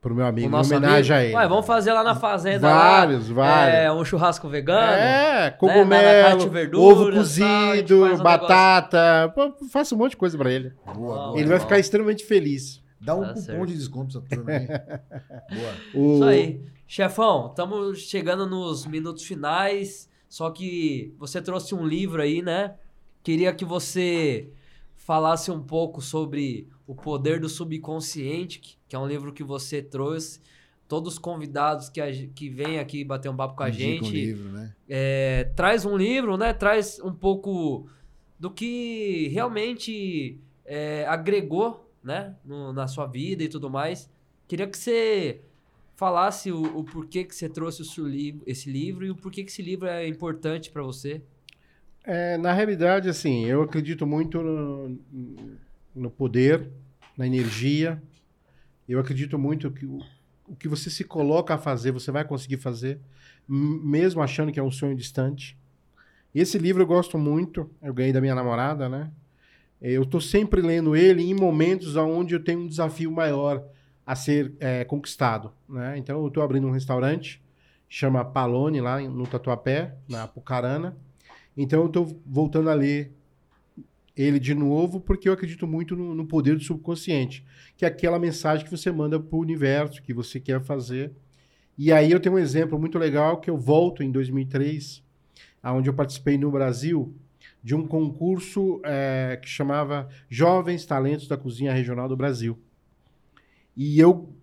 [0.00, 1.12] Pro meu amigo, em homenagem amigo.
[1.14, 1.34] a ele.
[1.36, 3.74] Ué, vamos fazer lá na fazenda Vários, lá, vários.
[3.80, 4.92] É, um churrasco vegano.
[4.92, 9.32] É, na cogumelo, de verdura, ovo tal, cozido, faz um batata.
[9.34, 10.72] Pô, faço um monte de coisa pra ele.
[10.86, 10.94] boa,
[11.28, 11.38] boa.
[11.38, 11.64] ele vai bom.
[11.64, 12.82] ficar extremamente feliz.
[12.98, 13.66] Dá um Tá cupom certo.
[13.66, 14.66] de desconto pra turma aí.
[15.54, 15.72] Boa.
[15.94, 16.64] O- Isso aí.
[16.86, 22.76] Chefão, estamos chegando nos minutos finais, só que você trouxe um livro aí, né?
[23.22, 24.48] Queria que você
[24.96, 30.40] falasse um pouco sobre o poder do subconsciente, que- é um livro que você trouxe.
[30.88, 34.08] Todos os convidados que, a, que vêm aqui bater um papo com a Indica um
[34.08, 34.74] gente, livro, né?
[34.88, 36.52] é, traz um livro, né?
[36.52, 37.88] Traz um pouco
[38.38, 42.36] do que realmente é, agregou, né?
[42.44, 44.08] no- na sua vida e tudo mais.
[44.48, 45.40] Queria que você
[46.00, 47.82] falasse o, o porquê que você trouxe
[48.46, 51.20] esse livro e o porquê que esse livro é importante para você.
[52.02, 54.98] É, na realidade, assim, eu acredito muito no,
[55.94, 56.70] no poder,
[57.18, 58.02] na energia.
[58.88, 60.00] Eu acredito muito que o,
[60.48, 62.98] o que você se coloca a fazer, você vai conseguir fazer,
[63.46, 65.54] mesmo achando que é um sonho distante.
[66.34, 69.10] Esse livro eu gosto muito, eu ganhei da minha namorada, né?
[69.82, 73.62] Eu estou sempre lendo ele em momentos onde eu tenho um desafio maior
[74.06, 75.96] a ser é, conquistado, né?
[75.96, 77.42] Então, eu estou abrindo um restaurante,
[77.88, 80.96] chama Palone, lá no Tatuapé, na Apucarana.
[81.56, 83.12] Então eu estou voltando a ler
[84.16, 87.44] ele de novo porque eu acredito muito no, no poder do subconsciente,
[87.76, 91.12] que é aquela mensagem que você manda para o universo, que você quer fazer.
[91.76, 95.02] E aí eu tenho um exemplo muito legal que eu volto em 2003,
[95.62, 97.14] aonde eu participei no Brasil
[97.62, 102.58] de um concurso eh, que chamava Jovens Talentos da Cozinha Regional do Brasil.
[103.76, 104.34] E eu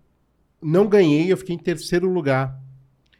[0.60, 2.60] não ganhei, eu fiquei em terceiro lugar.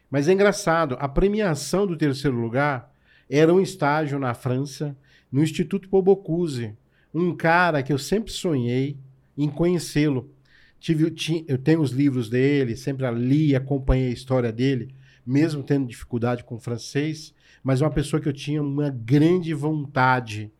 [0.09, 2.91] Mas é engraçado, a premiação do terceiro lugar
[3.29, 4.97] era um estágio na França,
[5.31, 6.75] no Instituto Paul Bocuse.
[7.13, 8.97] Um cara que eu sempre sonhei
[9.37, 10.29] em conhecê-lo.
[10.79, 14.93] Tive, ti- eu tenho os livros dele, sempre li, acompanhei a história dele,
[15.25, 17.33] mesmo tendo dificuldade com francês,
[17.63, 20.51] mas é uma pessoa que eu tinha uma grande vontade.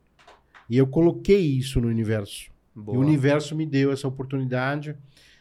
[0.70, 2.52] E eu coloquei isso no universo.
[2.76, 4.96] E o universo me deu essa oportunidade.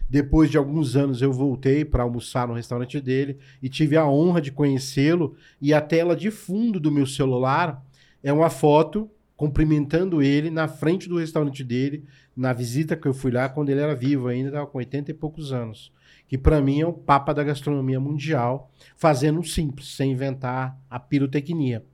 [0.08, 4.40] Depois de alguns anos, eu voltei para almoçar no restaurante dele e tive a honra
[4.40, 5.36] de conhecê-lo.
[5.60, 7.84] E a tela de fundo do meu celular
[8.22, 12.04] é uma foto cumprimentando ele na frente do restaurante dele,
[12.36, 15.14] na visita que eu fui lá quando ele era vivo ainda, estava com 80 e
[15.14, 15.92] poucos anos.
[16.26, 20.98] Que para mim é o papa da gastronomia mundial, fazendo o simples, sem inventar a
[20.98, 21.84] pirotecnia.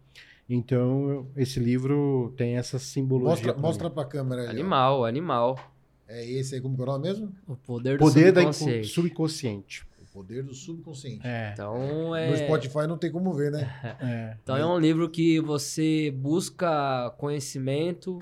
[0.48, 3.54] Então, esse livro tem essa simbologia.
[3.54, 3.94] Mostra, mim.
[3.94, 4.48] pra câmera aí.
[4.48, 4.50] ó.
[4.50, 5.73] Animal, animal.
[6.08, 7.32] É esse aí, como que é o nome mesmo?
[7.46, 8.78] O poder do Poder da subconsciente.
[8.78, 9.86] incon- subconsciente.
[10.02, 11.26] O poder do subconsciente.
[11.26, 11.50] É.
[11.52, 13.68] Então é No Spotify não tem como ver, né?
[14.00, 14.36] é.
[14.42, 18.18] Então é um livro que você busca conhecimento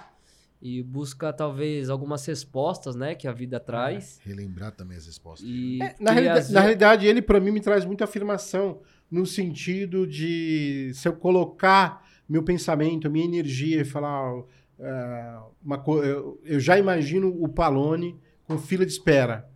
[0.61, 4.21] e busca talvez algumas respostas, né, que a vida traz.
[4.25, 5.47] Relembrar também as respostas.
[5.49, 8.81] E É, na, às na realidade, ele para mim me traz muita afirmação
[9.11, 14.43] no sentido de se eu colocar meu pensamento, minha energia e falar
[14.79, 19.49] é, uma eu, eu já imagino o Palone com fila de espera.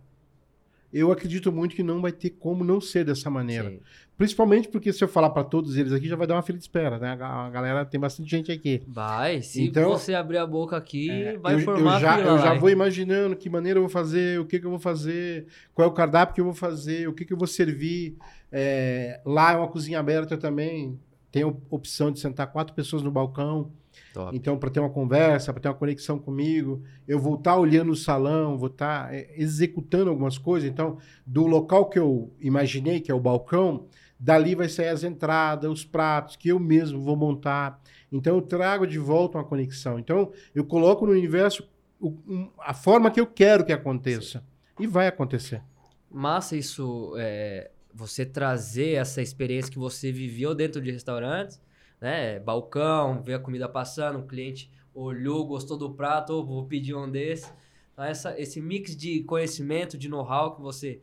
[0.93, 3.69] Eu acredito muito que não vai ter como não ser dessa maneira.
[3.69, 3.79] Sim.
[4.17, 6.63] Principalmente porque se eu falar para todos eles aqui já vai dar uma fila de
[6.63, 7.09] espera, né?
[7.11, 8.81] A ga- a galera tem bastante gente aqui.
[8.87, 12.29] Vai, se Então, você abrir a boca aqui, É, vai eu, formar eu já, fila
[12.31, 12.59] eu já lá.
[12.59, 15.45] vou imaginando que maneira eu vou fazer, o que, que eu vou fazer,
[15.75, 18.15] qual é o cardápio que eu vou fazer, o que, que eu vou servir.
[18.51, 20.97] É, lá é uma cozinha aberta também.
[21.31, 23.71] Tem a opção de sentar quatro pessoas no balcão.
[24.17, 24.35] Top.
[24.35, 27.95] Então, para ter uma conversa, para ter uma conexão comigo, eu vou estar olhando o
[27.95, 30.67] salão, vou estar é, executando algumas coisas.
[30.67, 33.85] Então, do local que eu imaginei, que é o balcão,
[34.19, 37.79] dali vai sair as entradas, os pratos que eu mesmo vou montar.
[38.11, 39.99] Então, eu trago de volta uma conexão.
[39.99, 41.69] Então, eu coloco no universo
[41.99, 44.43] o- um- a forma que eu quero que aconteça.
[44.79, 45.61] E vai acontecer.
[46.09, 51.59] Massa isso, é, você trazer essa experiência que você viveu dentro de restaurantes,
[52.01, 52.39] né?
[52.39, 57.09] Balcão, ver a comida passando, o cliente olhou, gostou do prato, "Ô, vou pedir um
[57.09, 57.51] desse.
[57.93, 61.01] Então, essa, esse mix de conhecimento, de know-how que você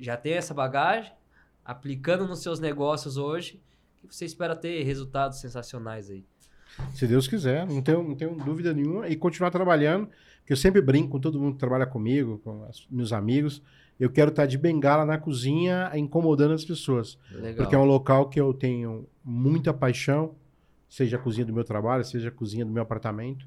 [0.00, 1.12] já tem essa bagagem,
[1.64, 3.60] aplicando nos seus negócios hoje,
[4.06, 6.24] que você espera ter resultados sensacionais aí.
[6.94, 9.08] Se Deus quiser, não tenho, não tenho dúvida nenhuma.
[9.08, 10.08] E continuar trabalhando,
[10.44, 13.62] que eu sempre brinco com todo mundo que trabalha comigo, com as- meus amigos.
[13.98, 17.18] Eu quero estar de bengala na cozinha, incomodando as pessoas.
[17.30, 17.56] Legal.
[17.56, 20.34] Porque é um local que eu tenho muita paixão,
[20.88, 23.46] seja a cozinha do meu trabalho, seja a cozinha do meu apartamento.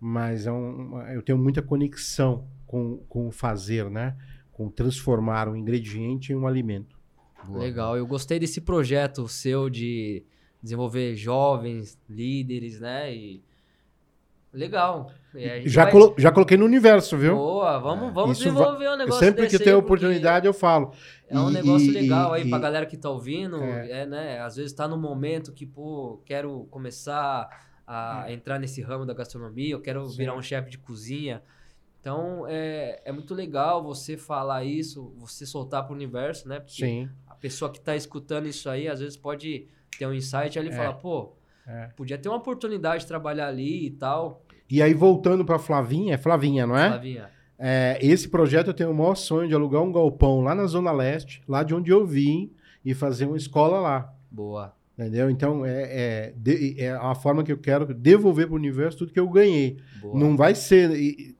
[0.00, 4.16] Mas é um, eu tenho muita conexão com, com o fazer, né?
[4.52, 6.98] Com transformar um ingrediente em um alimento.
[7.48, 10.24] Legal, eu gostei desse projeto seu de
[10.62, 13.14] desenvolver jovens, líderes, né?
[13.14, 13.42] E...
[14.54, 15.10] Legal.
[15.64, 17.34] Já, vai- colo- já coloquei no universo, viu?
[17.34, 20.92] Boa, vamos, vamos Isso desenvolver um Eu negócio sempre que aí, porque oportunidade, eu falo.
[21.28, 23.60] É um E- negócio e- legal aí e- pra galera que tá ouvindo.
[23.62, 24.02] É.
[24.02, 24.06] É.
[24.06, 24.38] né?
[24.40, 27.48] Às vezes tá num momento que, pô, quero começar
[27.86, 30.08] a entrar nesse ramo da gastronomia, eu quero É.
[30.08, 30.16] Sim.
[30.16, 31.42] virar um chefe de cozinha.
[32.00, 36.60] Então, é, é muito legal você falar isso, você soltar pro universo, né?
[36.60, 37.08] Porque Sim.
[37.26, 39.66] a pessoa que tá escutando isso aí, às vezes pode
[39.98, 40.76] ter um insight ali e É.
[40.76, 41.32] falar, pô,
[41.66, 41.88] É.
[41.96, 44.43] podia ter uma oportunidade de trabalhar ali e tal.
[44.70, 46.88] E aí, voltando pra Flavinha, é Flavinha, não é?
[46.90, 47.30] Flavinha.
[47.58, 50.90] É, esse projeto eu tenho o maior sonho de alugar um galpão lá na Zona
[50.92, 52.50] Leste, lá de onde eu vim,
[52.84, 54.12] e fazer uma escola lá.
[54.30, 54.74] Boa.
[54.98, 55.28] Entendeu?
[55.30, 59.12] Então, é, é, de- é a forma que eu quero devolver para o universo tudo
[59.12, 59.78] que eu ganhei.
[60.00, 60.18] Boa.
[60.18, 60.90] Não vai ser.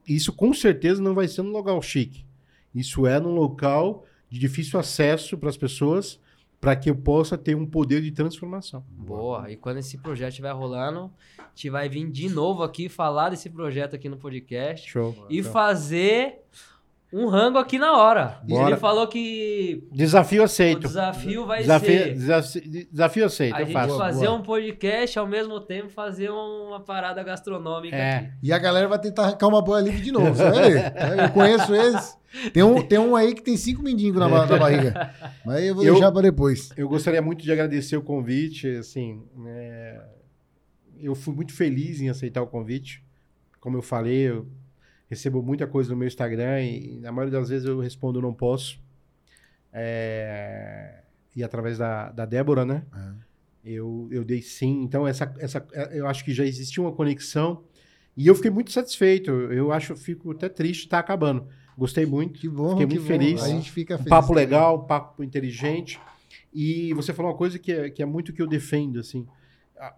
[0.07, 2.25] Isso com certeza não vai ser num local chique.
[2.73, 6.19] Isso é num local de difícil acesso para as pessoas,
[6.65, 8.83] para que eu possa ter um poder de transformação.
[8.89, 9.51] Boa.
[9.51, 13.51] E quando esse projeto estiver rolando, a gente vai vir de novo aqui falar desse
[13.51, 15.27] projeto aqui no podcast Show.
[15.29, 16.39] e fazer
[17.17, 18.39] um rango aqui na hora.
[18.43, 18.71] Bora.
[18.71, 20.81] Ele falou que Desafio o aceito.
[20.81, 23.97] desafio vai Desafio, ser desafi- desafio aceito, a eu gente faço.
[23.97, 24.37] fazer boa.
[24.37, 28.15] um podcast ao mesmo tempo fazer uma parada gastronômica É.
[28.17, 28.29] aqui.
[28.43, 30.41] E a galera vai tentar arrancar uma boia livre de novo.
[30.43, 32.17] É, Eu conheço eles.
[32.51, 35.09] Tem um, tem um aí que tem cinco mendigos na, na barriga.
[35.45, 36.69] Mas eu vou Eu- deixar pra depois.
[36.75, 40.01] Eu gostaria muito de agradecer o convite, assim, é,
[40.99, 43.01] eu fui muito feliz em aceitar o convite.
[43.61, 44.47] Como eu falei, eu
[45.09, 48.79] recebo muita coisa no meu Instagram e na maioria das vezes eu respondo não posso.
[49.77, 50.99] É,
[51.35, 52.83] e através da, da Débora, né?
[53.63, 54.83] Eu, eu dei sim.
[54.83, 57.63] Então, essa, essa, eu acho que já existia uma conexão
[58.15, 59.31] e eu fiquei muito satisfeito.
[59.31, 61.47] Eu acho, eu fico até triste estar acabando.
[61.77, 62.39] Gostei muito.
[62.39, 63.07] Que bom, Fiquei que muito bom.
[63.07, 63.43] feliz.
[63.43, 64.09] A gente fica Um feliz.
[64.09, 64.43] papo também.
[64.45, 65.99] legal, um papo inteligente.
[66.53, 69.27] E você falou uma coisa que é, que é muito que eu defendo, assim.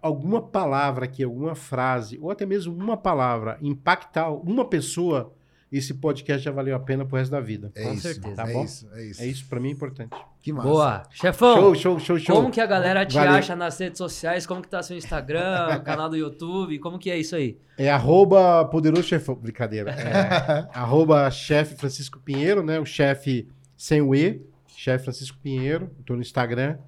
[0.02, 5.32] Alguma palavra aqui, alguma frase, ou até mesmo uma palavra, impactar uma pessoa,
[5.70, 7.70] esse podcast já valeu a pena pro resto da vida.
[7.76, 8.34] É Com isso, certeza.
[8.34, 8.64] Tá é bom?
[8.64, 9.22] isso, é isso.
[9.22, 10.16] É isso, pra mim, é importante.
[10.40, 10.68] Que massa.
[10.68, 11.02] Boa.
[11.12, 12.36] Chefão, Show, show, show, show.
[12.36, 13.34] como que a galera te Valeu.
[13.34, 14.46] acha nas redes sociais?
[14.46, 16.78] Como que tá seu Instagram, canal do YouTube?
[16.80, 17.56] Como que é isso aí?
[17.76, 19.36] É arroba poderoso chefão.
[19.36, 19.90] Brincadeira.
[19.92, 22.80] É, arroba chefe Francisco Pinheiro, né?
[22.80, 23.46] O chefe
[23.76, 25.88] sem o E, chefe Francisco Pinheiro.
[26.04, 26.78] Tô no Instagram.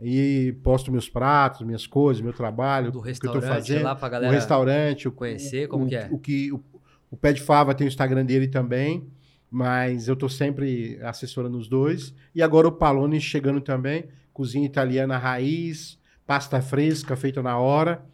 [0.00, 3.82] E posto meus pratos, minhas coisas, meu trabalho, Do o que eu tô restaurante fazendo.
[3.82, 6.08] lá pra o galera restaurante, o, conhecer, o- como o, que é?
[6.12, 6.62] O, que, o,
[7.10, 9.08] o Pé de Fava tem o Instagram dele também,
[9.50, 12.14] mas eu tô sempre assessorando os dois.
[12.34, 18.04] E agora o Palone chegando também, cozinha italiana raiz, pasta fresca feita na hora.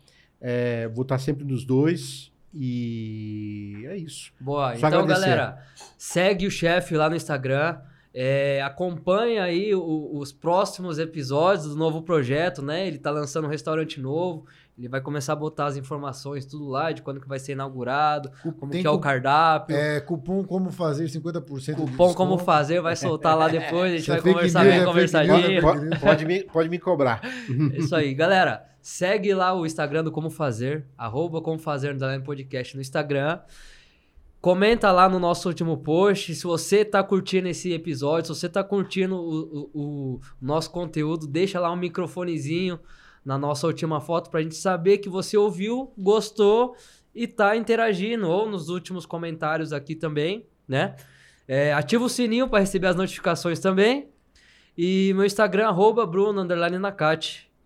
[0.41, 2.33] É, vou estar sempre nos dois
[2.99, 4.33] e é isso.
[4.41, 5.21] Boa, Só então agradecer.
[5.29, 5.63] galera,
[5.99, 7.79] segue o chefe lá no Instagram,
[8.17, 12.87] é, acompanha aí o- os próximos episódios do novo projeto, né?
[12.87, 14.47] Ele tá lançando um restaurante novo,
[14.79, 18.31] ele vai começar a botar as informações tudo lá de quando que vai ser inaugurado,
[18.61, 22.81] como Tem que é o cardápio, É, cupom como fazer 50% de cupom como fazer,
[22.81, 25.49] vai soltar lá depois, a gente é vai conversar bem é conversadinho.
[25.49, 27.21] news, Pode, pode- me, pode me cobrar.
[27.75, 28.65] É Isso aí, galera.
[28.81, 33.41] Segue lá o Instagram do Como Fazer, arroba Como Fazer underline podcast no Instagram.
[34.45, 36.35] Comenta lá no nosso último post.
[36.35, 39.81] Se você tá curtindo esse episódio, se você tá curtindo o, o-
[40.17, 42.79] o nosso conteúdo, deixa lá um microfonezinho
[43.25, 46.77] na nossa última foto pra gente saber que você ouviu, gostou
[47.15, 48.29] e tá interagindo.
[48.29, 50.95] Ou nos últimos comentários aqui também, né?
[51.49, 54.11] É, ativa o sininho para receber as notificações também.
[54.77, 56.77] E meu Instagram, arroba Bruno, underline.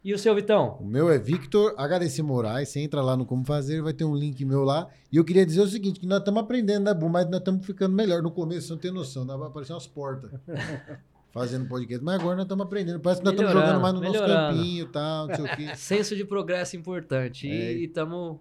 [0.05, 0.79] E o seu, Vitão?
[0.81, 2.69] O meu é Victor HDC Moraes.
[2.69, 4.89] Você entra lá no Como Fazer, vai ter um link meu lá.
[5.13, 7.09] E eu queria dizer o seguinte: que nós estamos aprendendo, né, Bu?
[7.09, 8.23] Mas nós estamos ficando melhor.
[8.23, 10.31] No começo, você não tem noção, vai aparecer umas portas
[11.33, 12.03] fazendo podcast.
[12.05, 13.01] Mas agora nós estamos aprendendo.
[13.01, 14.57] Parece que nós estamos jogando mais no nosso melhorando.
[14.57, 15.71] campinho e tal, não sei o quê.
[15.77, 17.51] Senso de progresso importante.
[17.51, 17.73] É.
[17.75, 18.39] E estamos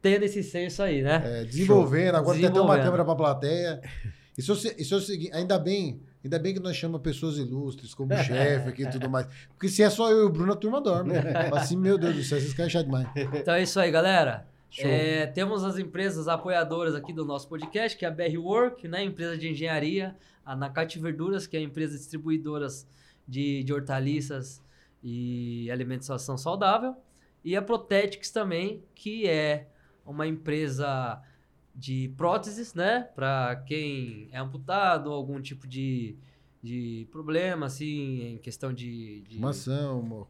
[0.00, 1.40] tendo esse senso aí, né?
[1.40, 2.84] É, desenvolvendo, agora tem até uma Desenvolvendo.
[2.84, 3.80] câmera para plateia.
[4.38, 8.12] Isso, isso é o seguinte, ainda bem, ainda bem que nós chamamos pessoas ilustres, como
[8.14, 9.26] o chefe aqui e tudo mais.
[9.48, 11.14] Porque se é só eu e o Bruno, a turma dorme.
[11.52, 13.08] Assim, meu Deus do céu, vocês querem achar demais.
[13.34, 14.46] Então é isso aí, galera.
[14.78, 19.02] É, temos as empresas apoiadoras aqui do nosso podcast, que é a BR Work, né?
[19.02, 20.14] Empresa de engenharia.
[20.44, 22.86] A Nakati Verduras, que é a empresa distribuidoras
[23.26, 24.62] de, de hortaliças
[25.02, 26.94] e alimentação saudável.
[27.44, 29.66] E a Protetics também, que é
[30.04, 31.20] uma empresa
[31.76, 33.08] de próteses, né?
[33.14, 36.16] Para quem é amputado, algum tipo de,
[36.62, 39.20] de problema, assim, em questão de.
[39.28, 39.38] de...
[39.38, 40.26] Maçã, uma...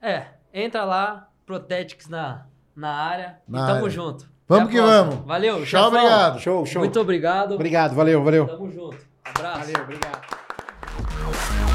[0.00, 3.90] É, entra lá, Protetics na, na área Na e tamo área.
[3.90, 4.30] junto.
[4.48, 5.14] Vamos Até que vamos.
[5.26, 5.88] Valeu, Tchau, chefão.
[5.88, 6.40] obrigado.
[6.40, 6.80] Show, show.
[6.82, 7.54] Muito obrigado.
[7.54, 8.46] Obrigado, valeu, valeu.
[8.46, 8.98] Tamo junto.
[9.24, 9.60] Abraço.
[9.60, 11.71] Valeu, obrigado.